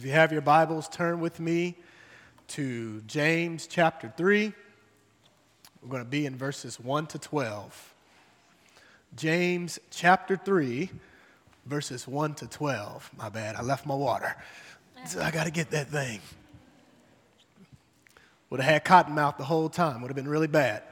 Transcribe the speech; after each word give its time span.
If 0.00 0.06
you 0.06 0.12
have 0.12 0.32
your 0.32 0.40
Bibles, 0.40 0.88
turn 0.88 1.20
with 1.20 1.40
me 1.40 1.76
to 2.48 3.02
James 3.02 3.66
chapter 3.66 4.10
3. 4.16 4.50
We're 5.82 5.88
going 5.90 6.02
to 6.02 6.08
be 6.08 6.24
in 6.24 6.36
verses 6.36 6.80
1 6.80 7.08
to 7.08 7.18
12. 7.18 7.94
James 9.14 9.78
chapter 9.90 10.38
3, 10.38 10.88
verses 11.66 12.08
1 12.08 12.32
to 12.36 12.46
12. 12.46 13.10
My 13.18 13.28
bad, 13.28 13.56
I 13.56 13.60
left 13.60 13.84
my 13.84 13.94
water. 13.94 14.34
So 15.04 15.20
I 15.20 15.30
got 15.30 15.44
to 15.44 15.50
get 15.50 15.70
that 15.72 15.88
thing. 15.88 16.20
Would 18.48 18.60
have 18.60 18.72
had 18.72 18.84
cotton 18.86 19.14
mouth 19.14 19.36
the 19.36 19.44
whole 19.44 19.68
time, 19.68 20.00
would 20.00 20.08
have 20.08 20.16
been 20.16 20.28
really 20.28 20.46
bad. 20.46 20.82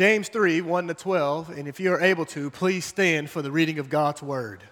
James 0.00 0.30
3, 0.30 0.62
1 0.62 0.88
to 0.88 0.94
12, 0.94 1.50
and 1.58 1.68
if 1.68 1.78
you're 1.78 2.00
able 2.00 2.24
to, 2.24 2.48
please 2.48 2.86
stand 2.86 3.28
for 3.28 3.42
the 3.42 3.52
reading 3.52 3.78
of 3.78 3.90
God's 3.90 4.22
word. 4.22 4.62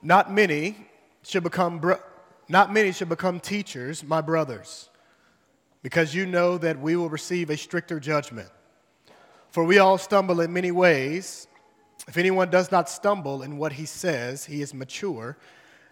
Not 0.00 0.32
many 0.32 0.88
should 1.22 1.42
become 1.42 1.80
bro- 1.80 2.00
not 2.48 2.72
many 2.72 2.92
should 2.92 3.10
become 3.10 3.40
teachers, 3.40 4.02
my 4.02 4.22
brothers, 4.22 4.88
because 5.82 6.14
you 6.14 6.24
know 6.24 6.56
that 6.56 6.80
we 6.80 6.96
will 6.96 7.10
receive 7.10 7.50
a 7.50 7.56
stricter 7.58 8.00
judgment. 8.00 8.48
For 9.50 9.64
we 9.64 9.76
all 9.76 9.98
stumble 9.98 10.40
in 10.40 10.50
many 10.54 10.70
ways. 10.70 11.46
If 12.08 12.16
anyone 12.16 12.48
does 12.48 12.72
not 12.72 12.88
stumble 12.88 13.42
in 13.42 13.58
what 13.58 13.74
he 13.74 13.84
says, 13.84 14.46
he 14.46 14.62
is 14.62 14.72
mature, 14.72 15.36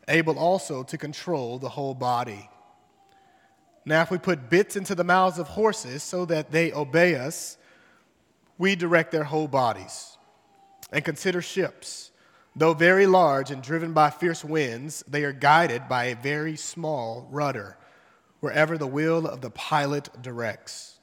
able 0.09 0.39
also 0.39 0.83
to 0.83 0.97
control 0.97 1.59
the 1.59 1.69
whole 1.69 1.93
body. 1.93 2.49
Now, 3.85 4.03
if 4.03 4.11
we 4.11 4.19
put 4.19 4.51
bits 4.51 4.77
into 4.77 4.95
the 4.95 5.05
mouths 5.05 5.39
of 5.39 5.49
horses 5.49 6.03
so 6.03 6.25
that 6.27 6.51
they 6.51 6.73
obey 6.73 7.15
us, 7.15 7.57
we 8.59 8.77
direct 8.77 9.11
their 9.11 9.25
whole 9.25 9.49
bodies. 9.49 10.19
And 10.93 11.05
consider 11.05 11.41
ships. 11.41 12.11
Though 12.55 12.75
very 12.75 13.07
large 13.07 13.51
and 13.51 13.63
driven 13.63 13.93
by 13.93 14.11
fierce 14.11 14.45
winds, 14.45 15.03
they 15.09 15.25
are 15.25 15.33
guided 15.33 15.89
by 15.89 16.07
a 16.07 16.17
very 16.17 16.57
small 16.57 17.27
rudder, 17.31 17.79
wherever 18.41 18.77
the 18.77 18.87
will 18.87 19.27
of 19.27 19.41
the 19.41 19.51
pilot 19.51 20.11
directs. 20.21 20.99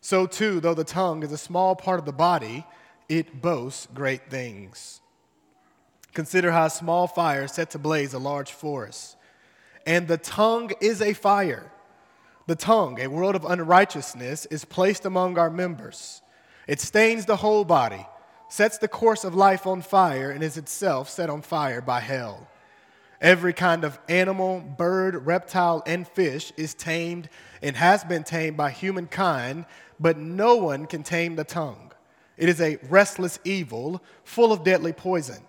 So, 0.00 0.26
too, 0.26 0.60
though 0.60 0.74
the 0.74 0.84
tongue 0.84 1.22
is 1.22 1.32
a 1.32 1.38
small 1.38 1.74
part 1.74 1.98
of 1.98 2.06
the 2.06 2.12
body, 2.12 2.64
it 3.08 3.42
boasts 3.42 3.88
great 3.92 4.30
things. 4.30 5.00
Consider 6.14 6.52
how 6.52 6.66
a 6.66 6.70
small 6.70 7.06
fire 7.06 7.46
sets 7.48 7.74
ablaze 7.74 8.14
a 8.14 8.18
large 8.18 8.52
forest. 8.52 9.16
And 9.84 10.08
the 10.08 10.16
tongue 10.16 10.70
is 10.80 11.02
a 11.02 11.12
fire 11.12 11.70
the 12.46 12.56
tongue, 12.56 13.00
a 13.00 13.08
world 13.08 13.34
of 13.34 13.44
unrighteousness, 13.44 14.46
is 14.46 14.64
placed 14.64 15.04
among 15.04 15.38
our 15.38 15.50
members. 15.50 16.22
It 16.66 16.80
stains 16.80 17.26
the 17.26 17.36
whole 17.36 17.64
body, 17.64 18.06
sets 18.48 18.78
the 18.78 18.88
course 18.88 19.24
of 19.24 19.34
life 19.34 19.66
on 19.66 19.82
fire, 19.82 20.30
and 20.30 20.42
is 20.42 20.56
itself 20.56 21.08
set 21.08 21.28
on 21.28 21.42
fire 21.42 21.80
by 21.80 22.00
hell. 22.00 22.48
Every 23.20 23.52
kind 23.52 23.82
of 23.84 23.98
animal, 24.08 24.60
bird, 24.60 25.26
reptile, 25.26 25.82
and 25.86 26.06
fish 26.06 26.52
is 26.56 26.74
tamed 26.74 27.28
and 27.62 27.76
has 27.76 28.04
been 28.04 28.24
tamed 28.24 28.56
by 28.56 28.70
humankind, 28.70 29.64
but 29.98 30.18
no 30.18 30.56
one 30.56 30.86
can 30.86 31.02
tame 31.02 31.36
the 31.36 31.44
tongue. 31.44 31.92
It 32.36 32.48
is 32.48 32.60
a 32.60 32.78
restless 32.88 33.38
evil, 33.44 34.02
full 34.22 34.52
of 34.52 34.62
deadly 34.62 34.92
poison. 34.92 35.42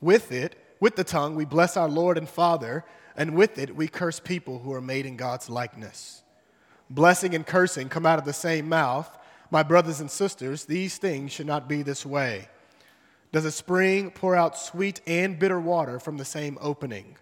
With 0.00 0.32
it, 0.32 0.56
with 0.80 0.96
the 0.96 1.04
tongue, 1.04 1.36
we 1.36 1.44
bless 1.44 1.76
our 1.76 1.88
Lord 1.88 2.18
and 2.18 2.28
Father 2.28 2.84
and 3.16 3.34
with 3.34 3.58
it 3.58 3.76
we 3.76 3.88
curse 3.88 4.20
people 4.20 4.58
who 4.58 4.72
are 4.72 4.80
made 4.80 5.06
in 5.06 5.16
God's 5.16 5.48
likeness. 5.48 6.22
Blessing 6.90 7.34
and 7.34 7.46
cursing 7.46 7.88
come 7.88 8.06
out 8.06 8.18
of 8.18 8.24
the 8.24 8.32
same 8.32 8.68
mouth. 8.68 9.18
My 9.50 9.62
brothers 9.62 10.00
and 10.00 10.10
sisters, 10.10 10.64
these 10.64 10.98
things 10.98 11.32
should 11.32 11.46
not 11.46 11.68
be 11.68 11.82
this 11.82 12.04
way. 12.04 12.48
Does 13.32 13.44
a 13.44 13.52
spring 13.52 14.10
pour 14.10 14.36
out 14.36 14.56
sweet 14.56 15.00
and 15.06 15.38
bitter 15.38 15.58
water 15.58 15.98
from 15.98 16.16
the 16.16 16.24
same 16.24 16.58
opening? 16.60 17.16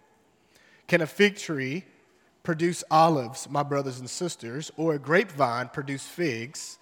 Can 0.87 1.01
a 1.01 1.07
fig 1.07 1.37
tree 1.37 1.85
produce 2.43 2.85
olives, 2.91 3.49
my 3.49 3.63
brothers 3.63 3.99
and 3.99 4.11
sisters, 4.11 4.71
or 4.77 4.95
a 4.95 4.99
grapevine 4.99 5.69
produce 5.69 6.07
figs? 6.07 6.79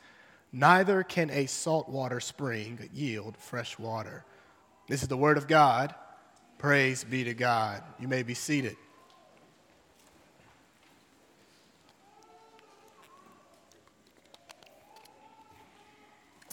Neither 0.53 1.05
can 1.05 1.31
a 1.31 1.47
saltwater 1.47 2.19
spring 2.19 2.91
yield 2.93 3.37
fresh 3.37 3.79
water. 3.79 4.25
This 4.89 5.03
is 5.03 5.09
the 5.09 5.17
word 5.17 5.39
of 5.39 5.47
God. 5.47 5.95
Praise 6.59 7.05
be 7.05 7.23
to 7.25 7.35
God. 7.35 7.83
You 8.01 8.09
may 8.09 8.25
be 8.25 8.35
seated. 8.35 8.77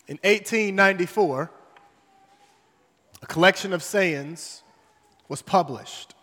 In 0.07 0.15
1894, 0.23 1.51
a 3.21 3.25
collection 3.25 3.73
of 3.73 3.83
sayings 3.83 4.63
was 5.27 5.41
published. 5.41 6.15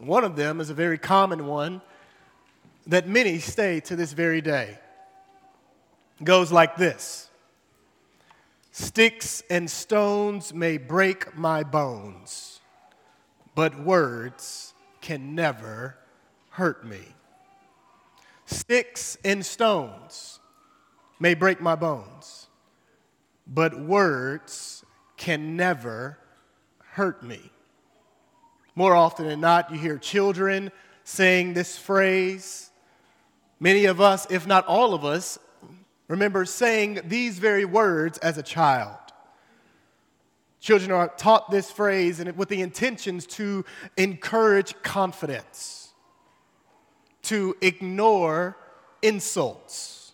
One 0.00 0.22
of 0.22 0.36
them 0.36 0.60
is 0.60 0.70
a 0.70 0.74
very 0.74 0.96
common 0.96 1.46
one 1.46 1.82
that 2.86 3.08
many 3.08 3.40
stay 3.40 3.80
to 3.80 3.96
this 3.96 4.12
very 4.12 4.40
day. 4.40 4.78
It 6.20 6.24
goes 6.24 6.52
like 6.52 6.76
this 6.76 7.30
Sticks 8.70 9.42
and 9.50 9.68
stones 9.68 10.54
may 10.54 10.78
break 10.78 11.36
my 11.36 11.64
bones, 11.64 12.60
but 13.56 13.78
words 13.82 14.72
can 15.00 15.34
never 15.34 15.98
hurt 16.50 16.86
me. 16.86 17.00
Sticks 18.46 19.18
and 19.24 19.44
stones 19.44 20.38
may 21.18 21.34
break 21.34 21.60
my 21.60 21.74
bones 21.74 22.41
but 23.46 23.78
words 23.78 24.84
can 25.16 25.56
never 25.56 26.18
hurt 26.92 27.22
me. 27.22 27.50
More 28.74 28.94
often 28.94 29.26
than 29.26 29.40
not, 29.40 29.70
you 29.70 29.78
hear 29.78 29.98
children 29.98 30.72
saying 31.04 31.54
this 31.54 31.76
phrase. 31.76 32.70
Many 33.60 33.84
of 33.84 34.00
us, 34.00 34.26
if 34.30 34.46
not 34.46 34.66
all 34.66 34.94
of 34.94 35.04
us, 35.04 35.38
remember 36.08 36.44
saying 36.44 37.00
these 37.04 37.38
very 37.38 37.64
words 37.64 38.18
as 38.18 38.38
a 38.38 38.42
child. 38.42 38.96
Children 40.60 40.92
are 40.92 41.08
taught 41.08 41.50
this 41.50 41.70
phrase 41.70 42.20
and 42.20 42.36
with 42.36 42.48
the 42.48 42.62
intentions 42.62 43.26
to 43.26 43.64
encourage 43.96 44.80
confidence, 44.82 45.92
to 47.22 47.56
ignore 47.60 48.56
insults, 49.02 50.12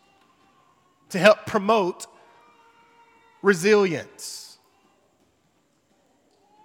to 1.10 1.18
help 1.18 1.44
promote 1.46 2.06
resilience. 3.42 4.58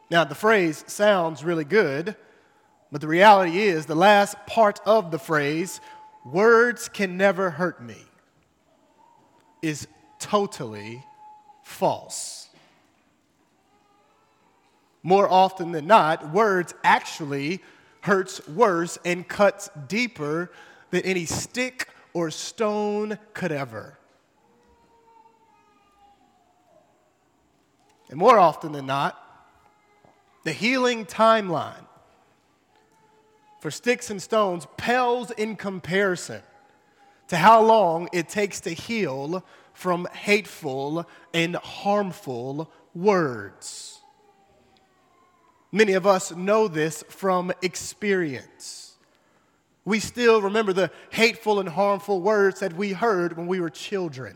Now, 0.10 0.24
the 0.24 0.36
phrase 0.36 0.84
sounds 0.88 1.44
really 1.44 1.66
good, 1.66 2.16
but 2.92 3.02
the 3.02 3.08
reality 3.08 3.60
is 3.60 3.86
the 3.86 3.96
last 3.96 4.36
part 4.46 4.80
of 4.86 5.10
the 5.10 5.18
phrase, 5.18 5.82
words 6.26 6.88
can 6.88 7.18
never 7.18 7.50
hurt 7.50 7.82
me, 7.82 7.98
is 9.62 9.88
totally 10.20 11.04
false. 11.64 12.50
More 15.02 15.28
often 15.30 15.72
than 15.72 15.88
not, 15.88 16.32
words 16.32 16.74
actually 16.84 17.62
hurts 18.02 18.48
worse 18.48 18.98
and 19.04 19.28
cuts 19.28 19.70
deeper 19.88 20.52
than 20.92 21.02
any 21.02 21.26
stick 21.26 21.90
or 22.14 22.30
stone 22.30 23.18
could 23.34 23.52
ever. 23.52 23.98
And 28.14 28.20
more 28.20 28.38
often 28.38 28.74
than 28.74 28.86
not, 28.86 29.18
the 30.44 30.52
healing 30.52 31.08
timeline 31.08 31.88
for 33.60 33.72
sticks 33.72 34.12
and 34.12 34.22
stones 34.22 34.68
pales 34.78 35.32
in 35.32 35.56
comparison 35.56 36.44
to 37.30 37.38
how 37.38 37.64
long 37.64 38.10
it 38.14 38.30
takes 38.30 38.60
to 38.62 38.70
heal 38.70 39.44
from 39.74 40.06
hateful 40.14 41.10
and 41.34 41.56
harmful 41.56 42.72
words. 42.94 43.98
Many 45.72 45.94
of 45.94 46.06
us 46.06 46.32
know 46.32 46.68
this 46.68 47.04
from 47.10 47.52
experience. 47.64 48.94
We 49.86 50.00
still 50.00 50.40
remember 50.40 50.72
the 50.72 50.92
hateful 51.10 51.60
and 51.60 51.70
harmful 51.70 52.22
words 52.22 52.60
that 52.60 52.74
we 52.74 52.94
heard 52.94 53.36
when 53.36 53.48
we 53.48 53.60
were 53.60 53.72
children 53.72 54.36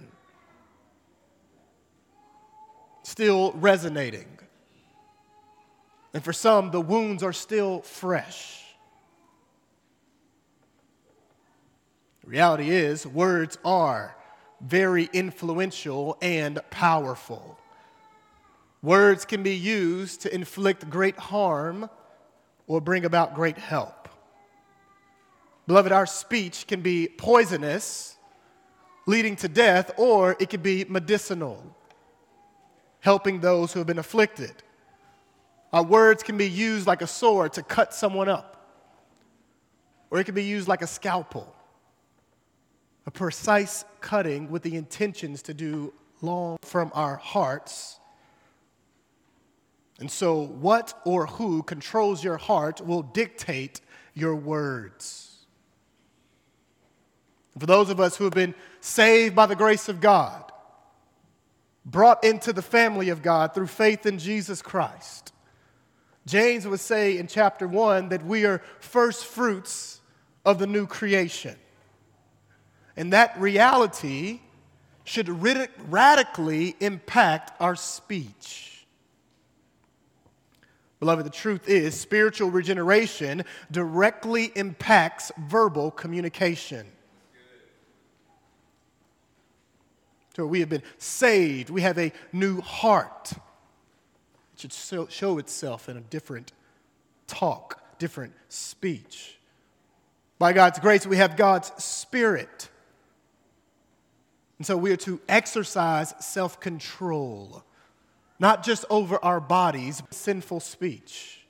still 3.08 3.54
resonating. 3.54 4.28
And 6.14 6.22
for 6.22 6.34
some, 6.34 6.72
the 6.72 6.82
wounds 6.82 7.24
are 7.24 7.32
still 7.32 7.80
fresh. 7.82 8.66
The 12.26 12.30
reality 12.30 12.70
is, 12.70 13.08
words 13.08 13.58
are 13.64 14.18
very 14.60 15.10
influential 15.14 16.18
and 16.22 16.60
powerful. 16.70 17.58
Words 18.82 19.24
can 19.24 19.42
be 19.42 19.56
used 19.56 20.22
to 20.24 20.36
inflict 20.36 20.90
great 20.90 21.16
harm 21.18 21.90
or 22.68 22.82
bring 22.82 23.06
about 23.06 23.36
great 23.36 23.58
help. 23.58 24.10
Beloved, 25.66 25.94
our 25.94 26.06
speech 26.06 26.68
can 26.68 26.82
be 26.82 27.08
poisonous 27.08 28.18
leading 29.06 29.38
to 29.38 29.48
death, 29.48 29.92
or 29.96 30.36
it 30.42 30.50
could 30.50 30.64
be 30.64 30.84
medicinal, 30.90 31.74
helping 33.00 33.40
those 33.40 33.74
who 33.74 33.80
have 33.80 33.88
been 33.88 34.00
afflicted. 34.00 34.52
Our 35.74 35.84
words 35.84 36.24
can 36.24 36.38
be 36.38 36.50
used 36.50 36.88
like 36.88 37.02
a 37.02 37.08
sword 37.08 37.54
to 37.54 37.64
cut 37.64 37.94
someone 37.94 38.30
up, 38.30 38.66
or 40.10 40.20
it 40.20 40.24
can 40.24 40.36
be 40.36 40.44
used 40.44 40.68
like 40.68 40.82
a 40.82 40.88
scalpel, 40.88 41.54
a 43.06 43.12
precise 43.12 43.86
cutting 44.02 44.50
with 44.50 44.64
the 44.64 44.76
intentions 44.76 45.42
to 45.44 45.54
do 45.54 45.94
long 46.22 46.58
from 46.62 46.92
our 46.94 47.18
hearts. 47.18 48.00
And 50.00 50.10
so, 50.10 50.42
what 50.42 51.00
or 51.06 51.26
who 51.26 51.64
controls 51.64 52.24
your 52.24 52.38
heart 52.38 52.86
will 52.86 53.02
dictate 53.02 53.82
your 54.14 54.36
words. 54.36 55.46
For 57.58 57.66
those 57.66 57.90
of 57.90 58.00
us 58.00 58.16
who 58.18 58.26
have 58.26 58.34
been 58.34 58.54
saved 58.82 59.36
by 59.36 59.48
the 59.48 59.56
grace 59.56 59.90
of 59.90 60.00
God, 60.00 60.47
brought 61.88 62.24
into 62.24 62.52
the 62.52 62.62
family 62.62 63.10
of 63.10 63.24
God 63.24 63.56
through 63.56 63.68
faith 63.68 64.06
in 64.06 64.20
Jesus 64.20 64.62
Christ, 64.62 65.32
James 66.26 66.68
would 66.68 66.82
say 66.82 67.18
in 67.18 67.28
chapter 67.28 67.68
1 67.68 68.10
that 68.10 68.26
we 68.26 68.46
are 68.46 68.62
first 68.80 69.26
fruits 69.26 70.02
of 70.46 70.60
the 70.60 70.68
new 70.68 70.86
creation. 70.86 71.56
And 72.98 73.14
that 73.14 73.40
reality 73.40 74.42
should 75.06 75.30
radically 75.90 76.76
impact 76.82 77.54
our 77.62 77.78
speech. 77.78 78.86
Beloved, 81.00 81.26
the 81.26 81.30
truth 81.30 81.70
is, 81.70 81.98
spiritual 81.98 82.50
regeneration 82.50 83.46
directly 83.72 84.52
impacts 84.56 85.32
verbal 85.38 85.92
communication. 85.92 86.88
So 90.38 90.46
we 90.46 90.60
have 90.60 90.70
been 90.70 90.84
saved, 91.00 91.72
we 91.72 91.82
have 91.82 91.98
a 91.98 92.14
new 92.32 92.62
heart. 92.62 93.32
It 94.54 94.72
should 94.72 95.12
show 95.12 95.40
itself 95.40 95.90
in 95.90 95.98
a 95.98 96.00
different 96.00 96.52
talk, 97.26 97.82
different 97.98 98.34
speech. 98.48 99.40
By 100.38 100.54
God's 100.54 100.78
grace, 100.78 101.08
we 101.08 101.18
have 101.18 101.38
God's 101.38 101.72
Spirit. 101.84 102.70
And 104.60 104.68
so 104.68 104.78
we 104.78 104.92
are 104.92 104.98
to 104.98 105.20
exercise 105.28 106.14
self 106.20 106.60
control, 106.60 107.64
not 108.38 108.64
just 108.64 108.86
over 108.92 109.18
our 109.26 109.40
bodies, 109.40 110.02
but 110.02 110.14
sinful 110.14 110.60
speech. 110.60 111.48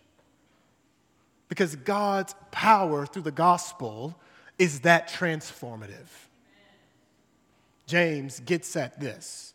Because 1.49 1.75
God's 1.75 2.35
power 2.51 3.05
through 3.05 3.23
the 3.23 3.31
gospel 3.31 4.17
is 4.57 4.79
that 4.81 5.09
transformative. 5.09 6.26
James 7.87 8.41
gets 8.41 8.75
at 8.75 8.99
this. 8.99 9.53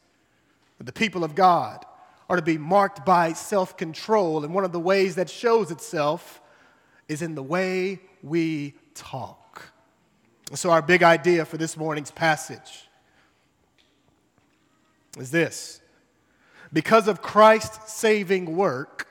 The 0.81 0.93
people 0.93 1.23
of 1.23 1.37
God 1.37 1.87
are 2.29 2.37
to 2.37 2.43
be 2.43 2.59
marked 2.59 3.07
by 3.07 3.35
self 3.35 3.77
control, 3.77 4.45
and 4.45 4.53
one 4.53 4.65
of 4.65 4.73
the 4.73 4.81
ways 4.81 5.15
that 5.15 5.31
shows 5.31 5.71
itself 5.71 6.41
is 7.09 7.23
in 7.23 7.35
the 7.37 7.43
way 7.43 8.01
we 8.23 8.75
talk. 8.95 9.73
So, 10.55 10.71
our 10.71 10.83
big 10.83 11.03
idea 11.03 11.45
for 11.45 11.57
this 11.57 11.77
morning's 11.77 12.11
passage 12.11 12.89
is 15.19 15.31
this 15.31 15.81
because 16.73 17.07
of 17.07 17.23
Christ's 17.23 17.93
saving 17.93 18.57
work, 18.57 19.07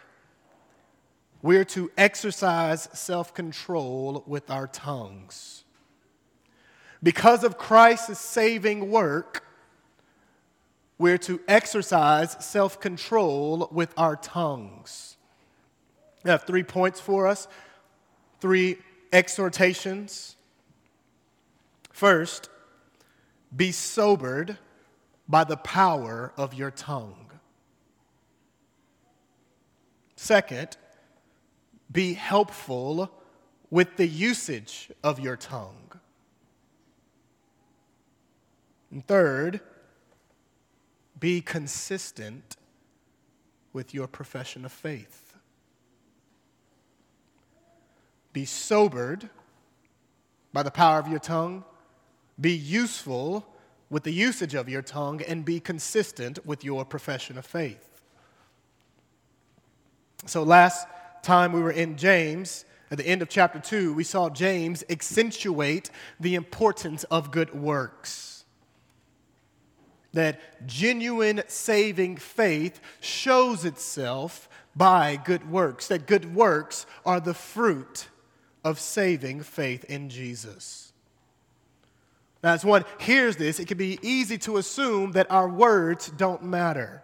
we're 1.42 1.66
to 1.66 1.92
exercise 1.98 2.90
self 2.94 3.34
control 3.34 4.24
with 4.26 4.50
our 4.50 4.68
tongues. 4.68 5.61
Because 7.04 7.44
of 7.44 7.58
Christ's 7.58 8.20
saving 8.20 8.92
work, 8.92 9.44
we're 10.98 11.18
to 11.20 11.40
exercise 11.48 12.38
self 12.46 12.80
control 12.80 13.68
with 13.72 13.94
our 13.98 14.16
tongues. 14.16 15.18
I 16.24 16.30
have 16.30 16.44
three 16.44 16.64
points 16.64 17.00
for 17.00 17.26
us, 17.26 17.48
three 18.40 18.78
exhortations. 19.12 20.36
First, 21.92 22.50
be 23.56 23.72
sobered 23.72 24.58
by 25.28 25.44
the 25.44 25.58
power 25.58 26.34
of 26.38 26.54
your 26.54 26.72
tongue. 26.72 27.32
Second, 30.16 30.78
be 31.92 32.14
helpful 32.14 33.12
with 33.72 33.98
the 33.98 34.08
usage 34.08 34.92
of 35.04 35.20
your 35.20 35.36
tongue. 35.36 35.91
And 38.92 39.06
third, 39.06 39.62
be 41.20 41.42
consistent 41.42 42.58
with 43.74 43.94
your 43.94 44.08
profession 44.08 44.66
of 44.66 44.72
faith. 44.72 45.38
Be 48.34 48.46
sobered 48.46 49.30
by 50.54 50.64
the 50.64 50.72
power 50.72 51.00
of 51.00 51.08
your 51.08 51.20
tongue. 51.20 51.64
Be 52.40 52.52
useful 52.52 53.46
with 53.90 54.04
the 54.04 54.12
usage 54.12 54.56
of 54.56 54.70
your 54.70 54.82
tongue 54.82 55.22
and 55.22 55.44
be 55.44 55.60
consistent 55.60 56.46
with 56.46 56.64
your 56.64 56.86
profession 56.86 57.38
of 57.38 57.46
faith. 57.46 58.02
So, 60.26 60.44
last 60.44 60.88
time 61.24 61.52
we 61.52 61.62
were 61.62 61.72
in 61.72 61.98
James, 61.98 62.66
at 62.90 62.98
the 62.98 63.08
end 63.08 63.22
of 63.22 63.30
chapter 63.30 63.60
2, 63.60 63.94
we 63.94 64.04
saw 64.04 64.30
James 64.30 64.84
accentuate 64.90 65.90
the 66.20 66.36
importance 66.36 67.04
of 67.06 67.32
good 67.32 67.54
works. 67.54 68.41
That 70.14 70.68
genuine 70.68 71.44
saving 71.48 72.18
faith 72.18 72.82
shows 73.00 73.64
itself 73.66 74.50
by 74.76 75.18
good 75.18 75.50
works, 75.50 75.88
that 75.88 76.08
good 76.08 76.36
works 76.36 76.86
are 77.06 77.20
the 77.20 77.34
fruit 77.34 78.08
of 78.64 78.80
saving 78.80 79.42
faith 79.44 79.84
in 79.86 80.10
Jesus. 80.10 80.92
Now, 82.44 82.54
as 82.54 82.66
one 82.66 82.86
hears 83.00 83.36
this, 83.36 83.60
it 83.60 83.68
can 83.68 83.78
be 83.78 84.00
easy 84.02 84.38
to 84.40 84.58
assume 84.58 85.12
that 85.12 85.30
our 85.30 85.48
words 85.48 86.12
don't 86.18 86.44
matter. 86.44 87.04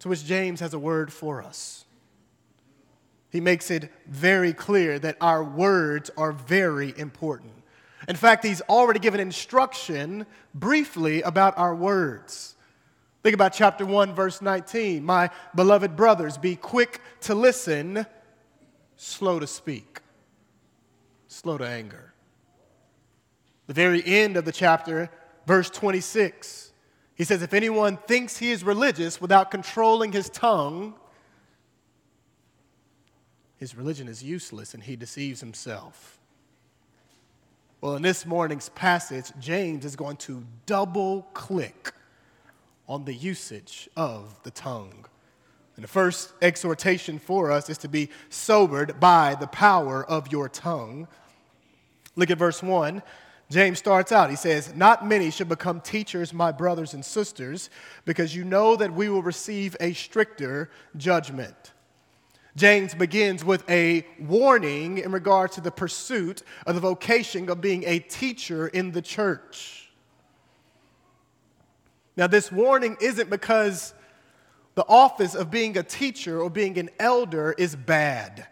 To 0.00 0.08
which 0.08 0.24
James 0.24 0.60
has 0.60 0.74
a 0.74 0.78
word 0.78 1.12
for 1.12 1.42
us. 1.42 1.84
He 3.30 3.40
makes 3.40 3.70
it 3.70 3.90
very 4.06 4.52
clear 4.52 4.98
that 4.98 5.16
our 5.20 5.42
words 5.42 6.10
are 6.16 6.32
very 6.32 6.94
important. 6.96 7.52
In 8.08 8.16
fact, 8.16 8.44
he's 8.44 8.60
already 8.62 9.00
given 9.00 9.20
instruction 9.20 10.26
briefly 10.54 11.22
about 11.22 11.56
our 11.58 11.74
words. 11.74 12.54
Think 13.22 13.34
about 13.34 13.54
chapter 13.54 13.86
1, 13.86 14.14
verse 14.14 14.42
19. 14.42 15.02
My 15.02 15.30
beloved 15.54 15.96
brothers, 15.96 16.36
be 16.36 16.56
quick 16.56 17.00
to 17.22 17.34
listen, 17.34 18.06
slow 18.96 19.38
to 19.38 19.46
speak, 19.46 20.00
slow 21.26 21.56
to 21.56 21.66
anger. 21.66 22.12
The 23.66 23.72
very 23.72 24.04
end 24.04 24.36
of 24.36 24.44
the 24.44 24.52
chapter, 24.52 25.10
verse 25.46 25.70
26, 25.70 26.72
he 27.14 27.24
says, 27.24 27.42
If 27.42 27.54
anyone 27.54 27.96
thinks 27.96 28.36
he 28.36 28.50
is 28.50 28.62
religious 28.62 29.20
without 29.20 29.50
controlling 29.50 30.12
his 30.12 30.28
tongue, 30.28 30.94
his 33.56 33.74
religion 33.74 34.08
is 34.08 34.22
useless 34.22 34.74
and 34.74 34.82
he 34.82 34.96
deceives 34.96 35.40
himself. 35.40 36.18
Well, 37.84 37.96
in 37.96 38.02
this 38.02 38.24
morning's 38.24 38.70
passage, 38.70 39.30
James 39.38 39.84
is 39.84 39.94
going 39.94 40.16
to 40.16 40.42
double 40.64 41.28
click 41.34 41.92
on 42.88 43.04
the 43.04 43.12
usage 43.12 43.90
of 43.94 44.42
the 44.42 44.50
tongue. 44.50 45.04
And 45.76 45.84
the 45.84 45.88
first 45.88 46.32
exhortation 46.40 47.18
for 47.18 47.52
us 47.52 47.68
is 47.68 47.76
to 47.76 47.88
be 47.88 48.08
sobered 48.30 48.98
by 49.00 49.34
the 49.34 49.48
power 49.48 50.02
of 50.02 50.32
your 50.32 50.48
tongue. 50.48 51.08
Look 52.16 52.30
at 52.30 52.38
verse 52.38 52.62
1. 52.62 53.02
James 53.50 53.80
starts 53.80 54.12
out, 54.12 54.30
he 54.30 54.36
says, 54.36 54.74
Not 54.74 55.06
many 55.06 55.30
should 55.30 55.50
become 55.50 55.82
teachers, 55.82 56.32
my 56.32 56.52
brothers 56.52 56.94
and 56.94 57.04
sisters, 57.04 57.68
because 58.06 58.34
you 58.34 58.44
know 58.44 58.76
that 58.76 58.94
we 58.94 59.10
will 59.10 59.22
receive 59.22 59.76
a 59.78 59.92
stricter 59.92 60.70
judgment. 60.96 61.73
James 62.56 62.94
begins 62.94 63.44
with 63.44 63.68
a 63.68 64.06
warning 64.20 64.98
in 64.98 65.10
regard 65.10 65.50
to 65.52 65.60
the 65.60 65.72
pursuit 65.72 66.42
of 66.66 66.76
the 66.76 66.80
vocation 66.80 67.50
of 67.50 67.60
being 67.60 67.82
a 67.84 67.98
teacher 67.98 68.68
in 68.68 68.92
the 68.92 69.02
church. 69.02 69.90
Now, 72.16 72.28
this 72.28 72.52
warning 72.52 72.96
isn't 73.00 73.28
because 73.28 73.92
the 74.76 74.84
office 74.88 75.34
of 75.34 75.50
being 75.50 75.76
a 75.76 75.82
teacher 75.82 76.40
or 76.40 76.48
being 76.48 76.78
an 76.78 76.90
elder 77.00 77.54
is 77.58 77.74
bad. 77.74 78.46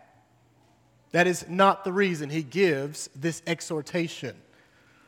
That 1.13 1.29
is 1.29 1.47
not 1.49 1.85
the 1.85 1.93
reason 1.93 2.31
he 2.31 2.43
gives 2.43 3.09
this 3.15 3.41
exhortation. 3.47 4.35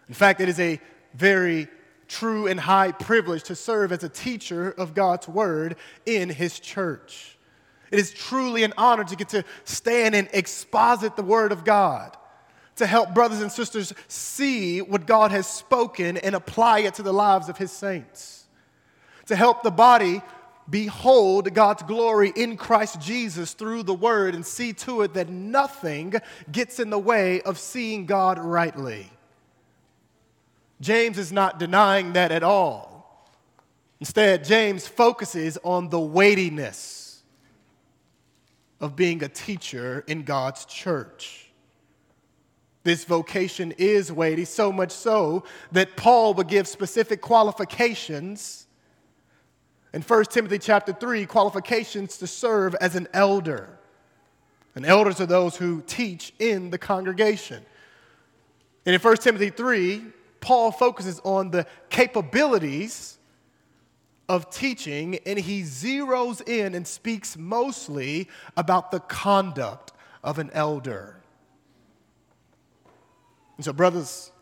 In 0.09 0.15
fact, 0.15 0.41
it 0.41 0.49
is 0.49 0.61
a 0.61 0.81
very 1.15 1.67
true 2.07 2.47
and 2.47 2.61
high 2.61 2.93
privilege 2.93 3.43
to 3.45 3.57
serve 3.57 3.91
as 3.91 4.05
a 4.05 4.09
teacher 4.09 4.71
of 4.71 4.95
God's 4.95 5.27
word 5.27 5.77
in 6.07 6.29
his 6.29 6.61
church. 6.61 7.39
It 7.91 7.99
is 7.99 8.12
truly 8.12 8.64
an 8.64 8.73
honor 8.76 9.05
to 9.05 9.17
get 9.17 9.29
to 9.31 9.45
stand 9.64 10.14
and 10.14 10.29
exposit 10.33 11.17
the 11.17 11.23
word 11.23 11.53
of 11.53 11.64
God, 11.64 12.17
to 12.76 12.87
help 12.87 13.14
brothers 13.14 13.41
and 13.41 13.53
sisters 13.53 13.93
see 14.09 14.81
what 14.81 15.07
God 15.07 15.31
has 15.31 15.47
spoken 15.47 16.17
and 16.17 16.35
apply 16.35 16.81
it 16.81 16.95
to 16.95 17.03
the 17.03 17.12
lives 17.12 17.49
of 17.49 17.59
His 17.59 17.71
saints, 17.71 18.47
to 19.26 19.37
help 19.37 19.62
the 19.62 19.71
body 19.71 20.23
behold 20.69 21.53
God's 21.53 21.83
glory 21.83 22.33
in 22.35 22.57
Christ 22.57 23.00
Jesus 23.00 23.53
through 23.53 23.83
the 23.83 23.95
Word 23.95 24.35
and 24.35 24.45
see 24.45 24.73
to 24.73 25.03
it 25.03 25.14
that 25.14 25.29
nothing 25.29 26.14
gets 26.50 26.81
in 26.81 26.91
the 26.91 26.99
way 26.99 27.43
of 27.43 27.59
seeing 27.59 28.07
God 28.07 28.38
rightly. 28.38 29.11
James 30.81 31.19
is 31.19 31.33
not 31.33 31.59
denying 31.59 32.14
that 32.14 32.33
at 32.33 32.43
all. 32.43 33.31
Instead, 34.00 34.45
James 34.45 34.87
focuses 34.87 35.57
on 35.62 35.88
the 35.88 36.00
weightiness 36.00 37.04
of 38.85 38.95
being 38.95 39.23
a 39.25 39.29
teacher 39.29 40.05
in 40.07 40.25
God's 40.25 40.67
church. 40.67 41.50
This 42.83 43.05
vocation 43.05 43.73
is 43.79 44.12
weighty, 44.12 44.45
so 44.45 44.71
much 44.71 44.91
so 44.91 45.45
that 45.73 45.97
Paul 45.97 46.35
would 46.35 46.49
give 46.49 46.69
specific 46.69 47.23
qualifications 47.23 48.67
in 49.95 50.03
1 50.03 50.25
Timothy 50.26 50.59
chapter 50.59 50.93
3 50.93 51.25
qualifications 51.25 52.19
to 52.19 52.26
serve 52.26 52.75
as 52.75 52.95
an 52.95 53.09
elder. 53.14 53.79
And 54.75 54.85
elders 54.85 55.19
are 55.21 55.26
those 55.26 55.57
who 55.57 55.83
teach 55.87 56.35
in 56.38 56.71
the 56.71 56.79
congregation. 56.79 57.64
And 58.85 58.95
in 58.95 59.00
1 59.00 59.17
Timothy 59.17 59.49
3, 59.49 60.05
Paul 60.41 60.73
focuses 60.73 61.21
on 61.25 61.53
the 61.53 61.67
capabilities 61.88 63.17
of 64.28 64.50
teaching, 64.50 65.19
and 65.26 65.38
he 65.38 65.62
zeroes 65.62 66.47
in 66.49 66.75
and 66.75 66.87
speaks 66.87 67.37
mostly 67.37 68.28
about 68.57 68.90
the 68.90 69.00
conduct 69.00 69.93
of 70.23 70.38
an 70.38 70.50
elder. 70.52 71.21
And 73.57 73.64
so, 73.64 73.73
brothers, 73.73 74.33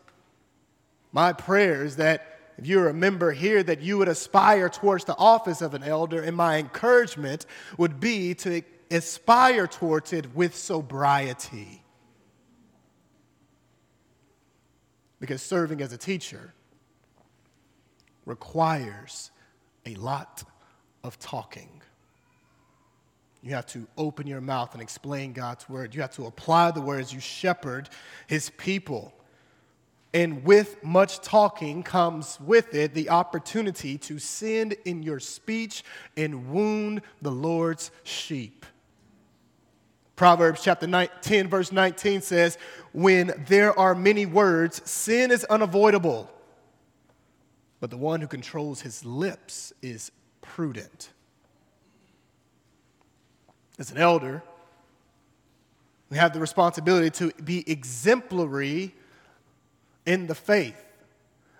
my 1.11 1.33
prayer 1.33 1.83
is 1.83 1.97
that 1.97 2.39
if 2.57 2.67
you're 2.67 2.87
a 2.87 2.93
member 2.93 3.31
here, 3.31 3.63
that 3.63 3.81
you 3.81 3.97
would 3.97 4.07
aspire 4.07 4.69
towards 4.69 5.05
the 5.05 5.15
office 5.17 5.61
of 5.61 5.73
an 5.73 5.83
elder, 5.83 6.21
and 6.21 6.37
my 6.37 6.57
encouragement 6.57 7.45
would 7.77 7.99
be 7.99 8.33
to 8.35 8.61
aspire 8.91 9.67
towards 9.67 10.13
it 10.13 10.35
with 10.35 10.55
sobriety. 10.55 11.83
Because 15.19 15.41
serving 15.41 15.81
as 15.81 15.93
a 15.93 15.97
teacher 15.97 16.53
requires 18.25 19.31
a 19.85 19.95
lot 19.95 20.43
of 21.03 21.19
talking. 21.19 21.81
You 23.41 23.53
have 23.55 23.65
to 23.67 23.87
open 23.97 24.25
your 24.25 24.39
mouth 24.39 24.73
and 24.73 24.81
explain 24.81 25.33
God's 25.33 25.67
word. 25.67 25.93
You 25.93 26.01
have 26.01 26.15
to 26.15 26.25
apply 26.25 26.71
the 26.71 26.81
words 26.81 27.13
you 27.13 27.19
shepherd 27.19 27.89
his 28.27 28.49
people. 28.51 29.13
And 30.13 30.45
with 30.45 30.81
much 30.83 31.19
talking 31.19 31.83
comes 31.83 32.39
with 32.39 32.73
it 32.73 32.93
the 32.93 33.09
opportunity 33.09 33.97
to 33.97 34.19
sin 34.19 34.73
in 34.85 35.03
your 35.03 35.19
speech 35.19 35.83
and 36.15 36.51
wound 36.51 37.01
the 37.21 37.31
Lord's 37.31 37.91
sheep. 38.03 38.65
Proverbs 40.15 40.61
chapter 40.63 40.87
10, 40.87 41.47
verse 41.49 41.71
19 41.71 42.21
says, 42.21 42.57
When 42.93 43.33
there 43.47 43.77
are 43.77 43.95
many 43.95 44.25
words, 44.25 44.87
sin 44.89 45.31
is 45.31 45.43
unavoidable 45.45 46.29
but 47.83 47.89
the 47.89 47.97
one 47.97 48.21
who 48.21 48.27
controls 48.27 48.79
his 48.79 49.03
lips 49.03 49.73
is 49.81 50.09
prudent. 50.39 51.09
As 53.77 53.91
an 53.91 53.97
elder, 53.97 54.41
we 56.09 56.15
have 56.15 56.31
the 56.31 56.39
responsibility 56.39 57.09
to 57.09 57.33
be 57.43 57.69
exemplary 57.69 58.95
in 60.05 60.27
the 60.27 60.33
faith. 60.33 60.81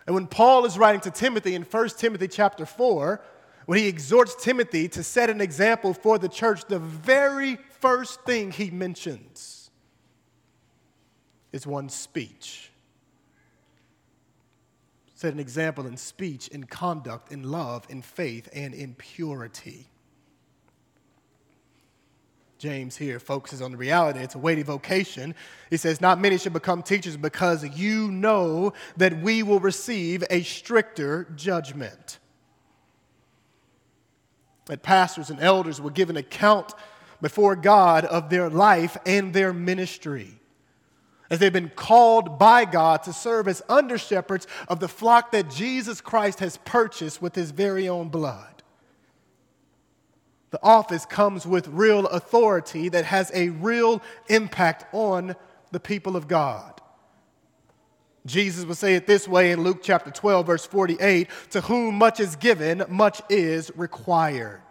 And 0.07 0.15
when 0.15 0.27
Paul 0.27 0.63
is 0.63 0.77
writing 0.77 1.01
to 1.01 1.11
Timothy 1.11 1.55
in 1.55 1.63
1 1.63 1.89
Timothy 1.97 2.29
chapter 2.29 2.65
4, 2.65 3.21
when 3.65 3.79
he 3.79 3.89
exhorts 3.89 4.41
Timothy 4.41 4.87
to 4.87 5.03
set 5.03 5.29
an 5.29 5.41
example 5.41 5.93
for 5.93 6.17
the 6.17 6.29
church, 6.29 6.63
the 6.69 6.79
very 6.79 7.57
first 7.81 8.21
thing 8.21 8.51
he 8.51 8.71
mentions 8.71 9.71
is 11.51 11.67
one's 11.67 11.93
speech 11.93 12.69
set 15.23 15.31
an 15.31 15.39
example 15.39 15.87
in 15.87 15.95
speech, 15.95 16.49
in 16.49 16.65
conduct, 16.65 17.31
in 17.31 17.49
love, 17.49 17.85
in 17.87 18.01
faith, 18.01 18.49
and 18.53 18.73
in 18.73 18.93
purity. 18.95 19.87
James 22.57 22.97
here 22.97 23.21
focuses 23.21 23.61
on 23.61 23.71
the 23.71 23.77
reality. 23.77 24.19
It's 24.19 24.35
a 24.35 24.37
weighty 24.37 24.63
vocation. 24.63 25.33
He 25.69 25.77
says, 25.77 26.01
Not 26.01 26.19
many 26.19 26.37
should 26.37 26.51
become 26.51 26.83
teachers 26.83 27.15
because 27.15 27.63
you 27.63 28.11
know 28.11 28.73
that 28.97 29.21
we 29.21 29.43
will 29.43 29.61
receive 29.61 30.25
a 30.29 30.43
stricter 30.43 31.25
judgment. 31.37 32.19
That 34.65 34.83
pastors 34.83 35.29
and 35.29 35.39
elders 35.39 35.79
will 35.79 35.89
give 35.89 36.09
an 36.09 36.17
account 36.17 36.73
before 37.21 37.55
God 37.55 38.03
of 38.03 38.29
their 38.29 38.49
life 38.49 38.97
and 39.05 39.33
their 39.33 39.53
ministry 39.53 40.37
as 41.33 41.39
they've 41.39 41.51
been 41.51 41.71
called 41.75 42.37
by 42.37 42.63
God 42.63 43.01
to 43.01 43.11
serve 43.11 43.47
as 43.47 43.63
under 43.67 43.97
shepherds 43.97 44.45
of 44.67 44.79
the 44.79 44.87
flock 44.87 45.31
that 45.31 45.49
Jesus 45.49 45.99
Christ 45.99 46.39
has 46.41 46.57
purchased 46.57 47.23
with 47.23 47.33
his 47.33 47.49
very 47.49 47.89
own 47.89 48.09
blood. 48.09 48.61
The 50.51 50.61
office 50.61 51.07
comes 51.07 51.47
with 51.47 51.67
real 51.69 52.05
authority 52.05 52.87
that 52.89 53.05
has 53.05 53.31
a 53.33 53.49
real 53.49 54.03
impact 54.27 54.85
on 54.93 55.35
the 55.71 55.79
people 55.79 56.15
of 56.15 56.27
God. 56.27 56.79
Jesus 58.27 58.63
will 58.63 58.75
say 58.75 58.93
it 58.93 59.07
this 59.07 59.27
way 59.27 59.53
in 59.53 59.63
Luke 59.63 59.79
chapter 59.81 60.11
12, 60.11 60.45
verse 60.45 60.67
48 60.67 61.27
To 61.49 61.61
whom 61.61 61.95
much 61.95 62.19
is 62.19 62.35
given, 62.35 62.83
much 62.87 63.23
is 63.27 63.71
required. 63.75 64.61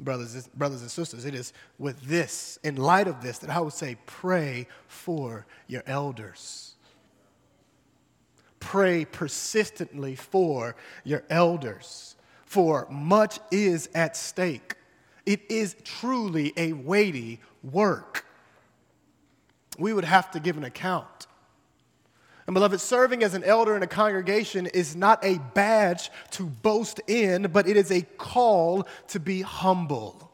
Brothers, 0.00 0.48
brothers 0.48 0.82
and 0.82 0.90
sisters, 0.90 1.24
it 1.24 1.34
is 1.34 1.52
with 1.78 2.00
this, 2.02 2.58
in 2.62 2.76
light 2.76 3.08
of 3.08 3.22
this, 3.22 3.38
that 3.38 3.50
I 3.50 3.60
would 3.60 3.72
say 3.72 3.96
pray 4.06 4.66
for 4.88 5.46
your 5.66 5.82
elders. 5.86 6.74
Pray 8.58 9.04
persistently 9.04 10.14
for 10.14 10.76
your 11.04 11.24
elders, 11.30 12.16
for 12.44 12.86
much 12.90 13.38
is 13.50 13.88
at 13.94 14.16
stake. 14.16 14.74
It 15.26 15.42
is 15.48 15.76
truly 15.84 16.52
a 16.56 16.72
weighty 16.72 17.40
work. 17.62 18.26
We 19.78 19.92
would 19.92 20.04
have 20.04 20.30
to 20.32 20.40
give 20.40 20.56
an 20.56 20.64
account. 20.64 21.26
And 22.50 22.54
beloved, 22.56 22.80
serving 22.80 23.22
as 23.22 23.34
an 23.34 23.44
elder 23.44 23.76
in 23.76 23.84
a 23.84 23.86
congregation 23.86 24.66
is 24.66 24.96
not 24.96 25.24
a 25.24 25.38
badge 25.54 26.10
to 26.32 26.46
boast 26.46 27.00
in, 27.06 27.42
but 27.52 27.68
it 27.68 27.76
is 27.76 27.92
a 27.92 28.02
call 28.02 28.88
to 29.06 29.20
be 29.20 29.40
humble. 29.40 30.32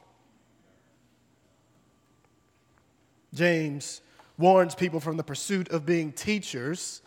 James 3.34 4.00
warns 4.38 4.74
people 4.74 4.98
from 4.98 5.18
the 5.18 5.22
pursuit 5.22 5.68
of 5.68 5.84
being 5.84 6.10
teachers. 6.10 7.02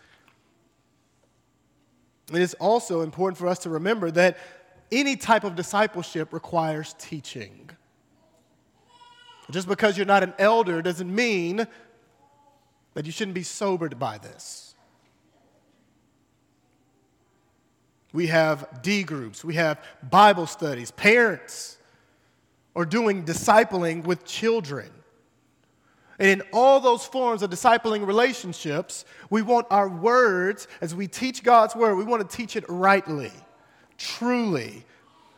It 2.31 2.39
is 2.39 2.53
also 2.59 3.01
important 3.01 3.39
for 3.39 3.47
us 3.47 3.57
to 3.63 3.71
remember 3.71 4.11
that 4.11 4.37
any 4.91 5.15
type 5.15 5.43
of 5.43 5.55
discipleship 5.55 6.31
requires 6.31 6.93
teaching. 6.99 7.71
Just 9.49 9.67
because 9.67 9.97
you're 9.97 10.05
not 10.05 10.21
an 10.21 10.35
elder 10.37 10.83
doesn't 10.83 11.11
mean 11.11 11.65
that 12.93 13.07
you 13.07 13.11
shouldn't 13.11 13.33
be 13.33 13.41
sobered 13.41 13.97
by 13.97 14.19
this. 14.19 14.68
We 18.11 18.27
have 18.27 18.81
D 18.81 19.03
groups, 19.03 19.43
we 19.45 19.55
have 19.55 19.79
Bible 20.09 20.47
studies, 20.47 20.91
parents 20.91 21.77
are 22.75 22.85
doing 22.85 23.25
discipling 23.25 24.03
with 24.03 24.25
children. 24.25 24.89
And 26.17 26.27
in 26.29 26.41
all 26.51 26.79
those 26.79 27.05
forms 27.05 27.41
of 27.43 27.49
discipling 27.49 28.05
relationships, 28.05 29.05
we 29.29 29.41
want 29.41 29.67
our 29.69 29.87
words, 29.87 30.67
as 30.81 30.93
we 30.93 31.07
teach 31.07 31.43
God's 31.43 31.75
word, 31.75 31.95
we 31.95 32.03
want 32.03 32.29
to 32.29 32.37
teach 32.37 32.55
it 32.55 32.65
rightly, 32.67 33.31
truly. 33.97 34.85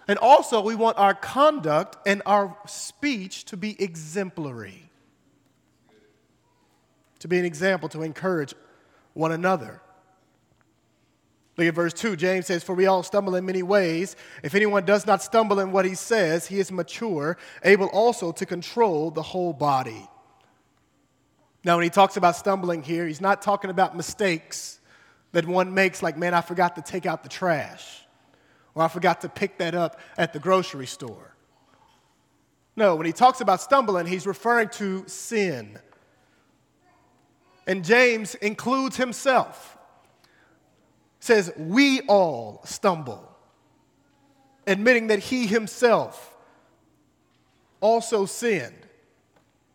And 0.07 0.17
also, 0.17 0.61
we 0.61 0.73
want 0.73 0.97
our 0.97 1.13
conduct 1.13 1.97
and 2.07 2.23
our 2.25 2.57
speech 2.65 3.45
to 3.45 3.57
be 3.57 3.81
exemplary, 3.81 4.89
to 7.19 7.27
be 7.27 7.37
an 7.37 7.45
example 7.45 7.87
to 7.89 8.01
encourage 8.01 8.55
one 9.13 9.31
another. 9.31 9.81
Look 11.61 11.67
at 11.67 11.75
verse 11.75 11.93
2. 11.93 12.15
James 12.15 12.47
says, 12.47 12.63
For 12.63 12.73
we 12.73 12.87
all 12.87 13.03
stumble 13.03 13.35
in 13.35 13.45
many 13.45 13.61
ways. 13.61 14.15
If 14.41 14.55
anyone 14.55 14.83
does 14.83 15.05
not 15.05 15.21
stumble 15.21 15.59
in 15.59 15.71
what 15.71 15.85
he 15.85 15.93
says, 15.93 16.47
he 16.47 16.59
is 16.59 16.71
mature, 16.71 17.37
able 17.63 17.85
also 17.89 18.31
to 18.31 18.47
control 18.47 19.11
the 19.11 19.21
whole 19.21 19.53
body. 19.53 20.09
Now, 21.63 21.75
when 21.75 21.83
he 21.83 21.91
talks 21.91 22.17
about 22.17 22.35
stumbling 22.35 22.81
here, 22.81 23.05
he's 23.05 23.21
not 23.21 23.43
talking 23.43 23.69
about 23.69 23.95
mistakes 23.95 24.79
that 25.33 25.45
one 25.45 25.75
makes, 25.75 26.01
like, 26.01 26.17
man, 26.17 26.33
I 26.33 26.41
forgot 26.41 26.77
to 26.77 26.81
take 26.81 27.05
out 27.05 27.21
the 27.21 27.29
trash, 27.29 28.07
or 28.73 28.81
I 28.81 28.87
forgot 28.87 29.21
to 29.21 29.29
pick 29.29 29.59
that 29.59 29.75
up 29.75 29.99
at 30.17 30.33
the 30.33 30.39
grocery 30.39 30.87
store. 30.87 31.35
No, 32.75 32.95
when 32.95 33.05
he 33.05 33.13
talks 33.13 33.39
about 33.39 33.61
stumbling, 33.61 34.07
he's 34.07 34.25
referring 34.25 34.69
to 34.69 35.03
sin. 35.07 35.77
And 37.67 37.85
James 37.85 38.33
includes 38.33 38.97
himself. 38.97 39.77
Says, 41.21 41.53
We 41.55 42.01
all 42.01 42.61
stumble, 42.65 43.33
admitting 44.67 45.07
that 45.07 45.19
he 45.19 45.47
himself 45.47 46.35
also 47.79 48.25
sinned 48.25 48.75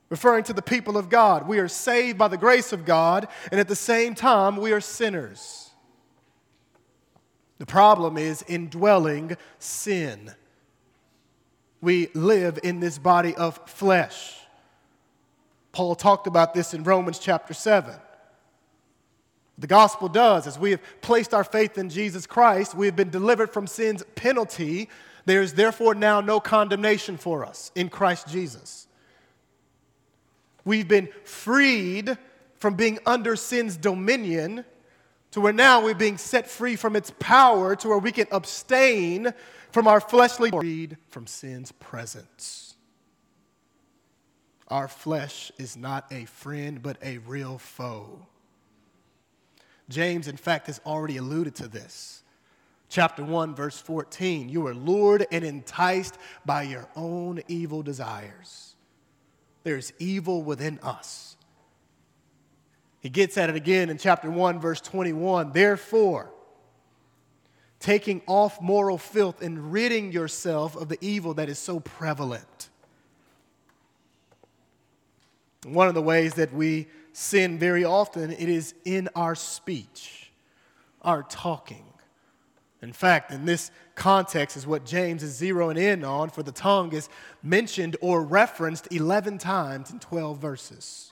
referring 0.08 0.44
to 0.44 0.52
the 0.52 0.62
people 0.62 0.96
of 0.96 1.08
God. 1.08 1.48
We 1.48 1.58
are 1.58 1.68
saved 1.68 2.18
by 2.18 2.28
the 2.28 2.36
grace 2.36 2.72
of 2.72 2.84
God, 2.84 3.28
and 3.50 3.60
at 3.60 3.68
the 3.68 3.76
same 3.76 4.14
time, 4.14 4.56
we 4.56 4.72
are 4.72 4.80
sinners. 4.80 5.70
The 7.58 7.66
problem 7.66 8.16
is 8.18 8.44
indwelling 8.46 9.36
sin. 9.58 10.32
We 11.80 12.08
live 12.14 12.58
in 12.62 12.80
this 12.80 12.98
body 12.98 13.34
of 13.34 13.58
flesh. 13.68 14.34
Paul 15.72 15.94
talked 15.94 16.26
about 16.26 16.54
this 16.54 16.74
in 16.74 16.84
Romans 16.84 17.18
chapter 17.18 17.54
7. 17.54 17.94
The 19.58 19.66
gospel 19.66 20.08
does, 20.08 20.46
as 20.46 20.58
we 20.58 20.72
have 20.72 20.82
placed 21.00 21.32
our 21.32 21.44
faith 21.44 21.78
in 21.78 21.88
Jesus 21.88 22.26
Christ, 22.26 22.74
we 22.74 22.86
have 22.86 22.96
been 22.96 23.10
delivered 23.10 23.52
from 23.52 23.66
sin's 23.66 24.02
penalty. 24.14 24.88
There 25.24 25.40
is 25.40 25.54
therefore 25.54 25.94
now 25.94 26.20
no 26.20 26.40
condemnation 26.40 27.16
for 27.16 27.44
us 27.44 27.72
in 27.74 27.88
Christ 27.88 28.28
Jesus. 28.28 28.86
We've 30.64 30.88
been 30.88 31.08
freed 31.24 32.18
from 32.56 32.74
being 32.74 32.98
under 33.06 33.36
sin's 33.36 33.76
dominion 33.76 34.64
to 35.30 35.40
where 35.40 35.52
now 35.52 35.82
we're 35.82 35.94
being 35.94 36.18
set 36.18 36.48
free 36.48 36.76
from 36.76 36.96
its 36.96 37.12
power 37.18 37.76
to 37.76 37.88
where 37.88 37.98
we 37.98 38.12
can 38.12 38.26
abstain 38.30 39.32
from 39.70 39.86
our 39.86 40.00
fleshly 40.00 40.50
freed 40.50 40.96
from 41.08 41.26
sin's 41.26 41.72
presence. 41.72 42.74
Our 44.68 44.88
flesh 44.88 45.52
is 45.58 45.76
not 45.76 46.10
a 46.10 46.24
friend, 46.24 46.82
but 46.82 46.96
a 47.02 47.18
real 47.18 47.58
foe. 47.58 48.26
James, 49.88 50.28
in 50.28 50.36
fact, 50.36 50.66
has 50.66 50.80
already 50.84 51.16
alluded 51.16 51.54
to 51.56 51.68
this. 51.68 52.22
Chapter 52.88 53.24
1, 53.24 53.54
verse 53.54 53.78
14 53.78 54.48
You 54.48 54.66
are 54.66 54.74
lured 54.74 55.26
and 55.30 55.44
enticed 55.44 56.16
by 56.44 56.62
your 56.62 56.88
own 56.96 57.40
evil 57.48 57.82
desires 57.82 58.76
there's 59.66 59.92
evil 59.98 60.44
within 60.44 60.78
us. 60.80 61.36
He 63.00 63.08
gets 63.08 63.36
at 63.36 63.50
it 63.50 63.56
again 63.56 63.90
in 63.90 63.98
chapter 63.98 64.30
1, 64.30 64.60
verse 64.60 64.80
21. 64.80 65.50
Therefore, 65.50 66.30
taking 67.80 68.22
off 68.28 68.60
moral 68.62 68.96
filth 68.96 69.42
and 69.42 69.72
ridding 69.72 70.12
yourself 70.12 70.76
of 70.76 70.88
the 70.88 70.98
evil 71.00 71.34
that 71.34 71.48
is 71.48 71.58
so 71.58 71.80
prevalent. 71.80 72.68
One 75.64 75.88
of 75.88 75.94
the 75.94 76.02
ways 76.02 76.34
that 76.34 76.54
we 76.54 76.86
sin 77.16 77.58
very 77.58 77.82
often 77.82 78.30
it 78.30 78.46
is 78.46 78.74
in 78.84 79.08
our 79.16 79.34
speech, 79.34 80.30
our 81.00 81.22
talking. 81.22 81.84
In 82.82 82.92
fact, 82.92 83.32
in 83.32 83.46
this 83.46 83.70
context 83.94 84.54
is 84.54 84.66
what 84.66 84.84
James 84.84 85.22
is 85.22 85.40
zeroing 85.40 85.78
in 85.78 86.04
on, 86.04 86.28
for 86.28 86.42
the 86.42 86.52
tongue 86.52 86.92
is 86.92 87.08
mentioned 87.42 87.96
or 88.02 88.22
referenced 88.22 88.92
11 88.92 89.38
times 89.38 89.90
in 89.90 89.98
12 89.98 90.38
verses. 90.38 91.10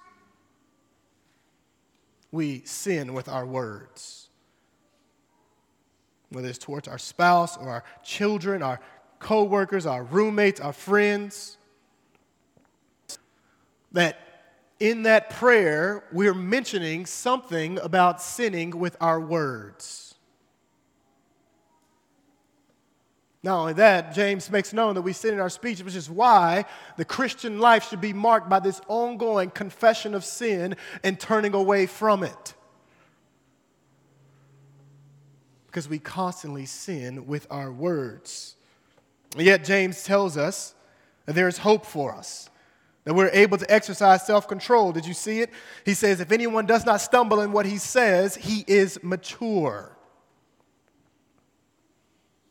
We 2.30 2.60
sin 2.66 3.14
with 3.14 3.26
our 3.26 3.46
words, 3.46 4.28
whether 6.28 6.48
it's 6.48 6.58
towards 6.58 6.86
our 6.86 6.98
spouse 6.98 7.56
or 7.56 7.70
our 7.70 7.84
children, 8.02 8.62
our 8.62 8.78
co 9.20 9.44
workers, 9.44 9.86
our 9.86 10.04
roommates, 10.04 10.60
our 10.60 10.74
friends. 10.74 11.56
That 13.92 14.18
in 14.84 15.04
that 15.04 15.30
prayer, 15.30 16.04
we're 16.12 16.34
mentioning 16.34 17.06
something 17.06 17.78
about 17.78 18.20
sinning 18.20 18.78
with 18.78 18.98
our 19.00 19.18
words. 19.18 20.14
Not 23.42 23.60
only 23.60 23.72
that, 23.74 24.14
James 24.14 24.50
makes 24.50 24.74
known 24.74 24.94
that 24.96 25.00
we 25.00 25.14
sin 25.14 25.32
in 25.32 25.40
our 25.40 25.48
speech, 25.48 25.82
which 25.82 25.94
is 25.94 26.10
why 26.10 26.66
the 26.98 27.04
Christian 27.06 27.60
life 27.60 27.88
should 27.88 28.02
be 28.02 28.12
marked 28.12 28.50
by 28.50 28.60
this 28.60 28.82
ongoing 28.86 29.48
confession 29.48 30.14
of 30.14 30.22
sin 30.22 30.76
and 31.02 31.18
turning 31.18 31.54
away 31.54 31.86
from 31.86 32.22
it. 32.22 32.54
Because 35.64 35.88
we 35.88 35.98
constantly 35.98 36.66
sin 36.66 37.26
with 37.26 37.46
our 37.50 37.72
words. 37.72 38.56
Yet, 39.34 39.64
James 39.64 40.04
tells 40.04 40.36
us 40.36 40.74
that 41.24 41.34
there 41.34 41.48
is 41.48 41.56
hope 41.56 41.86
for 41.86 42.14
us, 42.14 42.50
that 43.04 43.14
we're 43.14 43.30
able 43.32 43.58
to 43.58 43.72
exercise 43.72 44.26
self 44.26 44.48
control. 44.48 44.92
Did 44.92 45.06
you 45.06 45.14
see 45.14 45.40
it? 45.40 45.50
He 45.84 45.94
says, 45.94 46.20
If 46.20 46.32
anyone 46.32 46.66
does 46.66 46.84
not 46.84 47.00
stumble 47.00 47.40
in 47.40 47.52
what 47.52 47.66
he 47.66 47.78
says, 47.78 48.34
he 48.34 48.64
is 48.66 48.98
mature 49.02 49.94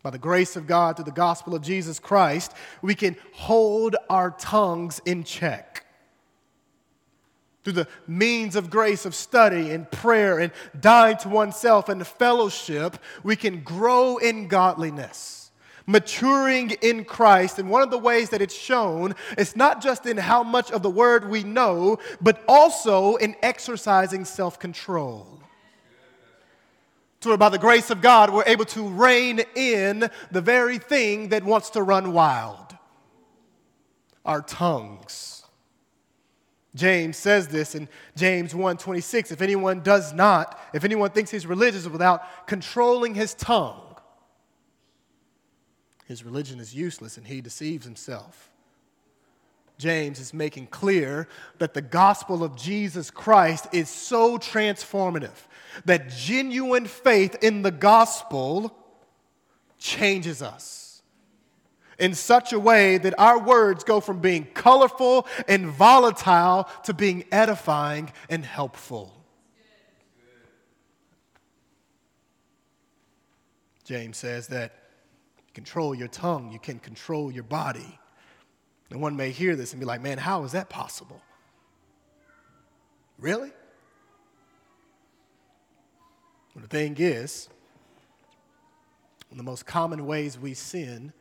by 0.04 0.10
the 0.10 0.20
grace 0.20 0.58
of 0.58 0.68
God 0.68 0.98
through 0.98 1.06
the 1.06 1.12
gospel 1.12 1.56
of 1.56 1.62
Jesus 1.62 1.98
Christ, 1.98 2.54
we 2.82 2.94
can 2.94 3.16
hold 3.32 3.96
our 4.10 4.32
tongues 4.32 5.02
in 5.06 5.24
check. 5.24 5.86
Through 7.64 7.74
the 7.74 7.88
means 8.06 8.58
of 8.58 8.70
grace 8.70 9.06
of 9.06 9.16
study 9.16 9.72
and 9.72 9.90
prayer 9.90 10.38
and 10.40 10.52
dying 10.78 11.16
to 11.20 11.30
oneself 11.30 11.88
and 11.88 12.02
the 12.02 12.06
fellowship, 12.06 12.98
we 13.24 13.38
can 13.38 13.64
grow 13.64 14.18
in 14.18 14.50
godliness, 14.50 15.43
maturing 15.86 16.72
in 16.82 17.06
Christ. 17.06 17.60
And 17.60 17.70
one 17.70 17.82
of 17.82 17.92
the 17.92 17.98
ways 17.98 18.30
that 18.30 18.42
it's 18.42 18.56
shown 18.56 19.16
is 19.38 19.56
not 19.56 19.82
just 19.82 20.06
in 20.06 20.18
how 20.18 20.44
much 20.44 20.72
of 20.72 20.82
the 20.82 20.90
word 20.90 21.30
we 21.30 21.44
know, 21.44 22.00
but 22.22 22.44
also 22.48 23.16
in 23.16 23.36
exercising 23.42 24.26
self 24.26 24.60
control 24.60 25.34
where 27.26 27.38
by 27.38 27.50
the 27.50 27.58
grace 27.58 27.90
of 27.90 28.02
God, 28.02 28.32
we're 28.32 28.44
able 28.46 28.66
to 28.66 28.88
rein 28.88 29.42
in 29.56 30.10
the 30.32 30.42
very 30.42 30.78
thing 30.78 31.30
that 31.30 31.44
wants 31.44 31.72
to 31.72 31.84
run 31.84 32.14
wild 32.14 32.60
our 34.26 34.42
tongues. 34.42 35.44
James 36.76 37.18
says 37.18 37.50
this 37.50 37.76
in 37.76 37.88
James 38.16 38.54
1:26 38.54 39.32
if 39.32 39.42
anyone 39.42 39.82
does 39.82 40.12
not 40.12 40.60
if 40.74 40.84
anyone 40.84 41.12
thinks 41.12 41.30
he's 41.30 41.46
religious 41.46 41.86
without 41.88 42.48
controlling 42.48 43.14
his 43.14 43.36
tongue 43.36 43.83
his 46.14 46.24
religion 46.24 46.60
is 46.60 46.76
useless 46.76 47.18
and 47.18 47.26
he 47.26 47.42
deceives 47.42 47.86
himself. 47.86 48.52
James 49.80 50.20
is 50.20 50.32
making 50.32 50.68
clear 50.68 51.28
that 51.58 51.74
the 51.74 51.82
gospel 51.82 52.44
of 52.44 52.56
Jesus 52.56 53.10
Christ 53.10 53.66
is 53.72 53.90
so 53.90 54.38
transformative 54.38 55.48
that 55.86 56.10
genuine 56.10 56.86
faith 56.86 57.36
in 57.42 57.64
the 57.64 57.72
gospel 57.72 58.78
changes 59.80 60.44
us 60.44 61.02
in 61.98 62.14
such 62.14 62.54
a 62.54 62.60
way 62.60 63.00
that 63.00 63.16
our 63.18 63.40
words 63.40 63.84
go 63.84 64.00
from 64.00 64.20
being 64.20 64.46
colorful 64.54 65.26
and 65.48 65.66
volatile 65.66 66.70
to 66.84 66.94
being 66.94 67.24
edifying 67.32 68.14
and 68.30 68.46
helpful. 68.46 69.12
James 73.84 74.18
says 74.18 74.50
that 74.50 74.83
control 75.54 75.94
your 75.94 76.08
tongue, 76.08 76.52
you 76.52 76.60
can 76.60 76.80
control 76.80 77.32
your 77.32 77.44
body. 77.44 78.00
And 78.90 79.02
one 79.02 79.16
may 79.16 79.32
hear 79.32 79.56
this 79.56 79.74
and 79.74 79.80
be 79.80 79.86
like, 79.86 80.02
man, 80.02 80.18
how 80.18 80.44
is 80.44 80.52
that 80.52 80.70
possible? 80.70 81.22
Really? 83.18 83.52
Well, 86.54 86.62
the 86.62 86.68
thing 86.68 86.96
is, 87.00 87.50
one 89.30 89.40
of 89.40 89.46
the 89.46 89.50
most 89.50 89.66
common 89.66 90.06
ways 90.06 90.38
we 90.38 90.54
sin 90.54 91.14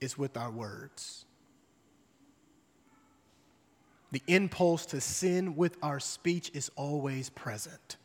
is 0.00 0.16
with 0.16 0.36
our 0.36 0.50
words. 0.50 1.26
The 4.12 4.22
impulse 4.26 4.86
to 4.86 5.00
sin 5.00 5.56
with 5.56 5.76
our 5.82 6.00
speech 6.00 6.50
is 6.54 6.70
always 6.76 7.30
present. 7.30 7.96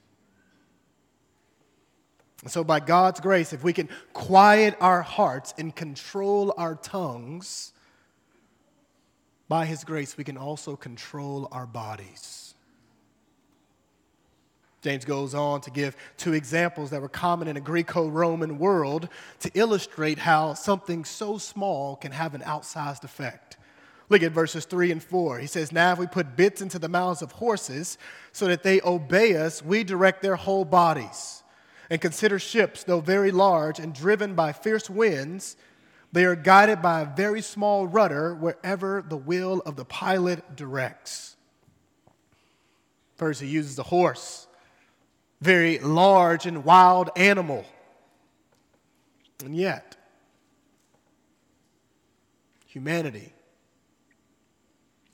So, 2.46 2.64
by 2.64 2.80
God's 2.80 3.20
grace, 3.20 3.52
if 3.52 3.64
we 3.64 3.74
can 3.74 3.90
quiet 4.14 4.78
our 4.80 5.02
hearts 5.02 5.56
and 5.58 5.76
control 5.76 6.54
our 6.56 6.76
tongues, 6.76 7.74
by 9.48 9.66
His 9.66 9.84
grace, 9.84 10.18
we 10.18 10.24
can 10.24 10.38
also 10.38 10.76
control 10.76 11.48
our 11.52 11.66
bodies. 11.66 12.54
James 14.82 15.04
goes 15.04 15.34
on 15.34 15.62
to 15.62 15.72
give 15.72 15.98
two 16.18 16.34
examples 16.34 16.92
that 16.92 17.02
were 17.02 17.10
common 17.10 17.48
in 17.48 17.58
a 17.58 17.62
Greco 17.62 18.08
Roman 18.08 18.60
world 18.60 19.10
to 19.40 19.52
illustrate 19.54 20.20
how 20.20 20.54
something 20.54 21.04
so 21.04 21.38
small 21.38 21.96
can 21.96 22.12
have 22.12 22.36
an 22.36 22.42
outsized 22.42 23.04
effect. 23.04 23.58
Look 24.10 24.24
at 24.24 24.32
verses 24.32 24.66
3 24.66 24.92
and 24.92 25.04
4. 25.04 25.40
He 25.40 25.48
says, 25.48 25.72
Now 25.72 25.92
if 25.94 26.00
we 26.00 26.08
put 26.08 26.38
bits 26.38 26.62
into 26.62 26.80
the 26.80 26.88
mouths 26.88 27.22
of 27.22 27.34
horses 27.34 27.98
so 28.32 28.46
that 28.48 28.64
they 28.64 28.80
obey 28.82 29.36
us, 29.36 29.64
we 29.64 29.84
direct 29.84 30.22
their 30.22 30.36
whole 30.36 30.64
bodies. 30.64 31.44
And 31.90 32.02
consider 32.02 32.38
ships, 32.40 32.84
though 32.84 33.00
very 33.00 33.32
large 33.32 33.80
and 33.80 33.94
driven 33.94 34.36
by 34.36 34.52
fierce 34.52 34.90
winds, 34.90 35.56
They 36.12 36.26
are 36.26 36.36
guided 36.36 36.82
by 36.82 37.02
a 37.02 37.16
very 37.16 37.42
small 37.42 37.86
rudder 37.86 38.34
wherever 38.34 39.04
the 39.08 39.18
will 39.18 39.62
of 39.66 39.76
the 39.76 39.86
pilot 39.86 40.56
directs. 40.56 41.36
First, 43.16 43.42
he 43.42 43.48
uses 43.48 43.76
the 43.76 43.84
horse, 43.84 44.48
very 45.42 45.80
large 45.80 46.46
and 46.46 46.64
wild 46.64 47.10
animal. 47.16 47.66
And 49.44 49.56
yet, 49.56 49.96
humanity 52.68 53.34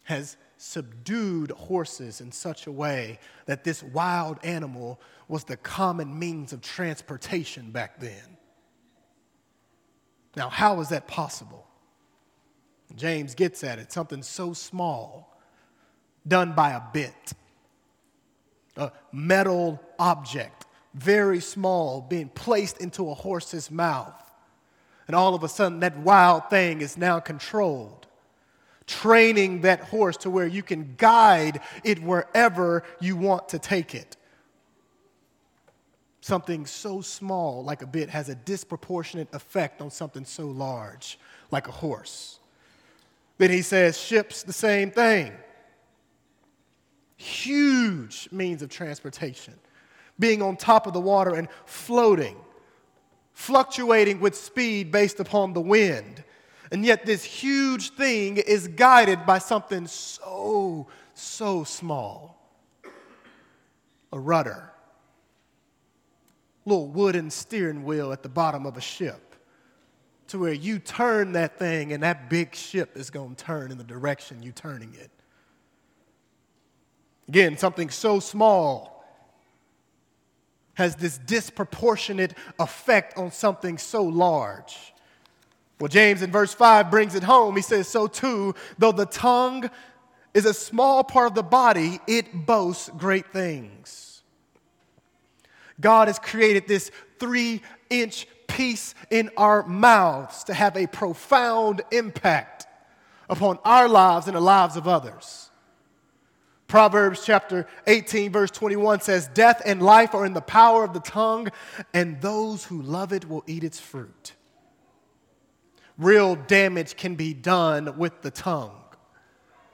has 0.04 0.38
subdued 0.58 1.52
horses 1.52 2.22
in 2.22 2.32
such 2.32 2.68
a 2.68 2.72
way 2.72 3.20
that 3.46 3.64
this 3.64 3.82
wild 3.84 4.38
animal 4.44 5.00
was 5.34 5.46
the 5.46 5.58
common 5.58 6.20
means 6.20 6.54
of 6.54 6.62
transportation 6.62 7.72
back 7.72 8.00
then. 8.00 8.38
Now, 10.36 10.48
how 10.48 10.80
is 10.80 10.90
that 10.90 11.08
possible? 11.08 11.66
James 12.96 13.34
gets 13.34 13.64
at 13.64 13.80
it 13.80 13.92
something 13.92 14.22
so 14.22 14.54
small, 14.54 15.36
done 16.28 16.54
by 16.54 16.74
a 16.74 16.82
bit, 16.94 17.34
a 18.78 18.92
metal 19.12 19.82
object, 19.98 20.68
very 20.94 21.40
small, 21.40 22.00
being 22.02 22.30
placed 22.30 22.78
into 22.78 23.10
a 23.10 23.16
horse's 23.16 23.72
mouth. 23.72 24.14
And 25.08 25.16
all 25.16 25.34
of 25.34 25.44
a 25.44 25.50
sudden, 25.50 25.80
that 25.80 25.98
wild 25.98 26.52
thing 26.52 26.80
is 26.80 26.96
now 26.96 27.20
controlled, 27.20 28.06
training 28.86 29.62
that 29.62 29.80
horse 29.80 30.18
to 30.18 30.30
where 30.30 30.46
you 30.46 30.62
can 30.62 30.94
guide 30.96 31.60
it 31.84 32.04
wherever 32.04 32.84
you 33.00 33.18
want 33.18 33.50
to 33.50 33.58
take 33.58 33.96
it 33.96 34.16
something 36.24 36.66
so 36.66 37.02
small 37.02 37.66
like 37.66 37.82
a 37.82 37.86
bit 37.86 38.10
has 38.10 38.30
a 38.30 38.36
disproportionate 38.36 39.28
effect 39.34 39.82
on 39.82 39.92
something 39.92 40.24
so 40.24 40.48
large 40.48 41.20
like 41.52 41.68
a 41.68 41.72
horse. 41.72 42.40
Then 43.38 43.52
he 43.52 43.62
says, 43.62 44.00
ships, 44.00 44.42
the 44.42 44.54
same 44.54 44.90
thing. 44.90 45.34
Huge 47.18 48.30
means 48.32 48.62
of 48.62 48.70
transportation, 48.70 49.54
being 50.18 50.42
on 50.42 50.56
top 50.56 50.88
of 50.88 50.94
the 50.94 51.02
water 51.02 51.36
and 51.36 51.50
floating, 51.66 52.38
fluctuating 53.34 54.22
with 54.22 54.34
speed 54.34 54.94
based 54.94 55.20
upon 55.20 55.52
the 55.52 55.62
wind. 55.62 56.24
And 56.72 56.86
yet, 56.86 57.06
this 57.06 57.26
huge 57.26 57.92
thing 57.92 58.38
is 58.38 58.70
guided 58.70 59.26
by 59.26 59.40
something 59.40 59.88
so, 59.88 60.88
so 61.16 61.66
small 61.66 62.40
a 64.14 64.20
rudder 64.20 64.73
little 66.66 66.88
wooden 66.88 67.30
steering 67.30 67.84
wheel 67.84 68.12
at 68.12 68.24
the 68.24 68.30
bottom 68.30 68.66
of 68.66 68.78
a 68.78 68.82
ship 68.82 69.36
to 70.28 70.40
where 70.40 70.54
you 70.54 70.80
turn 70.80 71.34
that 71.34 71.58
thing 71.60 71.94
and 71.94 72.04
that 72.04 72.30
big 72.30 72.56
ship 72.56 72.98
is 72.98 73.10
going 73.10 73.36
to 73.36 73.44
turn 73.44 73.72
in 73.72 73.78
the 73.78 73.84
direction 73.84 74.42
you're 74.42 74.54
turning 74.54 74.94
it. 74.96 75.12
Again, 77.28 77.58
something 77.58 77.90
so 77.90 78.20
small 78.20 79.06
has 80.76 80.96
this 80.96 81.18
disproportionate 81.20 82.34
effect 82.60 83.18
on 83.18 83.32
something 83.32 83.78
so 83.78 84.04
large. 84.04 84.94
Well, 85.80 85.88
James 85.88 86.22
in 86.22 86.32
verse 86.32 86.54
5 86.54 86.90
brings 86.90 87.16
it 87.16 87.24
home. 87.24 87.56
He 87.56 87.62
says, 87.62 87.88
So 87.88 88.08
too, 88.08 88.56
though 88.78 88.92
the 88.92 89.06
tongue 89.06 89.70
is 90.34 90.46
a 90.46 90.54
small 90.54 91.04
part 91.04 91.28
of 91.28 91.36
the 91.36 91.44
body, 91.44 92.00
it 92.08 92.46
boasts 92.46 92.90
great 92.98 93.32
things. 93.32 94.13
God 95.80 96.08
has 96.08 96.20
created 96.20 96.68
this 96.68 96.92
three 97.20 97.62
inch 97.90 98.28
piece 98.48 98.94
in 99.10 99.30
our 99.38 99.66
mouths 99.66 100.44
to 100.46 100.54
have 100.54 100.78
a 100.78 100.88
profound 100.88 101.82
impact 101.92 102.68
upon 103.30 103.58
our 103.66 103.88
lives 103.88 104.28
and 104.28 104.36
the 104.36 104.42
lives 104.42 104.76
of 104.76 104.88
others. 104.88 105.50
Proverbs 106.68 107.24
chapter 107.24 107.68
18, 107.86 108.32
verse 108.32 108.52
21 108.52 109.02
says, 109.02 109.28
Death 109.34 109.62
and 109.66 109.82
life 109.82 110.16
are 110.16 110.26
in 110.26 110.34
the 110.34 110.42
power 110.42 110.84
of 110.84 110.94
the 110.94 111.00
tongue, 111.00 111.50
and 111.94 112.20
those 112.22 112.66
who 112.66 112.82
love 112.82 113.14
it 113.14 113.30
will 113.30 113.44
eat 113.46 113.64
its 113.64 113.80
fruit. 113.80 114.34
Real 115.98 116.36
damage 116.36 116.98
can 116.98 117.16
be 117.16 117.34
done 117.34 117.98
with 117.98 118.24
the 118.24 118.32
tongue. 118.32 118.80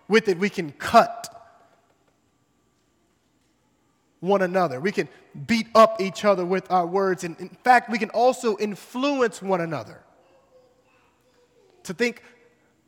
With 0.10 0.28
it, 0.28 0.40
we 0.40 0.50
can 0.50 0.72
cut 0.72 1.39
one 4.20 4.42
another. 4.42 4.80
We 4.80 4.92
can 4.92 5.08
beat 5.48 5.68
up 5.76 6.02
each 6.02 6.26
other 6.26 6.46
with 6.46 6.70
our 6.72 6.86
words. 6.86 7.24
And 7.24 7.40
in 7.40 7.50
fact, 7.50 7.90
we 7.90 7.98
can 7.98 8.10
also 8.10 8.58
influence 8.58 9.42
one 9.42 9.62
another 9.62 10.02
to 11.84 11.94
think 11.94 12.24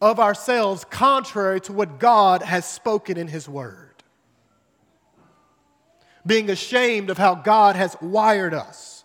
of 0.01 0.19
ourselves 0.19 0.83
contrary 0.85 1.61
to 1.61 1.73
what 1.73 1.99
God 1.99 2.41
has 2.41 2.65
spoken 2.65 3.17
in 3.17 3.27
His 3.27 3.47
Word. 3.47 3.89
Being 6.25 6.49
ashamed 6.49 7.09
of 7.09 7.17
how 7.17 7.35
God 7.35 7.75
has 7.75 7.95
wired 8.01 8.53
us. 8.53 9.03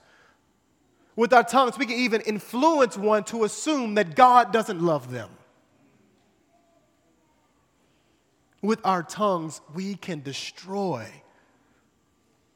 With 1.14 1.32
our 1.32 1.44
tongues, 1.44 1.78
we 1.78 1.86
can 1.86 1.96
even 1.96 2.20
influence 2.22 2.98
one 2.98 3.24
to 3.24 3.44
assume 3.44 3.94
that 3.94 4.14
God 4.14 4.52
doesn't 4.52 4.82
love 4.82 5.10
them. 5.10 5.30
With 8.60 8.80
our 8.84 9.02
tongues, 9.02 9.60
we 9.74 9.94
can 9.94 10.22
destroy 10.22 11.08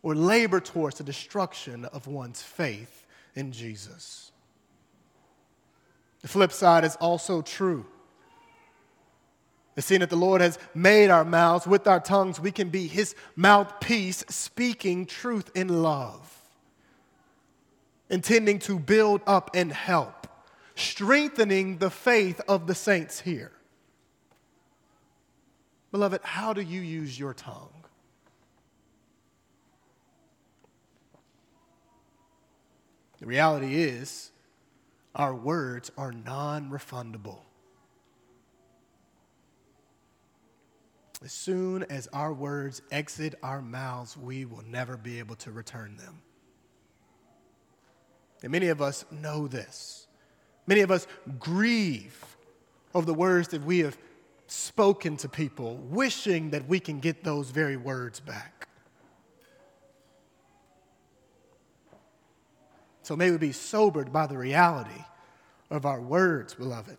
or 0.03 0.15
labor 0.15 0.61
towards 0.61 0.99
the 0.99 1.05
destruction 1.05 1.85
of 1.87 2.07
one's 2.07 2.43
faith 2.43 3.07
in 3.35 3.53
Jesus. 3.53 4.33
The 6.23 6.29
flip 6.29 6.53
side 6.53 6.85
is 6.85 6.97
also 6.97 7.43
true. 7.43 7.87
It's 9.77 9.87
seeing 9.87 10.01
that 10.01 10.11
the 10.11 10.17
Lord 10.17 10.41
has 10.41 10.59
made 10.75 11.11
our 11.11 11.25
mouths 11.25 11.67
with 11.67 11.87
our 11.87 12.01
tongues, 12.01 12.41
we 12.41 12.51
can 12.51 12.69
be 12.69 12.87
His 12.87 13.15
mouthpiece 13.37 14.25
speaking 14.29 15.07
truth 15.07 15.51
in 15.55 15.83
love, 15.83 16.39
intending 18.11 18.59
to 18.61 18.79
build 18.79 19.23
up 19.27 19.51
and 19.55 19.73
help, 19.73 20.27
strengthening 20.75 21.79
the 21.79 21.91
faith 21.91 22.41
of 22.49 22.67
the 22.67 22.75
saints 22.75 23.21
here. 23.21 23.53
Beloved, 25.93 26.21
how 26.23 26.53
do 26.53 26.61
you 26.61 26.81
use 26.81 27.19
your 27.19 27.35
tongue? 27.35 27.80
The 33.21 33.27
reality 33.27 33.83
is, 33.83 34.31
our 35.15 35.35
words 35.35 35.91
are 35.99 36.13
non 36.13 36.71
refundable. 36.71 37.41
As 41.23 41.33
soon 41.33 41.83
as 41.85 42.07
our 42.15 42.33
words 42.33 42.81
exit 42.91 43.35
our 43.43 43.61
mouths, 43.61 44.17
we 44.17 44.47
will 44.47 44.65
never 44.67 44.97
be 44.97 45.19
able 45.19 45.37
to 45.37 45.53
return 45.53 45.97
them. 45.99 46.23
And 48.43 48.51
many 48.51 48.69
of 48.69 48.81
us 48.81 49.05
know 49.11 49.47
this. 49.47 50.07
Many 50.67 50.81
of 50.81 50.91
us 50.91 51.07
grieve 51.39 52.25
over 52.95 53.05
the 53.05 53.13
words 53.13 53.49
that 53.49 53.63
we 53.63 53.81
have 53.81 53.99
spoken 54.47 55.19
to 55.19 55.29
people, 55.29 55.77
wishing 55.77 56.51
that 56.51 56.67
we 56.67 56.81
can 56.81 57.01
get 57.01 57.23
those 57.23 57.51
very 57.51 57.77
words 57.77 58.19
back. 58.19 58.70
So 63.11 63.17
may 63.17 63.33
we 63.33 63.39
be 63.39 63.51
sobered 63.51 64.13
by 64.13 64.29
the 64.29 64.39
reality 64.39 65.05
of 65.69 65.85
our 65.85 66.01
words, 66.01 66.55
beloved. 66.55 66.97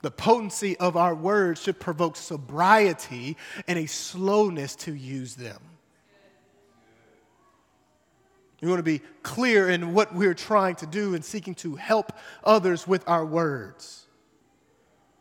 The 0.00 0.10
potency 0.10 0.74
of 0.78 0.96
our 0.96 1.14
words 1.14 1.62
should 1.62 1.78
provoke 1.78 2.16
sobriety 2.16 3.36
and 3.68 3.78
a 3.78 3.84
slowness 3.84 4.74
to 4.76 4.94
use 4.94 5.34
them. 5.34 5.60
We 8.62 8.68
want 8.68 8.78
to 8.78 8.82
be 8.82 9.02
clear 9.22 9.68
in 9.68 9.92
what 9.92 10.14
we're 10.14 10.32
trying 10.32 10.76
to 10.76 10.86
do 10.86 11.14
and 11.14 11.22
seeking 11.22 11.56
to 11.56 11.74
help 11.74 12.14
others 12.42 12.88
with 12.88 13.06
our 13.06 13.26
words. 13.26 14.05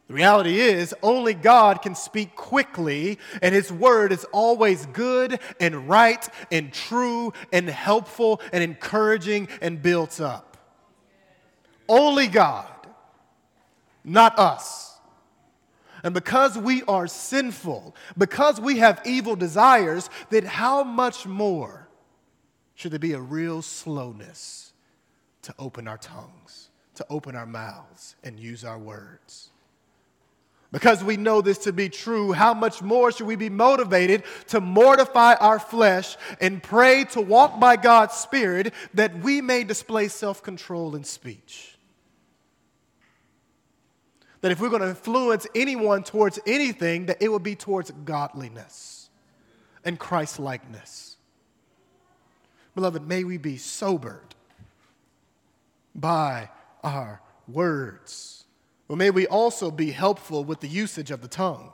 The 0.07 0.13
reality 0.13 0.59
is, 0.59 0.93
only 1.01 1.33
God 1.33 1.81
can 1.81 1.95
speak 1.95 2.35
quickly, 2.35 3.17
and 3.41 3.55
His 3.55 3.71
word 3.71 4.11
is 4.11 4.23
always 4.25 4.85
good 4.87 5.39
and 5.59 5.89
right 5.89 6.27
and 6.51 6.71
true 6.71 7.33
and 7.51 7.67
helpful 7.67 8.39
and 8.53 8.63
encouraging 8.63 9.47
and 9.61 9.81
built 9.81 10.21
up. 10.21 10.57
Only 11.89 12.27
God, 12.27 12.67
not 14.03 14.37
us. 14.37 14.95
And 16.03 16.13
because 16.13 16.55
we 16.55 16.83
are 16.83 17.07
sinful, 17.07 17.95
because 18.15 18.61
we 18.61 18.77
have 18.77 19.01
evil 19.05 19.35
desires, 19.35 20.11
then 20.29 20.45
how 20.45 20.83
much 20.83 21.25
more 21.25 21.89
should 22.75 22.91
there 22.91 22.99
be 22.99 23.13
a 23.13 23.19
real 23.19 23.63
slowness 23.63 24.71
to 25.41 25.55
open 25.57 25.87
our 25.87 25.97
tongues, 25.97 26.69
to 26.93 27.05
open 27.09 27.35
our 27.35 27.47
mouths, 27.47 28.15
and 28.23 28.39
use 28.39 28.63
our 28.63 28.77
words? 28.77 29.49
Because 30.75 31.01
we 31.01 31.15
know 31.15 31.39
this 31.39 31.59
to 31.59 31.71
be 31.71 31.87
true, 31.87 32.33
how 32.33 32.53
much 32.53 32.81
more 32.81 33.09
should 33.09 33.27
we 33.27 33.37
be 33.37 33.49
motivated 33.49 34.23
to 34.47 34.59
mortify 34.59 35.35
our 35.35 35.57
flesh 35.57 36.17
and 36.41 36.61
pray 36.61 37.05
to 37.11 37.21
walk 37.21 37.61
by 37.61 37.77
God's 37.77 38.15
Spirit 38.15 38.73
that 38.93 39.17
we 39.19 39.39
may 39.39 39.63
display 39.63 40.09
self 40.09 40.43
control 40.43 40.97
in 40.97 41.05
speech? 41.05 41.77
that 44.41 44.51
if 44.51 44.59
we're 44.59 44.69
going 44.69 44.81
to 44.81 44.89
influence 44.89 45.47
anyone 45.55 46.03
towards 46.03 46.39
anything, 46.45 47.05
that 47.05 47.19
it 47.21 47.29
will 47.29 47.39
be 47.39 47.55
towards 47.55 47.89
godliness 48.03 49.09
and 49.85 49.97
Christ 49.97 50.39
likeness. 50.39 51.15
Beloved, 52.75 53.07
may 53.07 53.23
we 53.23 53.37
be 53.37 53.55
sobered 53.55 54.35
by 55.95 56.49
our 56.83 57.21
words. 57.47 58.34
But 58.87 58.97
may 58.97 59.09
we 59.09 59.27
also 59.27 59.71
be 59.71 59.91
helpful 59.91 60.43
with 60.43 60.59
the 60.59 60.67
usage 60.67 61.11
of 61.11 61.21
the 61.21 61.27
tongue. 61.27 61.71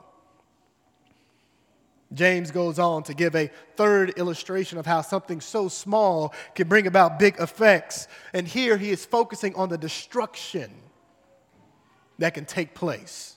James 2.14 2.50
goes 2.50 2.78
on 2.78 3.02
to 3.04 3.14
give 3.14 3.34
a 3.34 3.50
third 3.76 4.10
illustration 4.18 4.78
of 4.78 4.86
how 4.86 5.00
something 5.00 5.40
so 5.40 5.68
small 5.68 6.34
can 6.54 6.68
bring 6.68 6.86
about 6.86 7.18
big 7.18 7.38
effects. 7.40 8.06
And 8.32 8.46
here 8.46 8.76
he 8.76 8.90
is 8.90 9.04
focusing 9.04 9.54
on 9.54 9.68
the 9.68 9.78
destruction 9.78 10.70
that 12.18 12.34
can 12.34 12.44
take 12.44 12.74
place. 12.74 13.36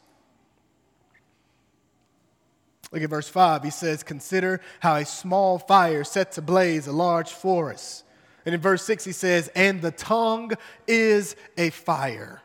Look 2.91 3.01
at 3.01 3.09
verse 3.09 3.29
5. 3.29 3.63
He 3.63 3.69
says, 3.69 4.03
Consider 4.03 4.61
how 4.79 4.95
a 4.95 5.05
small 5.05 5.57
fire 5.57 6.03
sets 6.03 6.37
ablaze 6.37 6.87
a 6.87 6.91
large 6.91 7.31
forest. 7.31 8.03
And 8.45 8.53
in 8.53 8.61
verse 8.61 8.83
6, 8.83 9.03
he 9.03 9.11
says, 9.11 9.49
And 9.55 9.81
the 9.81 9.91
tongue 9.91 10.51
is 10.87 11.35
a 11.57 11.71
fire. 11.71 12.41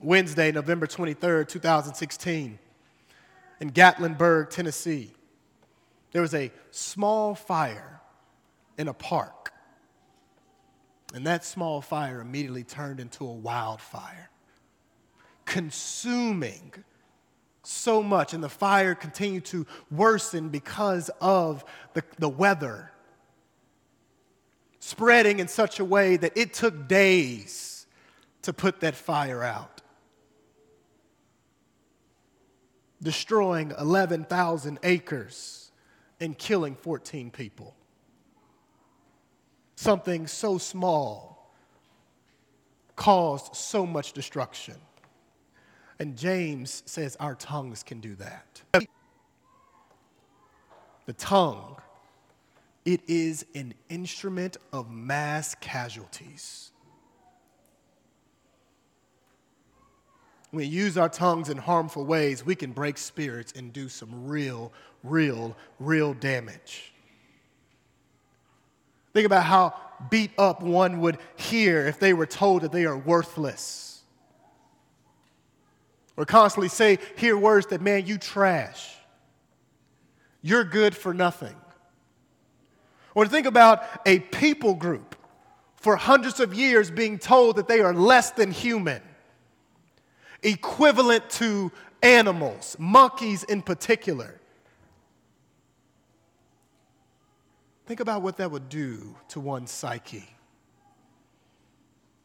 Wednesday, 0.00 0.50
November 0.50 0.86
23rd, 0.86 1.48
2016 1.48 2.58
in 3.60 3.70
Gatlinburg, 3.70 4.50
Tennessee, 4.50 5.12
there 6.12 6.22
was 6.22 6.34
a 6.34 6.50
small 6.70 7.34
fire 7.34 8.00
in 8.78 8.88
a 8.88 8.94
park. 8.94 9.52
And 11.12 11.26
that 11.26 11.44
small 11.44 11.82
fire 11.82 12.20
immediately 12.20 12.64
turned 12.64 13.00
into 13.00 13.26
a 13.26 13.32
wildfire, 13.32 14.30
consuming 15.44 16.72
so 17.62 18.02
much. 18.02 18.32
And 18.32 18.42
the 18.42 18.48
fire 18.48 18.94
continued 18.94 19.44
to 19.46 19.66
worsen 19.90 20.48
because 20.48 21.10
of 21.20 21.64
the, 21.92 22.02
the 22.18 22.28
weather, 22.28 22.92
spreading 24.78 25.40
in 25.40 25.48
such 25.48 25.78
a 25.78 25.84
way 25.84 26.16
that 26.16 26.36
it 26.36 26.54
took 26.54 26.88
days 26.88 27.86
to 28.42 28.52
put 28.52 28.80
that 28.80 28.94
fire 28.94 29.42
out. 29.42 29.79
Destroying 33.02 33.72
11,000 33.78 34.78
acres 34.82 35.70
and 36.20 36.36
killing 36.36 36.74
14 36.74 37.30
people. 37.30 37.74
Something 39.76 40.26
so 40.26 40.58
small 40.58 41.54
caused 42.96 43.56
so 43.56 43.86
much 43.86 44.12
destruction. 44.12 44.76
And 45.98 46.16
James 46.16 46.82
says 46.86 47.16
our 47.16 47.34
tongues 47.34 47.82
can 47.82 48.00
do 48.00 48.14
that. 48.16 48.62
The 51.06 51.12
tongue, 51.14 51.76
it 52.84 53.00
is 53.08 53.46
an 53.54 53.74
instrument 53.88 54.58
of 54.72 54.90
mass 54.90 55.54
casualties. 55.56 56.69
We 60.52 60.64
use 60.64 60.98
our 60.98 61.08
tongues 61.08 61.48
in 61.48 61.56
harmful 61.56 62.04
ways, 62.04 62.44
we 62.44 62.54
can 62.54 62.72
break 62.72 62.98
spirits 62.98 63.52
and 63.56 63.72
do 63.72 63.88
some 63.88 64.26
real, 64.26 64.72
real, 65.04 65.56
real 65.78 66.14
damage. 66.14 66.92
Think 69.12 69.26
about 69.26 69.44
how 69.44 69.74
beat 70.10 70.30
up 70.38 70.62
one 70.62 71.00
would 71.00 71.18
hear 71.36 71.86
if 71.86 72.00
they 72.00 72.12
were 72.14 72.26
told 72.26 72.62
that 72.62 72.72
they 72.72 72.84
are 72.84 72.96
worthless. 72.96 74.02
Or 76.16 76.24
constantly 76.24 76.68
say, 76.68 76.98
hear 77.16 77.36
words 77.36 77.66
that, 77.68 77.80
man, 77.80 78.06
you 78.06 78.18
trash. 78.18 78.94
You're 80.42 80.64
good 80.64 80.96
for 80.96 81.14
nothing. 81.14 81.54
Or 83.14 83.26
think 83.26 83.46
about 83.46 83.84
a 84.06 84.18
people 84.18 84.74
group 84.74 85.16
for 85.76 85.96
hundreds 85.96 86.40
of 86.40 86.54
years 86.54 86.90
being 86.90 87.18
told 87.18 87.56
that 87.56 87.68
they 87.68 87.80
are 87.80 87.94
less 87.94 88.30
than 88.32 88.50
human 88.50 89.02
equivalent 90.42 91.28
to 91.30 91.70
animals, 92.02 92.76
monkeys 92.78 93.44
in 93.44 93.62
particular. 93.62 94.40
Think 97.86 98.00
about 98.00 98.22
what 98.22 98.36
that 98.36 98.50
would 98.50 98.68
do 98.68 99.16
to 99.28 99.40
one's 99.40 99.70
psyche, 99.70 100.28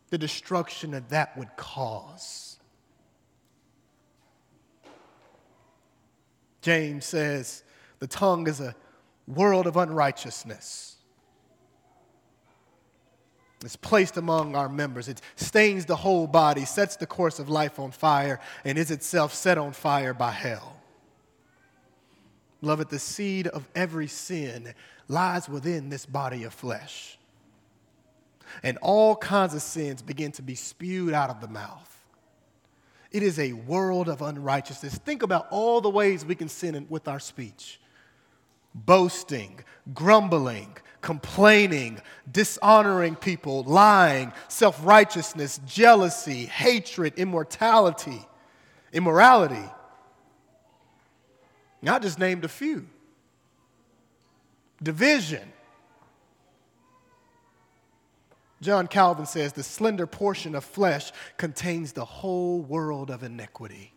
the 0.09 0.17
destruction 0.17 0.91
that 0.91 1.09
that 1.09 1.35
would 1.37 1.55
cause. 1.57 2.59
James 6.61 7.05
says 7.05 7.63
the 7.99 8.07
tongue 8.07 8.47
is 8.47 8.59
a 8.59 8.75
world 9.27 9.67
of 9.67 9.77
unrighteousness. 9.77 10.94
It's 13.65 13.75
placed 13.75 14.17
among 14.17 14.55
our 14.55 14.69
members. 14.69 15.07
It 15.07 15.21
stains 15.35 15.85
the 15.85 15.95
whole 15.95 16.27
body, 16.27 16.65
sets 16.65 16.95
the 16.95 17.07
course 17.07 17.39
of 17.39 17.49
life 17.49 17.79
on 17.79 17.91
fire, 17.91 18.39
and 18.63 18.77
is 18.77 18.91
itself 18.91 19.33
set 19.33 19.57
on 19.57 19.73
fire 19.73 20.13
by 20.13 20.31
hell. 20.31 20.77
Beloved, 22.61 22.89
the 22.89 22.99
seed 22.99 23.47
of 23.47 23.67
every 23.75 24.07
sin 24.07 24.73
lies 25.07 25.49
within 25.49 25.89
this 25.89 26.05
body 26.05 26.43
of 26.43 26.53
flesh. 26.53 27.17
And 28.63 28.77
all 28.81 29.15
kinds 29.15 29.53
of 29.53 29.61
sins 29.61 30.01
begin 30.01 30.31
to 30.33 30.41
be 30.41 30.55
spewed 30.55 31.13
out 31.13 31.29
of 31.29 31.41
the 31.41 31.47
mouth. 31.47 31.91
It 33.11 33.23
is 33.23 33.39
a 33.39 33.53
world 33.53 34.09
of 34.09 34.21
unrighteousness. 34.21 34.97
Think 34.97 35.23
about 35.23 35.47
all 35.49 35.81
the 35.81 35.89
ways 35.89 36.25
we 36.25 36.35
can 36.35 36.49
sin 36.49 36.85
with 36.89 37.07
our 37.07 37.19
speech 37.19 37.79
boasting, 38.75 39.61
grumbling, 39.93 40.75
complaining, 41.05 42.01
dishonoring 42.29 43.15
people, 43.15 43.63
lying, 43.63 44.33
self 44.47 44.83
righteousness, 44.83 45.59
jealousy, 45.67 46.47
hatred, 46.47 47.13
immortality, 47.15 48.27
immorality. 48.91 49.69
I 51.87 51.99
just 51.99 52.17
named 52.17 52.43
a 52.43 52.47
few. 52.47 52.87
Division. 54.81 55.53
John 58.59 58.87
Calvin 58.87 59.27
says 59.27 59.53
the 59.53 59.61
slender 59.61 60.07
portion 60.07 60.55
of 60.55 60.65
flesh 60.65 61.11
contains 61.37 61.91
the 61.93 62.05
whole 62.05 62.61
world 62.61 63.11
of 63.11 63.21
iniquity. 63.21 63.93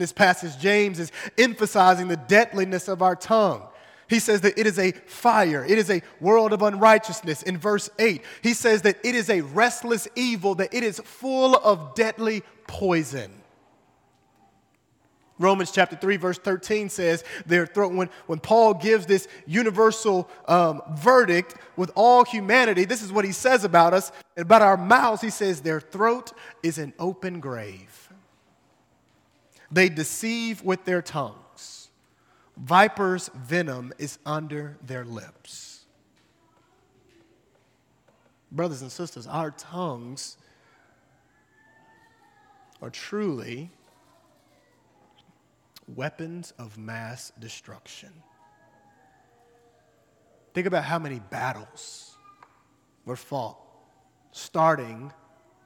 this 0.00 0.12
passage, 0.12 0.58
James 0.58 0.98
is 0.98 1.12
emphasizing 1.38 2.08
the 2.08 2.16
deadliness 2.16 2.88
of 2.88 3.02
our 3.02 3.14
tongue. 3.14 3.62
He 4.10 4.18
says 4.18 4.40
that 4.40 4.58
it 4.58 4.66
is 4.66 4.76
a 4.76 4.90
fire, 4.90 5.64
it 5.64 5.78
is 5.78 5.88
a 5.88 6.02
world 6.20 6.52
of 6.52 6.62
unrighteousness. 6.62 7.44
In 7.44 7.56
verse 7.56 7.88
8, 7.98 8.20
he 8.42 8.54
says 8.54 8.82
that 8.82 8.98
it 9.04 9.14
is 9.14 9.30
a 9.30 9.40
restless 9.42 10.08
evil, 10.16 10.56
that 10.56 10.74
it 10.74 10.82
is 10.82 10.98
full 10.98 11.54
of 11.54 11.94
deadly 11.94 12.42
poison. 12.66 13.30
Romans 15.38 15.70
chapter 15.70 15.96
3, 15.96 16.16
verse 16.16 16.38
13 16.38 16.88
says, 16.88 17.24
their 17.46 17.66
throat, 17.66 17.92
when, 17.92 18.10
when 18.26 18.40
Paul 18.40 18.74
gives 18.74 19.06
this 19.06 19.28
universal 19.46 20.28
um, 20.46 20.82
verdict 20.96 21.54
with 21.76 21.92
all 21.94 22.24
humanity, 22.24 22.84
this 22.84 23.02
is 23.02 23.12
what 23.12 23.24
he 23.24 23.32
says 23.32 23.64
about 23.64 23.94
us. 23.94 24.10
About 24.36 24.60
our 24.60 24.76
mouths, 24.76 25.22
he 25.22 25.30
says, 25.30 25.60
their 25.60 25.80
throat 25.80 26.32
is 26.62 26.78
an 26.78 26.92
open 26.98 27.38
grave. 27.40 28.12
They 29.70 29.88
deceive 29.88 30.62
with 30.62 30.84
their 30.84 31.00
tongues. 31.00 31.36
Viper's 32.60 33.30
venom 33.34 33.92
is 33.98 34.18
under 34.26 34.76
their 34.84 35.04
lips. 35.04 35.86
Brothers 38.52 38.82
and 38.82 38.92
sisters, 38.92 39.26
our 39.26 39.50
tongues 39.50 40.36
are 42.82 42.90
truly 42.90 43.70
weapons 45.88 46.52
of 46.58 46.76
mass 46.76 47.32
destruction. 47.38 48.12
Think 50.52 50.66
about 50.66 50.84
how 50.84 50.98
many 50.98 51.20
battles 51.30 52.16
were 53.04 53.16
fought 53.16 53.56
starting 54.32 55.12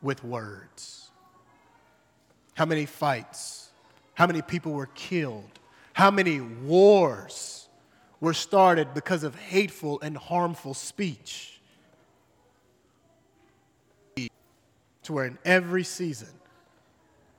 with 0.01 0.23
words. 0.23 1.11
How 2.55 2.65
many 2.65 2.87
fights 2.87 3.65
how 4.15 4.29
many 4.29 4.43
people 4.43 4.73
were 4.73 4.87
killed? 4.95 5.59
How 5.95 6.11
many 6.11 6.41
wars 6.41 7.69
were 8.21 8.35
started 8.35 8.95
because 8.95 9.23
of 9.23 9.37
hateful 9.37 10.01
and 10.01 10.17
harmful 10.17 10.75
speech? 10.75 11.61
To 14.17 15.13
where 15.13 15.27
in 15.27 15.39
every 15.45 15.85
season, 15.85 16.31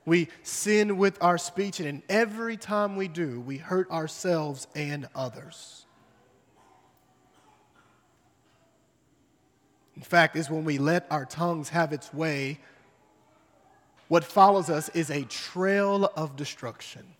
we 0.06 0.28
sin 0.42 0.96
with 0.96 1.22
our 1.22 1.36
speech, 1.36 1.80
and 1.80 1.88
in 1.88 2.02
every 2.08 2.56
time 2.56 2.96
we 2.96 3.08
do, 3.08 3.40
we 3.40 3.58
hurt 3.58 3.90
ourselves 3.90 4.68
and 4.74 5.08
others. 5.14 5.84
In 9.96 10.02
fact, 10.02 10.36
is 10.36 10.48
when 10.48 10.64
we 10.64 10.78
let 10.78 11.06
our 11.10 11.24
tongues 11.24 11.70
have 11.70 11.92
its 11.92 12.14
way, 12.14 12.60
what 14.08 14.24
follows 14.24 14.70
us 14.70 14.88
is 14.90 15.10
a 15.10 15.24
trail 15.24 16.10
of 16.16 16.36
destruction. 16.36 17.15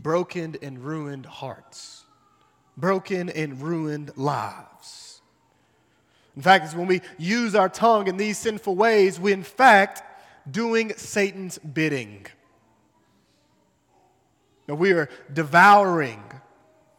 Broken 0.00 0.56
and 0.62 0.78
ruined 0.78 1.26
hearts, 1.26 2.04
broken 2.76 3.28
and 3.30 3.60
ruined 3.60 4.16
lives. 4.16 5.20
In 6.36 6.42
fact, 6.42 6.66
it's 6.66 6.74
when 6.74 6.86
we 6.86 7.00
use 7.18 7.56
our 7.56 7.68
tongue 7.68 8.06
in 8.06 8.16
these 8.16 8.38
sinful 8.38 8.76
ways, 8.76 9.18
we 9.18 9.32
in 9.32 9.42
fact 9.42 10.02
doing 10.48 10.92
Satan's 10.96 11.58
bidding. 11.58 12.26
Now 14.68 14.74
we 14.74 14.92
are 14.92 15.08
devouring 15.32 16.22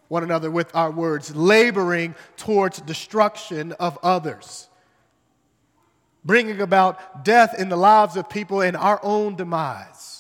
one 0.10 0.24
another 0.24 0.52
with 0.52 0.76
our 0.76 0.92
words, 0.92 1.34
laboring 1.34 2.16
towards 2.36 2.82
destruction 2.82 3.72
of 3.74 3.98
others, 4.04 4.68
bringing 6.26 6.60
about 6.60 7.24
death 7.24 7.58
in 7.58 7.70
the 7.70 7.78
lives 7.78 8.18
of 8.18 8.28
people 8.28 8.60
and 8.60 8.76
our 8.76 9.00
own 9.04 9.36
demise. 9.36 10.19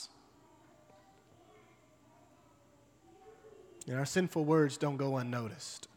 And 3.89 3.97
our 3.97 4.06
sinful 4.06 4.45
words 4.45 4.78
don't 4.78 4.97
go 4.97 5.17
unnoticed. 5.17 5.88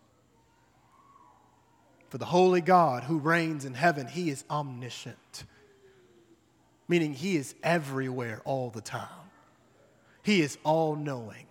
For 2.09 2.16
the 2.16 2.24
holy 2.24 2.62
God 2.62 3.05
who 3.05 3.18
reigns 3.18 3.66
in 3.66 3.74
heaven, 3.74 4.07
he 4.07 4.31
is 4.31 4.44
omniscient, 4.50 5.44
meaning 6.88 7.12
he 7.12 7.37
is 7.37 7.55
everywhere 7.62 8.40
all 8.46 8.70
the 8.70 8.81
time. 8.81 9.09
He 10.22 10.40
is 10.40 10.57
all 10.64 10.96
knowing. 10.96 11.46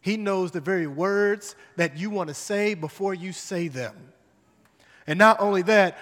He 0.00 0.16
knows 0.16 0.52
the 0.52 0.60
very 0.60 0.86
words 0.86 1.54
that 1.76 1.98
you 1.98 2.08
want 2.08 2.28
to 2.28 2.34
say 2.34 2.72
before 2.72 3.12
you 3.12 3.32
say 3.32 3.68
them. 3.68 3.94
And 5.06 5.18
not 5.18 5.38
only 5.40 5.60
that, 5.62 5.98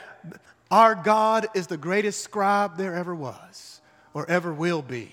our 0.70 0.94
God 0.94 1.48
is 1.54 1.66
the 1.66 1.76
greatest 1.76 2.22
scribe 2.22 2.76
there 2.76 2.94
ever 2.94 3.16
was 3.16 3.81
or 4.14 4.31
ever 4.31 4.52
will 4.52 4.83
be. 4.83 5.11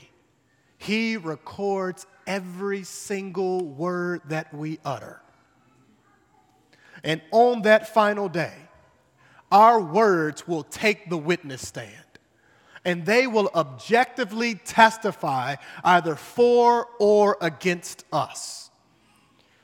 He 0.77 1.17
records 1.17 2.05
every 2.27 2.83
single 2.83 3.65
word 3.65 4.21
that 4.29 4.53
we 4.53 4.79
utter. 4.83 5.21
And 7.03 7.21
on 7.31 7.63
that 7.63 7.93
final 7.93 8.29
day, 8.29 8.55
our 9.51 9.79
words 9.79 10.47
will 10.47 10.63
take 10.63 11.09
the 11.09 11.17
witness 11.17 11.67
stand 11.67 11.93
and 12.85 13.05
they 13.05 13.25
will 13.27 13.49
objectively 13.55 14.55
testify 14.55 15.55
either 15.83 16.15
for 16.15 16.87
or 16.99 17.37
against 17.41 18.05
us. 18.13 18.69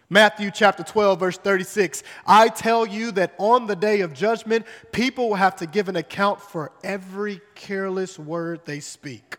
Matthew 0.10 0.52
chapter 0.52 0.84
12, 0.84 1.20
verse 1.20 1.38
36. 1.38 2.04
I 2.28 2.50
tell 2.50 2.86
you 2.86 3.12
that 3.14 3.34
on 3.38 3.68
the 3.68 3.78
day 3.78 4.02
of 4.02 4.14
judgment, 4.14 4.66
people 4.92 5.30
will 5.30 5.36
have 5.36 5.56
to 5.58 5.66
give 5.66 5.88
an 5.88 5.96
account 5.96 6.42
for 6.42 6.74
every 6.84 7.40
careless 7.56 8.20
word 8.20 8.62
they 8.66 8.82
speak. 8.82 9.38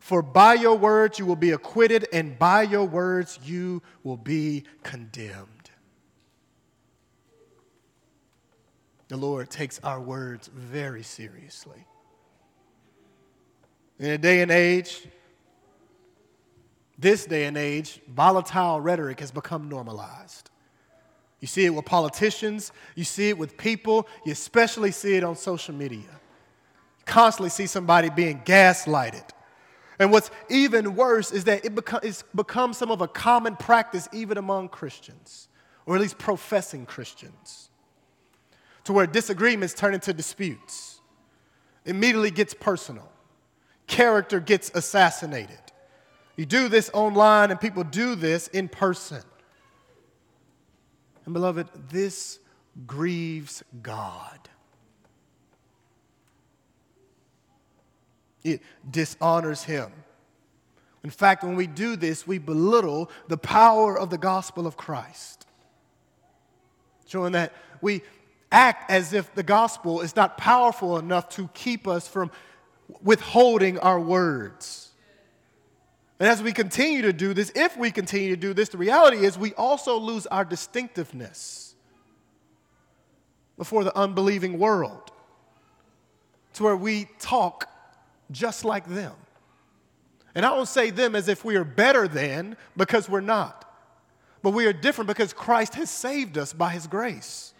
For 0.00 0.22
by 0.22 0.54
your 0.54 0.76
words 0.76 1.18
you 1.18 1.26
will 1.26 1.36
be 1.36 1.52
acquitted, 1.52 2.08
and 2.12 2.36
by 2.38 2.62
your 2.62 2.84
words 2.84 3.38
you 3.44 3.82
will 4.02 4.16
be 4.16 4.64
condemned. 4.82 5.70
The 9.06 9.16
Lord 9.16 9.50
takes 9.50 9.78
our 9.80 10.00
words 10.00 10.48
very 10.52 11.04
seriously. 11.04 11.86
In 14.00 14.10
a 14.10 14.18
day 14.18 14.40
and 14.40 14.50
age 14.50 15.06
this 17.00 17.24
day 17.24 17.46
and 17.46 17.56
age, 17.56 17.98
volatile 18.08 18.78
rhetoric 18.78 19.20
has 19.20 19.30
become 19.30 19.70
normalized. 19.70 20.50
You 21.40 21.48
see 21.48 21.64
it 21.64 21.70
with 21.70 21.86
politicians, 21.86 22.72
you 22.94 23.04
see 23.04 23.30
it 23.30 23.38
with 23.38 23.56
people, 23.56 24.06
you 24.26 24.32
especially 24.32 24.90
see 24.90 25.16
it 25.16 25.24
on 25.24 25.34
social 25.34 25.74
media. 25.74 26.00
You 26.00 27.04
constantly 27.06 27.48
see 27.48 27.66
somebody 27.66 28.10
being 28.10 28.42
gaslighted. 28.44 29.24
And 30.00 30.10
what's 30.10 30.30
even 30.48 30.96
worse 30.96 31.30
is 31.30 31.44
that 31.44 31.62
it 31.62 31.74
beco- 31.74 32.02
it's 32.02 32.24
become 32.34 32.72
some 32.72 32.90
of 32.90 33.02
a 33.02 33.06
common 33.06 33.54
practice 33.54 34.08
even 34.12 34.38
among 34.38 34.70
Christians, 34.70 35.48
or 35.84 35.94
at 35.94 36.00
least 36.00 36.16
professing 36.16 36.86
Christians, 36.86 37.68
to 38.84 38.94
where 38.94 39.06
disagreements 39.06 39.74
turn 39.74 39.92
into 39.92 40.14
disputes. 40.14 41.00
Immediately 41.84 42.30
gets 42.30 42.54
personal, 42.54 43.12
character 43.86 44.40
gets 44.40 44.70
assassinated. 44.74 45.58
You 46.34 46.46
do 46.46 46.68
this 46.68 46.90
online, 46.94 47.50
and 47.50 47.60
people 47.60 47.84
do 47.84 48.14
this 48.14 48.48
in 48.48 48.68
person. 48.68 49.22
And, 51.26 51.34
beloved, 51.34 51.68
this 51.90 52.38
grieves 52.86 53.62
God. 53.82 54.38
It 58.42 58.62
dishonors 58.88 59.64
Him. 59.64 59.92
In 61.02 61.10
fact, 61.10 61.42
when 61.42 61.56
we 61.56 61.66
do 61.66 61.96
this, 61.96 62.26
we 62.26 62.38
belittle 62.38 63.10
the 63.28 63.38
power 63.38 63.98
of 63.98 64.10
the 64.10 64.18
gospel 64.18 64.66
of 64.66 64.76
Christ, 64.76 65.46
showing 67.06 67.32
that 67.32 67.52
we 67.80 68.02
act 68.52 68.90
as 68.90 69.12
if 69.12 69.34
the 69.34 69.42
gospel 69.42 70.00
is 70.00 70.14
not 70.14 70.36
powerful 70.36 70.98
enough 70.98 71.28
to 71.30 71.48
keep 71.54 71.88
us 71.88 72.06
from 72.06 72.30
withholding 73.02 73.78
our 73.78 74.00
words. 74.00 74.90
And 76.18 76.28
as 76.28 76.42
we 76.42 76.52
continue 76.52 77.02
to 77.02 77.14
do 77.14 77.32
this, 77.32 77.50
if 77.54 77.78
we 77.78 77.90
continue 77.90 78.30
to 78.30 78.36
do 78.36 78.52
this, 78.52 78.68
the 78.68 78.76
reality 78.78 79.24
is 79.24 79.38
we 79.38 79.54
also 79.54 79.98
lose 79.98 80.26
our 80.26 80.44
distinctiveness 80.44 81.74
before 83.56 83.84
the 83.84 83.96
unbelieving 83.96 84.58
world 84.58 85.10
to 86.54 86.62
where 86.62 86.76
we 86.76 87.08
talk 87.18 87.69
just 88.30 88.64
like 88.64 88.86
them. 88.86 89.12
And 90.34 90.46
I 90.46 90.50
don't 90.50 90.68
say 90.68 90.90
them 90.90 91.16
as 91.16 91.28
if 91.28 91.44
we 91.44 91.56
are 91.56 91.64
better 91.64 92.06
than, 92.06 92.56
because 92.76 93.08
we're 93.08 93.20
not. 93.20 93.66
But 94.42 94.50
we 94.50 94.66
are 94.66 94.72
different 94.72 95.08
because 95.08 95.32
Christ 95.32 95.74
has 95.74 95.90
saved 95.90 96.38
us 96.38 96.52
by 96.52 96.70
his 96.70 96.86
grace. 96.86 97.52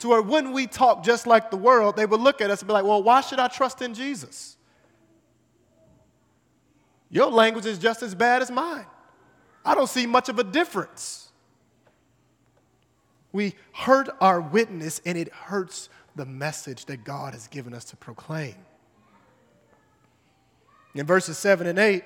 To 0.00 0.08
where 0.08 0.22
when 0.22 0.52
we 0.52 0.66
talk 0.66 1.02
just 1.02 1.26
like 1.26 1.50
the 1.50 1.56
world, 1.56 1.96
they 1.96 2.04
would 2.04 2.20
look 2.20 2.40
at 2.40 2.50
us 2.50 2.60
and 2.60 2.68
be 2.68 2.74
like, 2.74 2.84
well, 2.84 3.02
why 3.02 3.22
should 3.22 3.38
I 3.38 3.48
trust 3.48 3.80
in 3.80 3.94
Jesus? 3.94 4.58
Your 7.08 7.30
language 7.30 7.64
is 7.64 7.78
just 7.78 8.02
as 8.02 8.14
bad 8.14 8.42
as 8.42 8.50
mine. 8.50 8.84
I 9.64 9.74
don't 9.74 9.88
see 9.88 10.06
much 10.06 10.28
of 10.28 10.38
a 10.38 10.44
difference. 10.44 11.30
We 13.32 13.54
hurt 13.72 14.10
our 14.20 14.40
witness, 14.40 15.00
and 15.06 15.16
it 15.16 15.32
hurts 15.32 15.88
the 16.14 16.26
message 16.26 16.84
that 16.86 17.04
God 17.04 17.32
has 17.32 17.48
given 17.48 17.72
us 17.72 17.84
to 17.86 17.96
proclaim. 17.96 18.56
In 20.98 21.06
verses 21.06 21.36
7 21.38 21.66
and 21.66 21.78
8, 21.78 22.02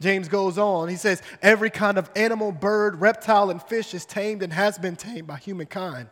James 0.00 0.28
goes 0.28 0.58
on. 0.58 0.88
He 0.88 0.96
says, 0.96 1.22
Every 1.42 1.70
kind 1.70 1.98
of 1.98 2.10
animal, 2.16 2.52
bird, 2.52 3.00
reptile, 3.00 3.50
and 3.50 3.62
fish 3.62 3.94
is 3.94 4.04
tamed 4.04 4.42
and 4.42 4.52
has 4.52 4.78
been 4.78 4.96
tamed 4.96 5.26
by 5.26 5.36
humankind, 5.36 6.08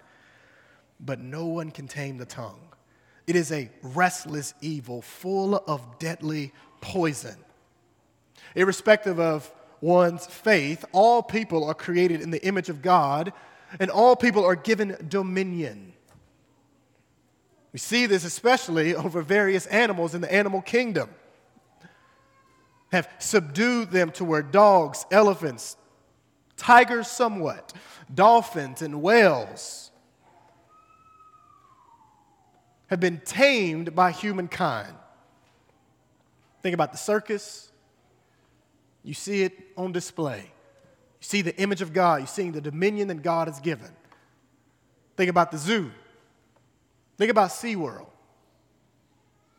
but 1.01 1.19
no 1.19 1.47
one 1.47 1.71
can 1.71 1.89
tame 1.89 2.19
the 2.19 2.27
tongue. 2.27 2.61
It 3.27 3.35
is 3.35 3.51
a 3.51 3.71
restless 3.83 4.55
evil 4.61 5.03
full 5.03 5.55
of 5.55 5.99
deadly 5.99 6.53
poison. 6.81 7.37
Irrespective 8.55 9.19
of 9.19 9.53
one's 9.81 10.27
faith, 10.27 10.85
all 10.93 11.23
people 11.23 11.65
are 11.65 11.75
created 11.75 12.21
in 12.21 12.31
the 12.31 12.45
image 12.45 12.69
of 12.69 12.83
God, 12.83 13.33
and 13.81 13.91
all 13.91 14.17
people 14.17 14.45
are 14.45 14.57
given 14.57 14.97
dominion. 15.09 15.93
We 17.73 17.79
see 17.79 18.07
this 18.07 18.25
especially 18.25 18.95
over 18.95 19.23
various 19.23 19.67
animals 19.67 20.15
in 20.15 20.21
the 20.21 20.33
animal 20.33 20.63
kingdom. 20.63 21.11
Have 22.91 23.09
subdued 23.19 23.91
them 23.91 24.11
to 24.13 24.25
where 24.25 24.43
dogs, 24.43 25.05
elephants, 25.11 25.77
tigers 26.57 27.09
somewhat, 27.09 27.73
dolphins, 28.13 28.83
and 28.83 29.03
whales 29.03 29.91
have 32.89 33.01
been 33.01 33.21
tamed 33.25 33.95
by 33.95 34.11
humankind. 34.11 34.95
Think 36.63 36.75
about 36.75 36.93
the 36.93 36.99
circus, 36.99 37.71
you 39.03 39.15
see 39.15 39.43
it 39.43 39.53
on 39.77 39.93
display. 39.93 40.41
You 40.41 41.25
see 41.25 41.43
the 41.43 41.57
image 41.57 41.83
of 41.83 41.93
God. 41.93 42.21
You 42.21 42.27
see 42.27 42.51
the 42.51 42.61
dominion 42.61 43.09
that 43.09 43.23
God 43.23 43.49
has 43.49 43.61
given. 43.61 43.91
Think 45.17 45.31
about 45.31 45.51
the 45.51 45.59
zoo. 45.59 45.91
Think 47.17 47.31
about 47.31 47.51
SeaWorld. 47.51 48.07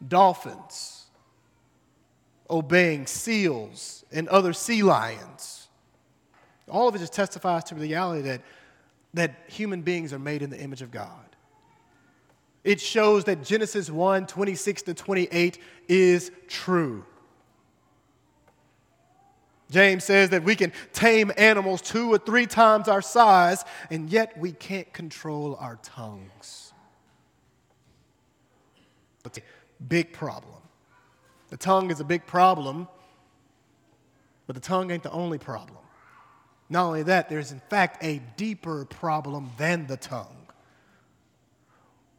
Dolphins 0.08 0.99
obeying 2.50 3.06
seals 3.06 4.04
and 4.12 4.28
other 4.30 4.54
sea 4.54 4.84
lions. 4.84 5.68
All 6.70 6.88
of 6.88 6.96
it 6.96 7.00
just 7.00 7.14
testifies 7.14 7.64
to 7.66 7.76
the 7.76 7.82
reality 7.82 8.22
that, 8.24 8.42
that 9.14 9.36
human 9.48 9.82
beings 9.82 10.14
are 10.14 10.20
made 10.20 10.42
in 10.42 10.50
the 10.50 10.60
image 10.60 10.82
of 10.82 10.92
God. 10.92 11.30
It 12.64 12.82
shows 12.82 13.24
that 13.26 13.44
Genesis 13.44 13.90
1 13.90 14.28
26 14.28 14.82
to 14.84 14.94
28 14.94 15.60
is 15.88 16.32
true. 16.48 17.06
James 19.72 20.04
says 20.04 20.32
that 20.32 20.44
we 20.44 20.56
can 20.56 20.74
tame 20.94 21.32
animals 21.38 21.82
two 21.82 22.12
or 22.12 22.18
three 22.18 22.48
times 22.48 22.88
our 22.88 23.04
size, 23.04 23.64
and 23.92 24.10
yet 24.10 24.38
we 24.38 24.52
can't 24.52 24.92
control 24.94 25.56
our 25.60 25.78
tongues. 25.84 26.74
But 29.22 29.34
the 29.34 29.42
big 29.88 30.12
problem. 30.12 30.59
The 31.50 31.58
tongue 31.58 31.92
is 31.92 32.00
a 32.00 32.04
big 32.04 32.26
problem, 32.26 32.88
but 34.48 34.56
the 34.56 34.62
tongue 34.62 34.92
ain't 34.92 35.04
the 35.04 35.12
only 35.12 35.38
problem. 35.38 35.78
Not 36.70 36.86
only 36.86 37.04
that, 37.04 37.30
there's 37.30 37.52
in 37.52 37.62
fact 37.70 38.04
a 38.04 38.22
deeper 38.38 38.86
problem 38.86 39.52
than 39.58 39.88
the 39.88 39.98
tongue. 39.98 40.36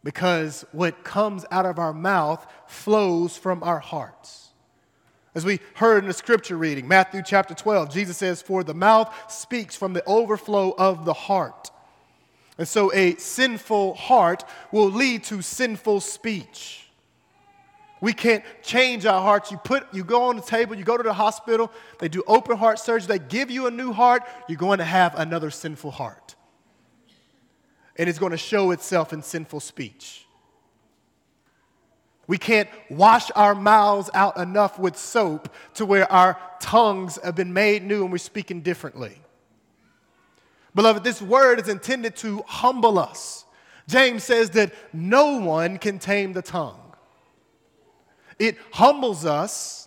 Because 0.02 0.64
what 0.72 1.04
comes 1.04 1.44
out 1.50 1.66
of 1.66 1.78
our 1.78 1.92
mouth 1.92 2.44
flows 2.66 3.36
from 3.36 3.62
our 3.62 3.78
hearts. 3.78 4.48
As 5.34 5.44
we 5.44 5.60
heard 5.74 6.02
in 6.02 6.08
the 6.08 6.14
scripture 6.14 6.56
reading, 6.56 6.88
Matthew 6.88 7.22
chapter 7.24 7.54
12, 7.54 7.92
Jesus 7.92 8.16
says, 8.16 8.42
For 8.42 8.64
the 8.64 8.74
mouth 8.74 9.14
speaks 9.30 9.76
from 9.76 9.92
the 9.92 10.04
overflow 10.04 10.74
of 10.76 11.04
the 11.04 11.12
heart. 11.12 11.70
And 12.58 12.66
so 12.66 12.92
a 12.92 13.14
sinful 13.16 13.94
heart 13.94 14.44
will 14.72 14.90
lead 14.90 15.22
to 15.24 15.40
sinful 15.40 16.00
speech. 16.00 16.89
We 18.00 18.12
can't 18.12 18.42
change 18.62 19.04
our 19.04 19.20
hearts. 19.20 19.50
You 19.50 19.58
put 19.58 19.92
you 19.92 20.04
go 20.04 20.24
on 20.24 20.36
the 20.36 20.42
table, 20.42 20.74
you 20.74 20.84
go 20.84 20.96
to 20.96 21.02
the 21.02 21.12
hospital, 21.12 21.70
they 21.98 22.08
do 22.08 22.22
open 22.26 22.56
heart 22.56 22.78
surgery, 22.78 23.18
they 23.18 23.24
give 23.24 23.50
you 23.50 23.66
a 23.66 23.70
new 23.70 23.92
heart, 23.92 24.22
you're 24.48 24.58
going 24.58 24.78
to 24.78 24.84
have 24.84 25.14
another 25.18 25.50
sinful 25.50 25.90
heart. 25.90 26.34
And 27.96 28.08
it's 28.08 28.18
going 28.18 28.32
to 28.32 28.38
show 28.38 28.70
itself 28.70 29.12
in 29.12 29.22
sinful 29.22 29.60
speech. 29.60 30.26
We 32.26 32.38
can't 32.38 32.68
wash 32.88 33.30
our 33.34 33.54
mouths 33.54 34.08
out 34.14 34.36
enough 34.38 34.78
with 34.78 34.96
soap 34.96 35.52
to 35.74 35.84
where 35.84 36.10
our 36.10 36.38
tongues 36.60 37.18
have 37.24 37.34
been 37.34 37.52
made 37.52 37.82
new 37.82 38.02
and 38.02 38.12
we're 38.12 38.18
speaking 38.18 38.60
differently. 38.60 39.20
Beloved, 40.74 41.02
this 41.02 41.20
word 41.20 41.58
is 41.58 41.68
intended 41.68 42.14
to 42.18 42.44
humble 42.46 42.98
us. 42.98 43.44
James 43.88 44.22
says 44.22 44.50
that 44.50 44.72
no 44.92 45.38
one 45.38 45.76
can 45.78 45.98
tame 45.98 46.32
the 46.32 46.42
tongue. 46.42 46.89
It 48.40 48.56
humbles 48.72 49.26
us, 49.26 49.86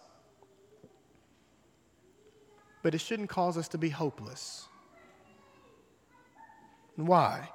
but 2.83 2.93
it 2.93 2.99
shouldn't 2.99 3.29
cause 3.29 3.57
us 3.57 3.67
to 3.69 3.79
be 3.79 3.89
hopeless. 3.89 4.67
And 6.95 7.07
why? 7.07 7.49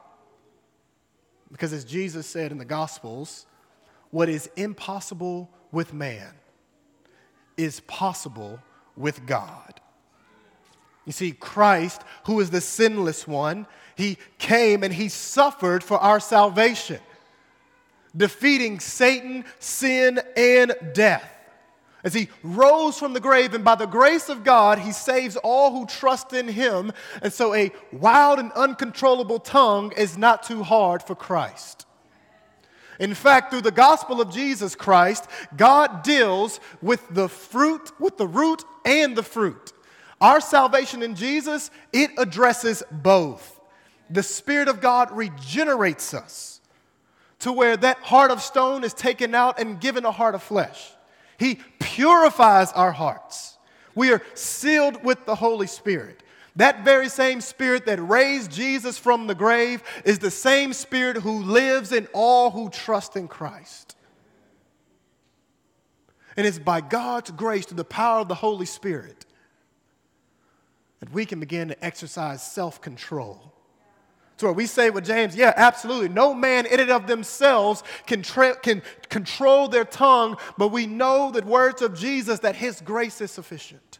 Because 1.52 1.72
as 1.72 1.84
Jesus 1.84 2.26
said 2.26 2.50
in 2.50 2.58
the 2.58 2.64
Gospels, 2.64 3.46
what 4.10 4.28
is 4.28 4.50
impossible 4.56 5.48
with 5.70 5.94
man 5.94 6.34
is 7.56 7.78
possible 7.80 8.58
with 8.96 9.24
God. 9.24 9.80
You 11.04 11.12
see, 11.12 11.30
Christ, 11.30 12.02
who 12.24 12.40
is 12.40 12.50
the 12.50 12.60
sinless 12.60 13.26
one, 13.26 13.68
he 13.96 14.18
came 14.38 14.82
and 14.82 14.92
he 14.92 15.08
suffered 15.08 15.84
for 15.84 15.98
our 15.98 16.18
salvation 16.18 16.98
defeating 18.18 18.80
Satan, 18.80 19.44
sin, 19.58 20.20
and 20.36 20.74
death. 20.92 21.34
As 22.04 22.14
he 22.14 22.28
rose 22.42 22.98
from 22.98 23.12
the 23.12 23.20
grave, 23.20 23.54
and 23.54 23.64
by 23.64 23.74
the 23.74 23.86
grace 23.86 24.28
of 24.28 24.44
God, 24.44 24.78
he 24.78 24.92
saves 24.92 25.36
all 25.36 25.72
who 25.72 25.86
trust 25.86 26.32
in 26.32 26.46
him. 26.46 26.92
And 27.22 27.32
so, 27.32 27.54
a 27.54 27.72
wild 27.92 28.38
and 28.38 28.52
uncontrollable 28.52 29.40
tongue 29.40 29.92
is 29.96 30.16
not 30.16 30.44
too 30.44 30.62
hard 30.62 31.02
for 31.02 31.16
Christ. 31.16 31.86
In 33.00 33.14
fact, 33.14 33.50
through 33.50 33.62
the 33.62 33.70
gospel 33.70 34.20
of 34.20 34.32
Jesus 34.32 34.74
Christ, 34.74 35.26
God 35.56 36.02
deals 36.02 36.60
with 36.82 37.02
the 37.10 37.28
fruit, 37.28 37.92
with 38.00 38.16
the 38.16 38.26
root 38.26 38.64
and 38.84 39.16
the 39.16 39.22
fruit. 39.22 39.72
Our 40.20 40.40
salvation 40.40 41.02
in 41.02 41.14
Jesus, 41.14 41.70
it 41.92 42.10
addresses 42.18 42.82
both. 42.90 43.60
The 44.10 44.22
Spirit 44.22 44.68
of 44.68 44.80
God 44.80 45.12
regenerates 45.12 46.14
us 46.14 46.57
to 47.40 47.52
where 47.52 47.76
that 47.76 47.98
heart 47.98 48.30
of 48.30 48.42
stone 48.42 48.84
is 48.84 48.94
taken 48.94 49.34
out 49.34 49.60
and 49.60 49.80
given 49.80 50.04
a 50.04 50.10
heart 50.10 50.34
of 50.34 50.42
flesh. 50.42 50.92
He 51.38 51.60
purifies 51.78 52.72
our 52.72 52.92
hearts. 52.92 53.56
We 53.94 54.12
are 54.12 54.22
sealed 54.34 55.04
with 55.04 55.24
the 55.24 55.34
Holy 55.34 55.66
Spirit. 55.66 56.22
That 56.56 56.84
very 56.84 57.08
same 57.08 57.40
Spirit 57.40 57.86
that 57.86 58.00
raised 58.00 58.50
Jesus 58.50 58.98
from 58.98 59.28
the 59.28 59.34
grave 59.34 59.82
is 60.04 60.18
the 60.18 60.30
same 60.30 60.72
Spirit 60.72 61.18
who 61.18 61.42
lives 61.42 61.92
in 61.92 62.08
all 62.12 62.50
who 62.50 62.70
trust 62.70 63.16
in 63.16 63.28
Christ. 63.28 63.94
And 66.36 66.46
it's 66.46 66.58
by 66.58 66.80
God's 66.80 67.30
grace, 67.30 67.66
through 67.66 67.76
the 67.76 67.84
power 67.84 68.20
of 68.20 68.28
the 68.28 68.34
Holy 68.34 68.66
Spirit, 68.66 69.26
that 71.00 71.12
we 71.12 71.24
can 71.24 71.38
begin 71.38 71.68
to 71.68 71.84
exercise 71.84 72.42
self 72.42 72.80
control 72.80 73.52
to 74.38 74.46
where 74.46 74.54
we 74.54 74.66
say 74.66 74.90
with 74.90 75.04
James, 75.04 75.36
yeah, 75.36 75.52
absolutely. 75.56 76.08
No 76.08 76.32
man 76.32 76.66
in 76.66 76.80
and 76.80 76.90
of 76.90 77.06
themselves 77.06 77.82
can, 78.06 78.22
tra- 78.22 78.56
can 78.56 78.82
control 79.08 79.68
their 79.68 79.84
tongue, 79.84 80.36
but 80.56 80.68
we 80.68 80.86
know 80.86 81.30
the 81.30 81.42
words 81.42 81.82
of 81.82 81.98
Jesus 81.98 82.40
that 82.40 82.56
his 82.56 82.80
grace 82.80 83.20
is 83.20 83.30
sufficient. 83.30 83.98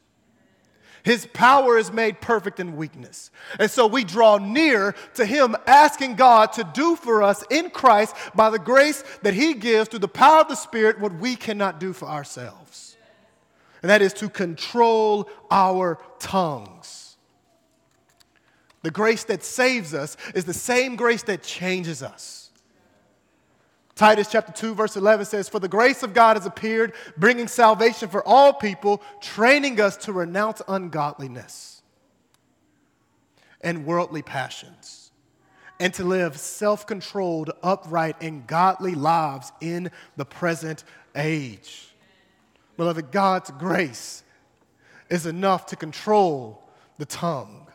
His 1.03 1.27
power 1.27 1.79
is 1.79 1.93
made 1.93 2.21
perfect 2.21 2.61
in 2.61 2.77
weakness. 2.77 3.31
And 3.59 3.71
so 3.71 3.87
we 3.87 4.05
draw 4.05 4.37
near 4.37 4.95
to 5.15 5.25
Him, 5.25 5.57
asking 5.67 6.17
God 6.17 6.53
to 6.55 6.69
do 6.75 6.97
for 6.97 7.23
us 7.23 7.43
in 7.51 7.71
Christ 7.71 8.15
by 8.35 8.51
the 8.51 8.59
grace 8.59 9.03
that 9.23 9.33
He 9.33 9.55
gives 9.55 9.89
through 9.89 10.01
the 10.01 10.09
power 10.09 10.41
of 10.41 10.49
the 10.49 10.55
Spirit 10.55 11.01
what 11.01 11.15
we 11.15 11.37
cannot 11.37 11.81
do 11.81 11.93
for 11.93 12.09
ourselves. 12.09 12.97
And 13.81 13.91
that 13.91 14.03
is 14.03 14.13
to 14.15 14.29
control 14.29 15.31
our 15.51 15.99
tongues. 16.19 16.78
The 18.83 18.91
grace 18.91 19.25
that 19.25 19.43
saves 19.43 19.95
us 19.95 20.17
is 20.35 20.45
the 20.45 20.55
same 20.55 20.97
grace 20.97 21.23
that 21.25 21.43
changes 21.43 22.03
us. 22.03 22.51
Titus 23.99 24.29
chapter 24.31 24.53
2, 24.53 24.77
verse 24.77 24.97
11 24.97 25.27
says, 25.27 25.49
For 25.49 25.59
the 25.59 25.67
grace 25.67 26.05
of 26.05 26.15
God 26.15 26.37
has 26.37 26.47
appeared, 26.47 26.93
bringing 27.17 27.49
salvation 27.49 28.09
for 28.09 28.27
all 28.27 28.53
people, 28.53 29.03
training 29.21 29.81
us 29.81 29.97
to 29.99 30.13
renounce 30.13 30.63
ungodliness 30.69 31.83
and 33.61 33.85
worldly 33.85 34.23
passions, 34.23 35.11
and 35.81 35.93
to 35.95 36.05
live 36.05 36.37
self 36.37 36.87
controlled, 36.87 37.51
upright, 37.63 38.15
and 38.23 38.47
godly 38.47 38.95
lives 38.95 39.51
in 39.61 39.91
the 40.17 40.25
present 40.25 40.85
age. 41.17 41.89
Beloved, 42.77 43.11
God's 43.11 43.51
grace 43.51 44.23
is 45.11 45.27
enough 45.27 45.67
to 45.67 45.77
control 45.77 46.63
the 46.99 47.07
tongue. 47.07 47.68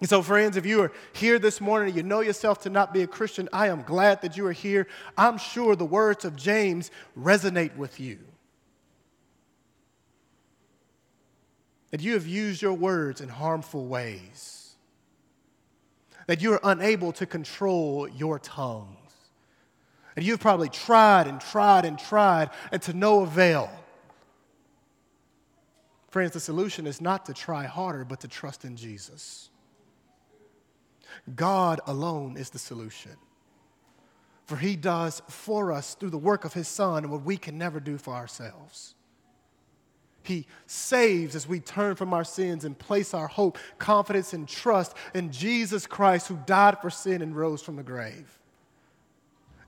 And 0.00 0.08
so, 0.08 0.20
friends, 0.20 0.56
if 0.56 0.66
you 0.66 0.82
are 0.82 0.92
here 1.14 1.38
this 1.38 1.60
morning 1.60 1.88
and 1.88 1.96
you 1.96 2.02
know 2.02 2.20
yourself 2.20 2.60
to 2.62 2.70
not 2.70 2.92
be 2.92 3.02
a 3.02 3.06
Christian, 3.06 3.48
I 3.52 3.68
am 3.68 3.82
glad 3.82 4.20
that 4.22 4.36
you 4.36 4.46
are 4.46 4.52
here. 4.52 4.86
I'm 5.16 5.38
sure 5.38 5.74
the 5.74 5.86
words 5.86 6.26
of 6.26 6.36
James 6.36 6.90
resonate 7.18 7.76
with 7.76 7.98
you. 7.98 8.18
That 11.92 12.02
you 12.02 12.12
have 12.12 12.26
used 12.26 12.60
your 12.60 12.74
words 12.74 13.22
in 13.22 13.30
harmful 13.30 13.86
ways, 13.86 14.74
that 16.26 16.42
you 16.42 16.52
are 16.52 16.60
unable 16.62 17.12
to 17.12 17.24
control 17.24 18.06
your 18.06 18.38
tongues. 18.38 18.96
And 20.14 20.24
you've 20.24 20.40
probably 20.40 20.68
tried 20.68 21.26
and 21.26 21.40
tried 21.40 21.86
and 21.86 21.98
tried, 21.98 22.50
and 22.70 22.82
to 22.82 22.92
no 22.92 23.22
avail. 23.22 23.70
Friends, 26.08 26.32
the 26.32 26.40
solution 26.40 26.86
is 26.86 27.00
not 27.00 27.24
to 27.26 27.34
try 27.34 27.64
harder, 27.64 28.04
but 28.04 28.20
to 28.20 28.28
trust 28.28 28.64
in 28.66 28.76
Jesus. 28.76 29.48
God 31.34 31.80
alone 31.86 32.36
is 32.36 32.50
the 32.50 32.58
solution. 32.58 33.16
For 34.44 34.56
he 34.56 34.76
does 34.76 35.22
for 35.28 35.72
us 35.72 35.94
through 35.94 36.10
the 36.10 36.18
work 36.18 36.44
of 36.44 36.54
his 36.54 36.68
Son 36.68 37.10
what 37.10 37.22
we 37.22 37.36
can 37.36 37.58
never 37.58 37.80
do 37.80 37.98
for 37.98 38.14
ourselves. 38.14 38.94
He 40.22 40.46
saves 40.66 41.36
as 41.36 41.48
we 41.48 41.60
turn 41.60 41.94
from 41.94 42.12
our 42.12 42.24
sins 42.24 42.64
and 42.64 42.78
place 42.78 43.14
our 43.14 43.28
hope, 43.28 43.58
confidence, 43.78 44.32
and 44.32 44.48
trust 44.48 44.96
in 45.14 45.30
Jesus 45.30 45.86
Christ 45.86 46.28
who 46.28 46.38
died 46.46 46.80
for 46.80 46.90
sin 46.90 47.22
and 47.22 47.36
rose 47.36 47.62
from 47.62 47.76
the 47.76 47.82
grave. 47.82 48.38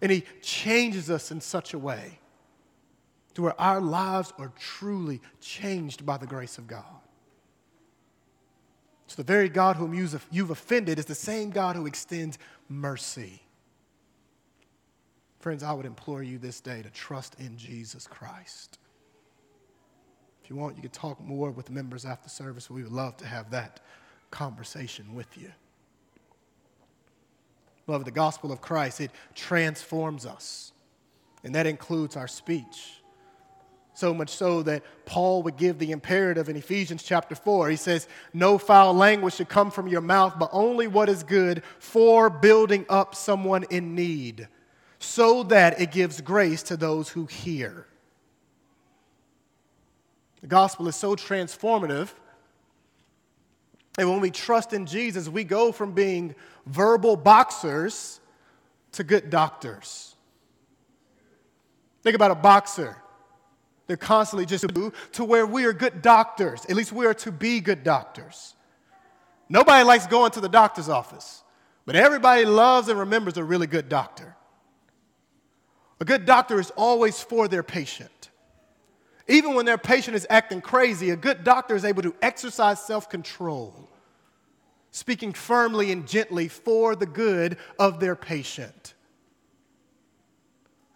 And 0.00 0.12
he 0.12 0.24
changes 0.42 1.10
us 1.10 1.30
in 1.30 1.40
such 1.40 1.74
a 1.74 1.78
way 1.78 2.18
to 3.34 3.42
where 3.42 3.60
our 3.60 3.80
lives 3.80 4.32
are 4.38 4.52
truly 4.58 5.20
changed 5.40 6.04
by 6.04 6.16
the 6.16 6.26
grace 6.26 6.58
of 6.58 6.66
God. 6.66 6.84
So 9.08 9.16
the 9.16 9.26
very 9.26 9.48
God 9.48 9.76
whom 9.76 9.94
you've 9.94 10.50
offended 10.50 10.98
is 10.98 11.06
the 11.06 11.14
same 11.14 11.50
God 11.50 11.76
who 11.76 11.86
extends 11.86 12.38
mercy. 12.68 13.42
Friends, 15.40 15.62
I 15.62 15.72
would 15.72 15.86
implore 15.86 16.22
you 16.22 16.38
this 16.38 16.60
day 16.60 16.82
to 16.82 16.90
trust 16.90 17.34
in 17.40 17.56
Jesus 17.56 18.06
Christ. 18.06 18.78
If 20.44 20.50
you 20.50 20.56
want, 20.56 20.76
you 20.76 20.82
can 20.82 20.90
talk 20.90 21.20
more 21.20 21.50
with 21.50 21.66
the 21.66 21.72
members 21.72 22.04
after 22.04 22.28
service. 22.28 22.70
We 22.70 22.82
would 22.82 22.92
love 22.92 23.16
to 23.18 23.26
have 23.26 23.50
that 23.50 23.80
conversation 24.30 25.14
with 25.14 25.38
you. 25.38 25.50
Love 27.86 28.04
the 28.04 28.10
gospel 28.10 28.52
of 28.52 28.60
Christ, 28.60 29.00
it 29.00 29.10
transforms 29.34 30.26
us, 30.26 30.72
and 31.42 31.54
that 31.54 31.66
includes 31.66 32.14
our 32.14 32.28
speech. 32.28 32.97
So 33.98 34.14
much 34.14 34.28
so 34.28 34.62
that 34.62 34.84
Paul 35.06 35.42
would 35.42 35.56
give 35.56 35.80
the 35.80 35.90
imperative 35.90 36.48
in 36.48 36.54
Ephesians 36.54 37.02
chapter 37.02 37.34
4. 37.34 37.68
He 37.68 37.74
says, 37.74 38.06
No 38.32 38.56
foul 38.56 38.94
language 38.94 39.34
should 39.34 39.48
come 39.48 39.72
from 39.72 39.88
your 39.88 40.00
mouth, 40.00 40.34
but 40.38 40.50
only 40.52 40.86
what 40.86 41.08
is 41.08 41.24
good 41.24 41.64
for 41.80 42.30
building 42.30 42.86
up 42.88 43.16
someone 43.16 43.64
in 43.70 43.96
need, 43.96 44.46
so 45.00 45.42
that 45.42 45.80
it 45.80 45.90
gives 45.90 46.20
grace 46.20 46.62
to 46.62 46.76
those 46.76 47.08
who 47.08 47.26
hear. 47.26 47.88
The 50.42 50.46
gospel 50.46 50.86
is 50.86 50.94
so 50.94 51.16
transformative. 51.16 52.10
And 53.98 54.08
when 54.08 54.20
we 54.20 54.30
trust 54.30 54.72
in 54.72 54.86
Jesus, 54.86 55.28
we 55.28 55.42
go 55.42 55.72
from 55.72 55.90
being 55.90 56.36
verbal 56.66 57.16
boxers 57.16 58.20
to 58.92 59.02
good 59.02 59.28
doctors. 59.28 60.14
Think 62.04 62.14
about 62.14 62.30
a 62.30 62.36
boxer. 62.36 62.96
They're 63.88 63.96
constantly 63.96 64.44
just 64.46 64.66
to 65.12 65.24
where 65.24 65.46
we 65.46 65.64
are 65.64 65.72
good 65.72 66.02
doctors. 66.02 66.64
At 66.66 66.76
least 66.76 66.92
we 66.92 67.06
are 67.06 67.14
to 67.14 67.32
be 67.32 67.60
good 67.60 67.82
doctors. 67.82 68.54
Nobody 69.48 69.82
likes 69.82 70.06
going 70.06 70.30
to 70.32 70.40
the 70.40 70.48
doctor's 70.48 70.90
office, 70.90 71.42
but 71.86 71.96
everybody 71.96 72.44
loves 72.44 72.88
and 72.88 72.98
remembers 72.98 73.38
a 73.38 73.42
really 73.42 73.66
good 73.66 73.88
doctor. 73.88 74.36
A 76.00 76.04
good 76.04 76.26
doctor 76.26 76.60
is 76.60 76.70
always 76.76 77.20
for 77.20 77.48
their 77.48 77.62
patient. 77.62 78.28
Even 79.26 79.54
when 79.54 79.64
their 79.64 79.78
patient 79.78 80.14
is 80.16 80.26
acting 80.28 80.60
crazy, 80.60 81.10
a 81.10 81.16
good 81.16 81.42
doctor 81.42 81.74
is 81.74 81.84
able 81.86 82.02
to 82.02 82.14
exercise 82.20 82.84
self 82.84 83.08
control, 83.08 83.88
speaking 84.90 85.32
firmly 85.32 85.90
and 85.92 86.06
gently 86.06 86.48
for 86.48 86.94
the 86.94 87.06
good 87.06 87.56
of 87.78 88.00
their 88.00 88.14
patient. 88.14 88.94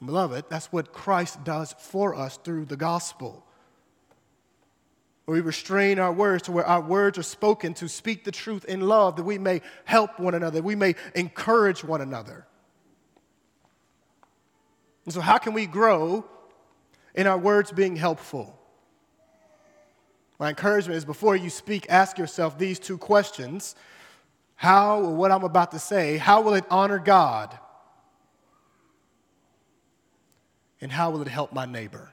Beloved, 0.05 0.47
that's 0.49 0.73
what 0.73 0.93
Christ 0.93 1.45
does 1.45 1.75
for 1.79 2.15
us 2.15 2.37
through 2.39 2.65
the 2.65 2.77
gospel. 2.77 3.47
We 5.27 5.41
restrain 5.41 5.99
our 6.01 6.13
words 6.13 6.43
to 6.45 6.53
where 6.53 6.67
our 6.67 6.81
words 6.81 7.17
are 7.17 7.23
spoken 7.23 7.75
to 7.75 7.89
speak 7.89 8.25
the 8.25 8.33
truth 8.33 8.65
in 8.65 8.81
love, 8.81 9.17
that 9.17 9.23
we 9.23 9.39
may 9.39 9.63
help 9.85 10.19
one 10.19 10.35
another, 10.35 10.61
we 10.61 10.75
may 10.75 10.97
encourage 11.15 11.85
one 11.85 12.01
another. 12.01 12.47
And 15.05 15.15
so, 15.15 15.21
how 15.21 15.39
can 15.39 15.53
we 15.53 15.67
grow 15.67 16.25
in 17.15 17.27
our 17.27 17.39
words 17.39 17.71
being 17.71 17.97
helpful? 17.97 18.59
My 20.39 20.49
encouragement 20.49 20.97
is 20.97 21.05
before 21.05 21.37
you 21.37 21.51
speak, 21.51 21.87
ask 21.89 22.19
yourself 22.19 22.59
these 22.59 22.81
two 22.81 22.99
questions 22.99 23.77
How 24.57 25.01
or 25.01 25.15
what 25.15 25.31
I'm 25.31 25.45
about 25.45 25.71
to 25.71 25.79
say, 25.79 26.17
how 26.17 26.41
will 26.41 26.55
it 26.55 26.65
honor 26.69 26.99
God? 26.99 27.57
And 30.83 30.91
how 30.91 31.11
will 31.11 31.23
it 31.23 31.29
help 31.29 31.53
my 31.53 31.65
neighbor? 31.65 32.13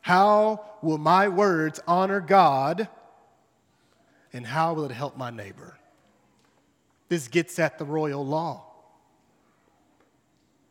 How 0.00 0.64
will 0.80 0.98
my 0.98 1.26
words 1.26 1.80
honor 1.86 2.20
God? 2.20 2.88
And 4.32 4.46
how 4.46 4.72
will 4.74 4.84
it 4.84 4.92
help 4.92 5.16
my 5.16 5.30
neighbor? 5.30 5.76
This 7.08 7.26
gets 7.26 7.58
at 7.58 7.78
the 7.78 7.84
royal 7.84 8.24
law. 8.24 8.62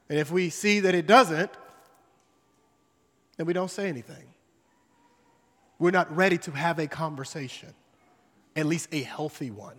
And 0.08 0.18
if 0.18 0.32
we 0.32 0.50
see 0.50 0.80
that 0.80 0.96
it 0.96 1.06
doesn't, 1.06 1.52
then 3.36 3.46
we 3.46 3.52
don't 3.52 3.72
say 3.72 3.90
anything. 3.90 4.28
We're 5.80 5.92
not 5.92 6.16
ready 6.16 6.38
to 6.40 6.52
have 6.52 6.80
a 6.80 6.88
conversation, 6.88 7.74
at 8.56 8.66
least 8.66 8.88
a 8.94 9.02
healthy 9.02 9.52
one. 9.52 9.76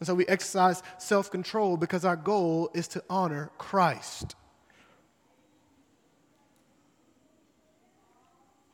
And 0.00 0.06
so 0.06 0.14
we 0.14 0.26
exercise 0.26 0.82
self 0.98 1.30
control 1.30 1.76
because 1.76 2.04
our 2.04 2.16
goal 2.16 2.70
is 2.74 2.88
to 2.88 3.04
honor 3.08 3.50
Christ. 3.58 4.34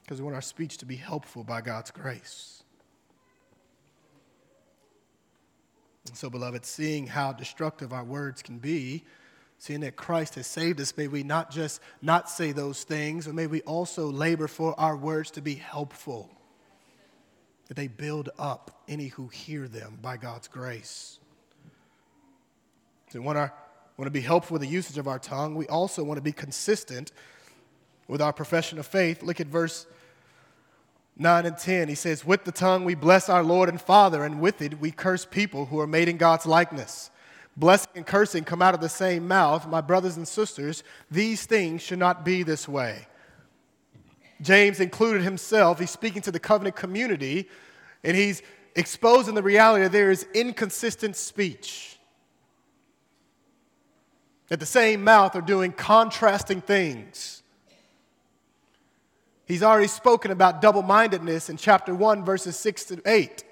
Because 0.02 0.20
we 0.20 0.24
want 0.24 0.36
our 0.36 0.42
speech 0.42 0.78
to 0.78 0.86
be 0.86 0.94
helpful 0.94 1.42
by 1.42 1.60
God's 1.60 1.90
grace. 1.90 2.62
And 6.06 6.16
so, 6.16 6.30
beloved, 6.30 6.64
seeing 6.64 7.08
how 7.08 7.32
destructive 7.32 7.92
our 7.92 8.04
words 8.04 8.40
can 8.40 8.58
be, 8.58 9.02
seeing 9.58 9.80
that 9.80 9.96
Christ 9.96 10.36
has 10.36 10.46
saved 10.46 10.80
us, 10.80 10.96
may 10.96 11.08
we 11.08 11.24
not 11.24 11.50
just 11.50 11.80
not 12.00 12.30
say 12.30 12.52
those 12.52 12.84
things, 12.84 13.26
but 13.26 13.34
may 13.34 13.48
we 13.48 13.62
also 13.62 14.06
labor 14.06 14.46
for 14.46 14.78
our 14.78 14.96
words 14.96 15.32
to 15.32 15.42
be 15.42 15.56
helpful 15.56 16.35
that 17.68 17.76
they 17.76 17.88
build 17.88 18.30
up 18.38 18.82
any 18.88 19.08
who 19.08 19.28
hear 19.28 19.68
them 19.68 19.98
by 20.00 20.16
God's 20.16 20.48
grace. 20.48 21.18
So 23.10 23.20
we 23.20 23.24
want, 23.24 23.38
our, 23.38 23.52
want 23.96 24.06
to 24.06 24.10
be 24.10 24.20
helpful 24.20 24.54
with 24.54 24.62
the 24.62 24.68
usage 24.68 24.98
of 24.98 25.08
our 25.08 25.18
tongue. 25.18 25.54
We 25.54 25.66
also 25.66 26.04
want 26.04 26.18
to 26.18 26.22
be 26.22 26.32
consistent 26.32 27.12
with 28.08 28.22
our 28.22 28.32
profession 28.32 28.78
of 28.78 28.86
faith. 28.86 29.22
Look 29.22 29.40
at 29.40 29.46
verse 29.46 29.86
9 31.16 31.46
and 31.46 31.56
10. 31.56 31.88
He 31.88 31.94
says, 31.94 32.24
With 32.24 32.44
the 32.44 32.52
tongue 32.52 32.84
we 32.84 32.94
bless 32.94 33.28
our 33.28 33.42
Lord 33.42 33.68
and 33.68 33.80
Father, 33.80 34.24
and 34.24 34.40
with 34.40 34.62
it 34.62 34.80
we 34.80 34.90
curse 34.90 35.24
people 35.24 35.66
who 35.66 35.80
are 35.80 35.86
made 35.86 36.08
in 36.08 36.16
God's 36.16 36.46
likeness. 36.46 37.10
Blessing 37.56 37.90
and 37.94 38.06
cursing 38.06 38.44
come 38.44 38.60
out 38.60 38.74
of 38.74 38.80
the 38.80 38.88
same 38.88 39.26
mouth. 39.26 39.66
My 39.66 39.80
brothers 39.80 40.16
and 40.16 40.28
sisters, 40.28 40.84
these 41.10 41.46
things 41.46 41.80
should 41.80 41.98
not 41.98 42.24
be 42.24 42.42
this 42.42 42.68
way. 42.68 43.06
James 44.40 44.80
included 44.80 45.22
himself. 45.22 45.78
He's 45.78 45.90
speaking 45.90 46.22
to 46.22 46.30
the 46.30 46.40
covenant 46.40 46.76
community, 46.76 47.48
and 48.04 48.16
he's 48.16 48.42
exposing 48.74 49.34
the 49.34 49.42
reality 49.42 49.84
that 49.84 49.92
there 49.92 50.10
is 50.10 50.26
inconsistent 50.34 51.16
speech. 51.16 51.98
That 54.48 54.60
the 54.60 54.66
same 54.66 55.02
mouth 55.02 55.34
are 55.34 55.40
doing 55.40 55.72
contrasting 55.72 56.60
things. 56.60 57.42
He's 59.46 59.62
already 59.62 59.88
spoken 59.88 60.30
about 60.30 60.60
double 60.60 60.82
mindedness 60.82 61.48
in 61.48 61.56
chapter 61.56 61.94
1, 61.94 62.24
verses 62.24 62.56
6 62.56 62.84
to 62.86 63.02
8, 63.06 63.44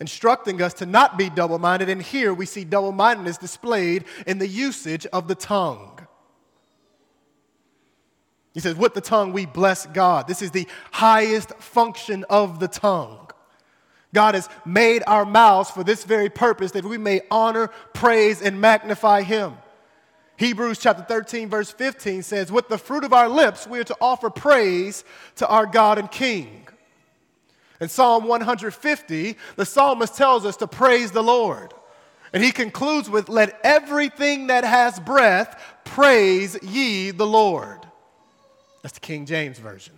instructing 0.00 0.60
us 0.60 0.74
to 0.74 0.86
not 0.86 1.16
be 1.16 1.30
double 1.30 1.58
minded. 1.58 1.88
And 1.88 2.02
here 2.02 2.34
we 2.34 2.44
see 2.44 2.64
double 2.64 2.92
mindedness 2.92 3.38
displayed 3.38 4.04
in 4.26 4.38
the 4.38 4.48
usage 4.48 5.06
of 5.06 5.28
the 5.28 5.36
tongue. 5.36 6.06
He 8.52 8.60
says, 8.60 8.76
With 8.76 8.94
the 8.94 9.00
tongue 9.00 9.32
we 9.32 9.46
bless 9.46 9.86
God. 9.86 10.28
This 10.28 10.42
is 10.42 10.50
the 10.50 10.68
highest 10.90 11.54
function 11.54 12.24
of 12.28 12.60
the 12.60 12.68
tongue. 12.68 13.18
God 14.14 14.34
has 14.34 14.48
made 14.66 15.02
our 15.06 15.24
mouths 15.24 15.70
for 15.70 15.82
this 15.82 16.04
very 16.04 16.28
purpose 16.28 16.72
that 16.72 16.84
we 16.84 16.98
may 16.98 17.22
honor, 17.30 17.68
praise, 17.94 18.42
and 18.42 18.60
magnify 18.60 19.22
Him. 19.22 19.54
Hebrews 20.36 20.78
chapter 20.78 21.02
13, 21.02 21.48
verse 21.48 21.70
15 21.70 22.22
says, 22.22 22.52
With 22.52 22.68
the 22.68 22.78
fruit 22.78 23.04
of 23.04 23.12
our 23.12 23.28
lips, 23.28 23.66
we 23.66 23.78
are 23.78 23.84
to 23.84 23.96
offer 24.00 24.28
praise 24.28 25.04
to 25.36 25.46
our 25.46 25.66
God 25.66 25.98
and 25.98 26.10
King. 26.10 26.68
In 27.80 27.88
Psalm 27.88 28.24
150, 28.24 29.36
the 29.56 29.66
psalmist 29.66 30.16
tells 30.16 30.44
us 30.44 30.56
to 30.58 30.66
praise 30.66 31.10
the 31.10 31.22
Lord. 31.22 31.72
And 32.32 32.42
he 32.42 32.52
concludes 32.52 33.08
with, 33.08 33.28
Let 33.28 33.58
everything 33.64 34.48
that 34.48 34.64
has 34.64 35.00
breath 35.00 35.60
praise 35.84 36.58
ye 36.62 37.12
the 37.12 37.26
Lord. 37.26 37.81
That's 38.82 38.94
the 38.94 39.00
King 39.00 39.26
James 39.26 39.58
Version. 39.58 39.94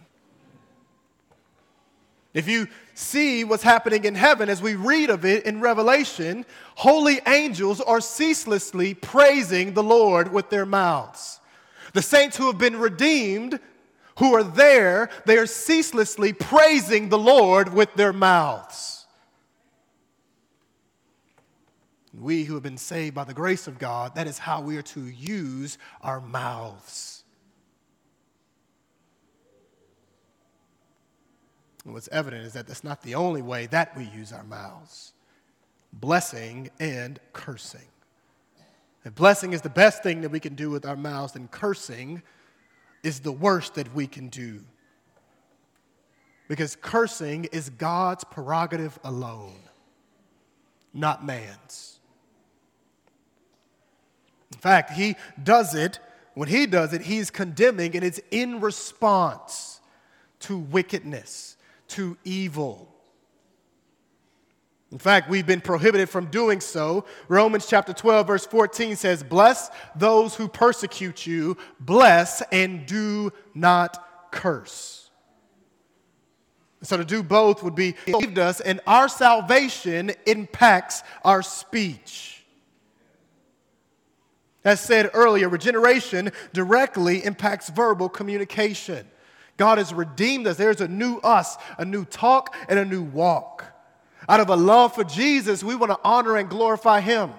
If 2.35 2.49
you 2.49 2.67
see 2.95 3.45
what's 3.45 3.63
happening 3.63 4.05
in 4.05 4.17
heaven 4.17 4.49
as 4.49 4.61
we 4.61 4.75
read 4.75 5.09
of 5.09 5.25
it 5.25 5.47
in 5.47 5.61
Revelation, 5.61 6.45
holy 6.75 7.21
angels 7.27 7.81
are 7.81 8.01
ceaselessly 8.01 8.93
praising 8.95 9.73
the 9.73 9.85
Lord 9.85 10.33
with 10.33 10.51
their 10.51 10.67
mouths. 10.67 11.39
The 11.93 12.03
saints 12.03 12.37
who 12.37 12.49
have 12.49 12.59
been 12.59 12.77
redeemed, 12.77 13.61
who 14.19 14.35
are 14.35 14.43
there, 14.43 15.11
they 15.27 15.39
are 15.39 15.47
ceaselessly 15.47 16.33
praising 16.33 17.09
the 17.09 17.19
Lord 17.19 17.73
with 17.73 17.95
their 17.95 18.13
mouths. 18.13 19.07
We 22.13 22.45
who 22.45 22.55
have 22.55 22.63
been 22.65 22.79
saved 22.79 23.15
by 23.15 23.25
the 23.25 23.35
grace 23.35 23.69
of 23.69 23.79
God, 23.79 24.17
that 24.17 24.27
is 24.27 24.39
how 24.39 24.61
we 24.61 24.77
are 24.77 24.83
to 24.83 25.07
use 25.07 25.79
our 26.01 26.21
mouths. 26.21 27.14
And 31.85 31.93
what's 31.93 32.09
evident 32.09 32.45
is 32.45 32.55
that 32.55 32.67
that's 32.67 32.85
not 32.85 33.03
the 33.03 33.15
only 33.15 33.43
way 33.43 33.67
that 33.67 33.97
we 33.97 34.05
use 34.05 34.33
our 34.33 34.45
mouths 34.45 35.13
blessing 36.01 36.71
and 36.81 37.21
cursing. 37.33 37.87
If 39.05 39.15
blessing 39.15 39.53
is 39.53 39.61
the 39.61 39.69
best 39.69 40.03
thing 40.03 40.23
that 40.23 40.31
we 40.31 40.41
can 40.41 40.55
do 40.55 40.71
with 40.71 40.85
our 40.85 40.97
mouths, 40.97 41.35
then 41.35 41.47
cursing 41.49 42.23
is 43.05 43.21
the 43.21 43.31
worst 43.31 43.75
that 43.75 43.95
we 43.95 44.07
can 44.07 44.29
do. 44.29 44.61
Because 46.49 46.77
cursing 46.77 47.45
is 47.53 47.71
God's 47.71 48.25
prerogative 48.25 48.99
alone, 49.05 49.61
not 50.93 51.25
man's. 51.25 52.01
In 54.53 54.59
fact, 54.59 54.91
He 54.91 55.17
does 55.43 55.75
it, 55.75 56.01
when 56.35 56.49
He 56.49 56.67
does 56.67 56.93
it, 56.93 57.03
He's 57.03 57.31
condemning, 57.31 57.95
and 57.95 58.05
it's 58.05 58.21
in 58.31 58.61
response 58.61 59.81
to 60.41 60.59
wickedness 60.59 61.54
to 61.89 62.17
evil. 62.25 62.95
In 64.95 64.99
fact, 64.99 65.29
we've 65.29 65.47
been 65.47 65.61
prohibited 65.61 66.09
from 66.09 66.27
doing 66.27 66.61
so. 66.61 67.05
Romans 67.27 67.67
chapter 67.67 67.93
12, 67.93 68.27
verse 68.29 68.47
14 68.47 68.95
says, 68.95 69.25
Bless 69.25 69.71
those 69.97 70.37
who 70.37 70.47
persecute 70.47 71.27
you, 71.27 71.57
bless 71.81 72.43
and 72.53 72.87
do 72.87 73.33
not 73.55 74.31
curse. 74.31 75.11
So 76.83 76.97
to 76.97 77.05
do 77.05 77.23
both 77.23 77.63
would 77.63 77.75
be 77.75 77.97
saved 78.07 78.39
us, 78.39 78.61
and 78.61 78.81
our 78.87 79.09
salvation 79.09 80.13
impacts 80.27 81.03
our 81.25 81.43
speech. 81.43 82.45
As 84.65 84.81
said 84.81 85.11
earlier, 85.13 85.49
regeneration 85.49 86.31
directly 86.53 87.25
impacts 87.25 87.69
verbal 87.69 88.09
communication. 88.09 89.07
God 89.57 89.79
has 89.79 89.95
redeemed 89.95 90.47
us. 90.47 90.57
There's 90.57 90.81
a 90.81 90.89
new 90.89 91.19
us, 91.19 91.57
a 91.79 91.85
new 91.85 92.05
talk, 92.05 92.55
and 92.69 92.79
a 92.79 92.85
new 92.85 93.03
walk. 93.03 93.65
Out 94.29 94.41
of 94.41 94.49
a 94.49 94.57
love 94.57 94.95
for 94.95 95.05
Jesus, 95.05 95.63
we 95.63 95.75
want 95.75 95.93
to 95.93 95.99
honor 96.03 96.37
and 96.37 96.49
glorify 96.49 97.01
Him. 97.01 97.31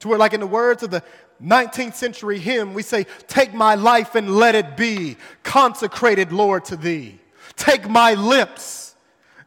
To 0.00 0.08
where, 0.08 0.18
like 0.18 0.32
in 0.32 0.40
the 0.40 0.46
words 0.46 0.82
of 0.82 0.90
the 0.90 1.02
19th 1.42 1.94
century 1.94 2.38
hymn, 2.38 2.74
we 2.74 2.82
say, 2.82 3.06
Take 3.26 3.54
my 3.54 3.74
life 3.74 4.14
and 4.14 4.36
let 4.36 4.54
it 4.54 4.76
be 4.76 5.16
consecrated, 5.42 6.32
Lord, 6.32 6.64
to 6.66 6.76
Thee. 6.76 7.18
Take 7.56 7.88
my 7.88 8.14
lips 8.14 8.94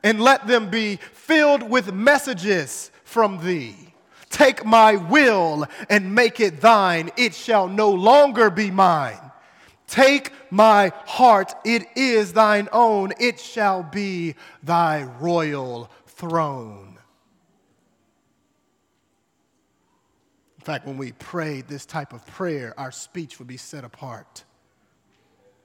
and 0.04 0.22
let 0.22 0.48
them 0.48 0.70
be 0.70 0.98
filled 1.14 1.64
with 1.64 1.94
messages 1.94 2.92
from 3.04 3.44
Thee. 3.44 3.76
Take 4.30 4.66
my 4.66 4.96
will 4.96 5.66
and 5.90 6.16
make 6.16 6.40
it 6.40 6.62
thine. 6.62 7.12
It 7.18 7.36
shall 7.36 7.68
no 7.68 7.92
longer 7.92 8.50
be 8.50 8.72
mine. 8.72 9.20
Take 9.92 10.32
my 10.50 10.94
heart, 11.06 11.54
it 11.66 11.86
is 11.98 12.32
thine 12.32 12.70
own. 12.72 13.12
It 13.20 13.42
shall 13.42 13.84
be 13.84 14.36
thy 14.64 15.04
royal 15.20 15.92
throne. 16.08 16.98
In 20.58 20.64
fact, 20.64 20.88
when 20.88 20.96
we 20.96 21.12
prayed 21.12 21.68
this 21.68 21.86
type 21.86 22.14
of 22.14 22.26
prayer, 22.26 22.74
our 22.80 22.94
speech 22.94 23.38
would 23.38 23.50
be 23.50 23.58
set 23.58 23.84
apart 23.84 24.46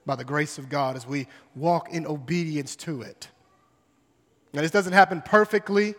by 0.05 0.16
the 0.16 0.24
grace 0.24 0.59
of 0.59 0.68
God 0.68 0.97
as 0.97 1.07
we 1.07 1.29
walk 1.55 1.93
in 1.93 2.05
obedience 2.05 2.74
to 2.77 3.03
it. 3.03 3.29
Now, 4.53 4.62
this 4.62 4.72
doesn't 4.72 4.93
happen 4.93 5.22
perfectly 5.22 5.95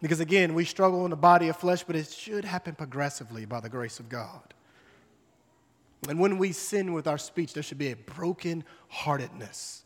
because, 0.00 0.20
again, 0.20 0.54
we 0.54 0.64
struggle 0.64 1.04
in 1.04 1.10
the 1.10 1.16
body 1.16 1.48
of 1.48 1.56
flesh, 1.56 1.84
but 1.84 1.96
it 1.96 2.08
should 2.08 2.46
happen 2.46 2.74
progressively 2.74 3.44
by 3.44 3.60
the 3.60 3.68
grace 3.68 4.00
of 4.00 4.08
God. 4.08 4.54
And 6.06 6.20
when 6.20 6.38
we 6.38 6.52
sin 6.52 6.92
with 6.92 7.06
our 7.06 7.18
speech, 7.18 7.54
there 7.54 7.62
should 7.62 7.78
be 7.78 7.90
a 7.90 7.96
broken 7.96 8.64
heartedness, 8.88 9.82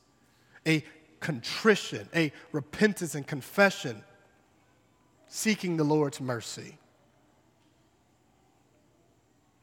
a 0.66 0.84
contrition, 1.20 2.08
a 2.14 2.32
repentance 2.50 3.14
and 3.14 3.26
confession, 3.26 4.02
seeking 5.28 5.76
the 5.76 5.84
Lord's 5.84 6.20
mercy. 6.20 6.76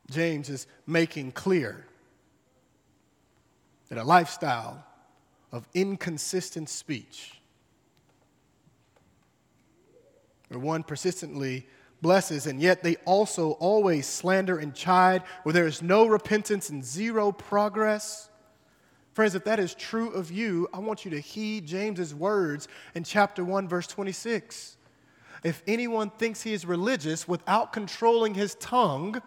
James 0.10 0.50
is 0.50 0.66
making 0.88 1.34
clear 1.34 1.86
that 3.90 4.00
a 4.00 4.04
lifestyle 4.04 4.84
of 5.52 5.68
inconsistent 5.74 6.70
speech, 6.70 7.40
where 10.48 10.60
one 10.60 10.82
persistently 10.82 11.68
blesses, 12.02 12.48
and 12.48 12.62
yet 12.62 12.84
they 12.84 12.96
also 13.06 13.52
always 13.54 14.08
slander 14.08 14.58
and 14.58 14.74
chide, 14.74 15.24
where 15.44 15.54
there 15.54 15.68
is 15.68 15.82
no 15.82 16.08
repentance 16.08 16.70
and 16.70 16.84
zero 16.84 17.32
progress 17.32 18.30
Friends, 19.20 19.36
if 19.36 19.44
that 19.44 19.60
is 19.60 19.74
true 19.74 20.12
of 20.12 20.32
you, 20.32 20.70
I 20.74 20.80
want 20.80 21.04
you 21.04 21.12
to 21.12 21.20
heed 21.20 21.66
James's 21.66 22.16
words 22.16 22.70
in 22.96 23.04
chapter 23.04 23.44
1, 23.44 23.68
verse 23.68 23.86
26. 23.86 24.78
If 25.44 25.62
anyone 25.68 26.10
thinks 26.10 26.42
he 26.42 26.54
is 26.54 26.66
religious 26.66 27.28
without 27.28 27.74
controlling 27.74 28.34
his 28.34 28.56
tongue, 28.56 29.22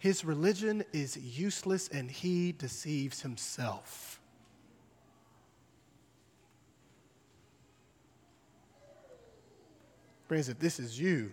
his 0.00 0.24
religion 0.24 0.82
is 0.92 1.16
useless 1.16 1.86
and 1.86 2.10
he 2.10 2.50
deceives 2.50 3.22
himself. 3.22 4.17
Friends, 10.28 10.50
if 10.50 10.58
this 10.58 10.78
is 10.78 11.00
you, 11.00 11.32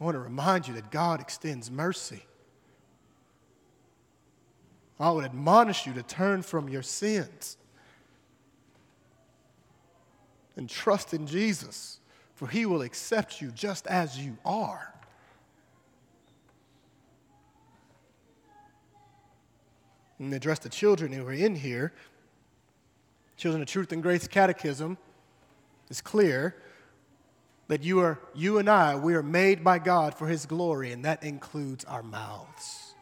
I 0.00 0.04
want 0.04 0.14
to 0.14 0.20
remind 0.20 0.68
you 0.68 0.74
that 0.74 0.92
God 0.92 1.20
extends 1.20 1.72
mercy. 1.72 2.22
I 4.98 5.10
would 5.10 5.24
admonish 5.24 5.84
you 5.84 5.92
to 5.94 6.04
turn 6.04 6.42
from 6.42 6.68
your 6.68 6.82
sins 6.82 7.56
and 10.56 10.70
trust 10.70 11.12
in 11.12 11.26
Jesus, 11.26 11.98
for 12.36 12.46
he 12.46 12.64
will 12.64 12.82
accept 12.82 13.42
you 13.42 13.50
just 13.50 13.88
as 13.88 14.16
you 14.16 14.38
are. 14.44 14.94
And 20.20 20.32
address 20.32 20.60
the 20.60 20.68
children 20.68 21.12
who 21.12 21.26
are 21.26 21.32
in 21.32 21.56
here. 21.56 21.92
Children 23.36 23.62
of 23.62 23.68
Truth 23.68 23.90
and 23.90 24.00
Grace 24.00 24.28
Catechism 24.28 24.96
is 25.90 26.00
clear 26.00 26.54
that 27.68 27.82
you 27.82 28.00
are 28.00 28.18
you 28.34 28.58
and 28.58 28.68
I 28.68 28.96
we 28.96 29.14
are 29.14 29.22
made 29.22 29.64
by 29.64 29.78
God 29.78 30.14
for 30.14 30.26
his 30.26 30.46
glory 30.46 30.92
and 30.92 31.04
that 31.04 31.22
includes 31.22 31.84
our 31.84 32.02
mouths. 32.02 32.94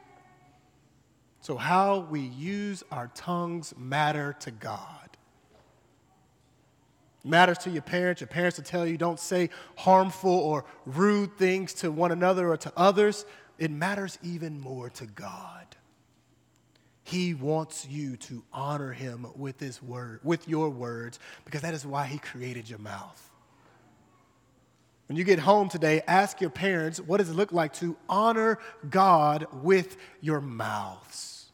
So, 1.42 1.56
how 1.56 2.06
we 2.08 2.20
use 2.20 2.84
our 2.92 3.10
tongues 3.16 3.74
matter 3.76 4.36
to 4.40 4.52
God. 4.52 4.86
matters 7.24 7.58
to 7.58 7.70
your 7.70 7.82
parents. 7.82 8.20
Your 8.20 8.28
parents 8.28 8.58
will 8.58 8.64
tell 8.64 8.86
you 8.86 8.96
don't 8.96 9.18
say 9.18 9.50
harmful 9.76 10.32
or 10.32 10.64
rude 10.86 11.36
things 11.38 11.74
to 11.74 11.90
one 11.90 12.12
another 12.12 12.48
or 12.48 12.56
to 12.58 12.72
others. 12.76 13.24
It 13.58 13.72
matters 13.72 14.18
even 14.22 14.60
more 14.60 14.90
to 14.90 15.06
God. 15.06 15.66
He 17.02 17.34
wants 17.34 17.86
you 17.88 18.16
to 18.18 18.44
honor 18.52 18.92
him 18.92 19.26
with 19.36 19.58
his 19.58 19.82
word, 19.82 20.20
with 20.22 20.48
your 20.48 20.70
words, 20.70 21.18
because 21.44 21.62
that 21.62 21.74
is 21.74 21.84
why 21.84 22.06
he 22.06 22.18
created 22.18 22.70
your 22.70 22.78
mouth. 22.78 23.31
When 25.12 25.18
you 25.18 25.24
get 25.24 25.40
home 25.40 25.68
today, 25.68 26.00
ask 26.06 26.40
your 26.40 26.48
parents, 26.48 26.98
what 26.98 27.18
does 27.18 27.28
it 27.28 27.34
look 27.34 27.52
like 27.52 27.74
to 27.74 27.98
honor 28.08 28.58
God 28.88 29.46
with 29.62 29.98
your 30.22 30.40
mouths? 30.40 31.50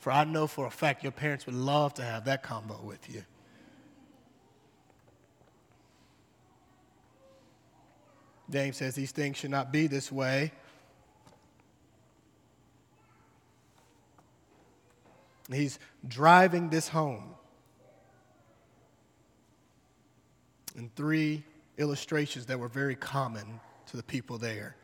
For 0.00 0.10
I 0.10 0.24
know 0.24 0.48
for 0.48 0.66
a 0.66 0.70
fact 0.72 1.04
your 1.04 1.12
parents 1.12 1.46
would 1.46 1.54
love 1.54 1.94
to 1.94 2.02
have 2.02 2.24
that 2.24 2.42
combo 2.42 2.80
with 2.82 3.08
you. 3.08 3.22
James 8.50 8.78
says 8.78 8.96
these 8.96 9.12
things 9.12 9.36
should 9.36 9.52
not 9.52 9.70
be 9.70 9.86
this 9.86 10.10
way. 10.10 10.50
He's 15.52 15.78
driving 16.08 16.68
this 16.68 16.88
home 16.88 17.36
in 20.74 20.90
three 20.96 21.44
illustrations 21.78 22.46
that 22.46 22.58
were 22.58 22.68
very 22.68 22.94
common 22.94 23.60
to 23.86 23.96
the 23.96 24.02
people 24.02 24.38
there. 24.38 24.76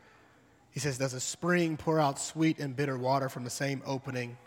He 0.71 0.79
says, 0.79 0.97
Does 0.97 1.13
a 1.13 1.19
spring 1.19 1.77
pour 1.77 1.99
out 1.99 2.19
sweet 2.19 2.59
and 2.59 2.75
bitter 2.75 2.97
water 2.97 3.29
from 3.29 3.43
the 3.43 3.49
same 3.49 3.81
opening? 3.85 4.37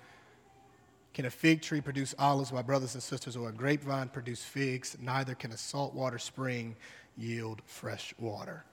Can 1.15 1.27
a 1.27 1.31
fig 1.31 1.61
tree 1.61 1.81
produce 1.81 2.15
olives, 2.19 2.53
my 2.53 2.63
brothers 2.63 2.95
and 2.95 3.03
sisters, 3.03 3.37
or 3.37 3.51
a 3.51 3.53
grapevine 3.53 4.09
produce 4.09 4.43
figs? 4.43 4.97
Neither 5.01 5.35
can 5.35 5.53
a 5.53 5.57
saltwater 5.57 6.19
spring 6.19 6.75
yield 7.19 7.61
fresh 7.67 8.15
water. 8.19 8.65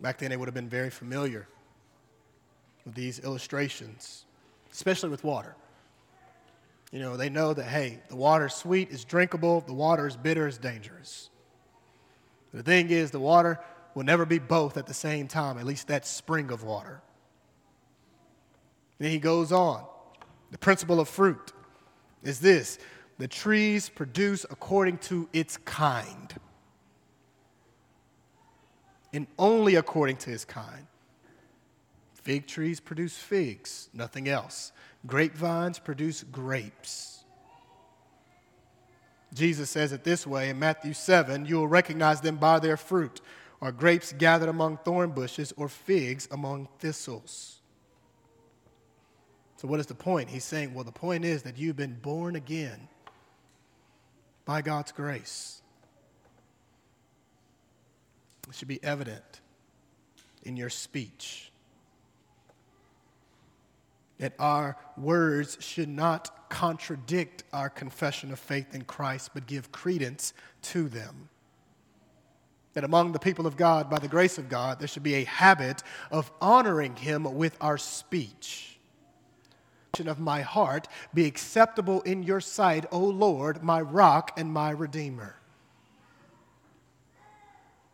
Back 0.00 0.18
then, 0.18 0.30
they 0.30 0.36
would 0.36 0.48
have 0.48 0.54
been 0.54 0.68
very 0.68 0.90
familiar 0.90 1.46
with 2.84 2.94
these 2.94 3.20
illustrations, 3.20 4.24
especially 4.72 5.10
with 5.10 5.22
water. 5.22 5.54
You 6.92 7.00
know, 7.00 7.16
they 7.16 7.28
know 7.28 7.54
that, 7.54 7.64
hey, 7.64 8.00
the 8.08 8.16
water 8.16 8.46
is 8.46 8.54
sweet, 8.54 8.90
is 8.90 9.04
drinkable, 9.04 9.60
the 9.60 9.72
water 9.72 10.06
is 10.06 10.16
bitter, 10.16 10.46
is 10.46 10.58
dangerous. 10.58 11.30
The 12.52 12.62
thing 12.62 12.90
is, 12.90 13.10
the 13.10 13.20
water 13.20 13.60
will 13.94 14.04
never 14.04 14.24
be 14.24 14.38
both 14.38 14.76
at 14.76 14.86
the 14.86 14.94
same 14.94 15.28
time, 15.28 15.58
at 15.58 15.64
least 15.64 15.88
that 15.88 16.06
spring 16.06 16.50
of 16.50 16.62
water. 16.62 17.02
Then 18.98 19.10
he 19.10 19.18
goes 19.18 19.52
on. 19.52 19.84
The 20.50 20.58
principle 20.58 21.00
of 21.00 21.08
fruit 21.08 21.52
is 22.22 22.40
this 22.40 22.78
the 23.18 23.28
trees 23.28 23.88
produce 23.88 24.44
according 24.50 24.98
to 24.98 25.28
its 25.32 25.56
kind, 25.56 26.34
and 29.12 29.26
only 29.38 29.74
according 29.74 30.16
to 30.18 30.32
its 30.32 30.44
kind. 30.44 30.86
Fig 32.14 32.46
trees 32.46 32.80
produce 32.80 33.16
figs, 33.16 33.88
nothing 33.94 34.28
else. 34.28 34.72
Grapevines 35.06 35.78
produce 35.78 36.24
grapes. 36.24 37.15
Jesus 39.36 39.70
says 39.70 39.92
it 39.92 40.02
this 40.02 40.26
way 40.26 40.50
in 40.50 40.58
Matthew 40.58 40.94
7 40.94 41.46
you 41.46 41.56
will 41.56 41.68
recognize 41.68 42.20
them 42.22 42.36
by 42.36 42.58
their 42.58 42.76
fruit. 42.76 43.20
Are 43.60 43.70
grapes 43.70 44.12
gathered 44.12 44.48
among 44.48 44.78
thorn 44.78 45.10
bushes 45.10 45.52
or 45.56 45.68
figs 45.68 46.26
among 46.30 46.68
thistles? 46.78 47.60
So, 49.56 49.68
what 49.68 49.80
is 49.80 49.86
the 49.86 49.94
point? 49.94 50.30
He's 50.30 50.44
saying, 50.44 50.74
well, 50.74 50.84
the 50.84 50.92
point 50.92 51.24
is 51.24 51.42
that 51.42 51.56
you've 51.58 51.76
been 51.76 51.98
born 52.00 52.36
again. 52.36 52.88
by 54.44 54.62
God's 54.62 54.92
grace. 54.92 55.60
It 58.48 58.54
should 58.54 58.68
be 58.68 58.82
evident 58.82 59.40
in 60.44 60.56
your 60.56 60.70
speech 60.70 61.50
that 64.18 64.34
our 64.38 64.76
words 64.96 65.58
should 65.60 65.88
not 65.88 66.48
contradict 66.48 67.44
our 67.52 67.68
confession 67.68 68.32
of 68.32 68.38
faith 68.38 68.74
in 68.74 68.82
Christ, 68.82 69.30
but 69.34 69.46
give 69.46 69.72
credence 69.72 70.32
to 70.62 70.88
them. 70.88 71.28
That 72.74 72.84
among 72.84 73.12
the 73.12 73.18
people 73.18 73.46
of 73.46 73.56
God, 73.56 73.88
by 73.90 73.98
the 73.98 74.08
grace 74.08 74.38
of 74.38 74.48
God, 74.48 74.78
there 74.78 74.88
should 74.88 75.02
be 75.02 75.14
a 75.14 75.24
habit 75.24 75.82
of 76.10 76.30
honoring 76.40 76.96
Him 76.96 77.24
with 77.24 77.56
our 77.60 77.78
speech. 77.78 78.72
Of 79.98 80.20
my 80.20 80.42
heart 80.42 80.88
be 81.14 81.24
acceptable 81.24 82.02
in 82.02 82.22
your 82.22 82.42
sight, 82.42 82.84
O 82.92 82.98
Lord, 82.98 83.62
my 83.62 83.80
rock 83.80 84.30
and 84.36 84.52
my 84.52 84.68
redeemer. 84.68 85.36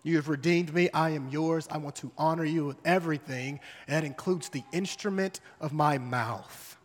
You 0.03 0.16
have 0.16 0.28
redeemed 0.28 0.74
me. 0.74 0.90
I 0.92 1.11
am 1.11 1.28
yours. 1.28 1.68
I 1.70 1.78
want 1.78 1.96
to 1.96 2.11
honor 2.18 2.44
you 2.44 2.66
with 2.66 2.78
everything. 2.84 3.61
And 3.86 3.96
that 3.96 4.05
includes 4.05 4.48
the 4.48 4.64
instrument 4.72 5.40
of 5.61 5.72
my 5.72 5.98
mouth. 5.98 6.76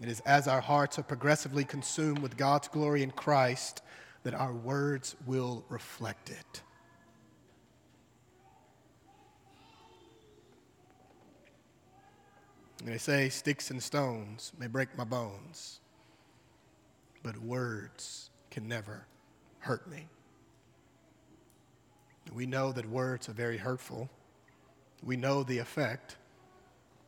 It 0.00 0.08
is 0.08 0.20
as 0.20 0.48
our 0.48 0.60
hearts 0.60 0.98
are 0.98 1.02
progressively 1.02 1.64
consumed 1.64 2.18
with 2.18 2.36
God's 2.36 2.68
glory 2.68 3.02
in 3.02 3.10
Christ 3.10 3.82
that 4.24 4.34
our 4.34 4.52
words 4.52 5.16
will 5.24 5.64
reflect 5.68 6.30
it. 6.30 6.62
And 12.80 12.92
they 12.92 12.98
say, 12.98 13.30
Sticks 13.30 13.70
and 13.70 13.82
stones 13.82 14.52
may 14.58 14.66
break 14.66 14.98
my 14.98 15.04
bones, 15.04 15.80
but 17.22 17.38
words 17.38 18.28
can 18.50 18.68
never 18.68 19.06
hurt 19.64 19.88
me. 19.90 20.06
We 22.34 22.46
know 22.46 22.72
that 22.72 22.88
words 22.88 23.28
are 23.28 23.32
very 23.32 23.56
hurtful. 23.56 24.08
We 25.02 25.16
know 25.16 25.42
the 25.42 25.58
effect. 25.58 26.16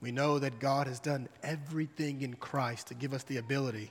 We 0.00 0.10
know 0.10 0.38
that 0.38 0.58
God 0.58 0.86
has 0.86 1.00
done 1.00 1.28
everything 1.42 2.22
in 2.22 2.34
Christ 2.34 2.88
to 2.88 2.94
give 2.94 3.14
us 3.14 3.22
the 3.24 3.38
ability 3.38 3.90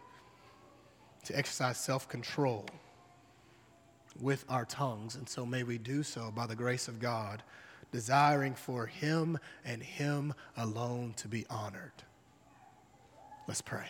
to 1.25 1.37
exercise 1.37 1.77
self 1.77 2.07
control 2.07 2.65
with 4.19 4.45
our 4.49 4.65
tongues. 4.65 5.15
And 5.15 5.27
so 5.27 5.45
may 5.45 5.63
we 5.63 5.77
do 5.77 6.03
so 6.03 6.31
by 6.31 6.45
the 6.45 6.55
grace 6.55 6.87
of 6.87 6.99
God, 6.99 7.43
desiring 7.91 8.55
for 8.55 8.85
Him 8.85 9.37
and 9.63 9.81
Him 9.81 10.33
alone 10.57 11.13
to 11.17 11.27
be 11.27 11.45
honored. 11.49 11.93
Let's 13.47 13.61
pray. 13.61 13.87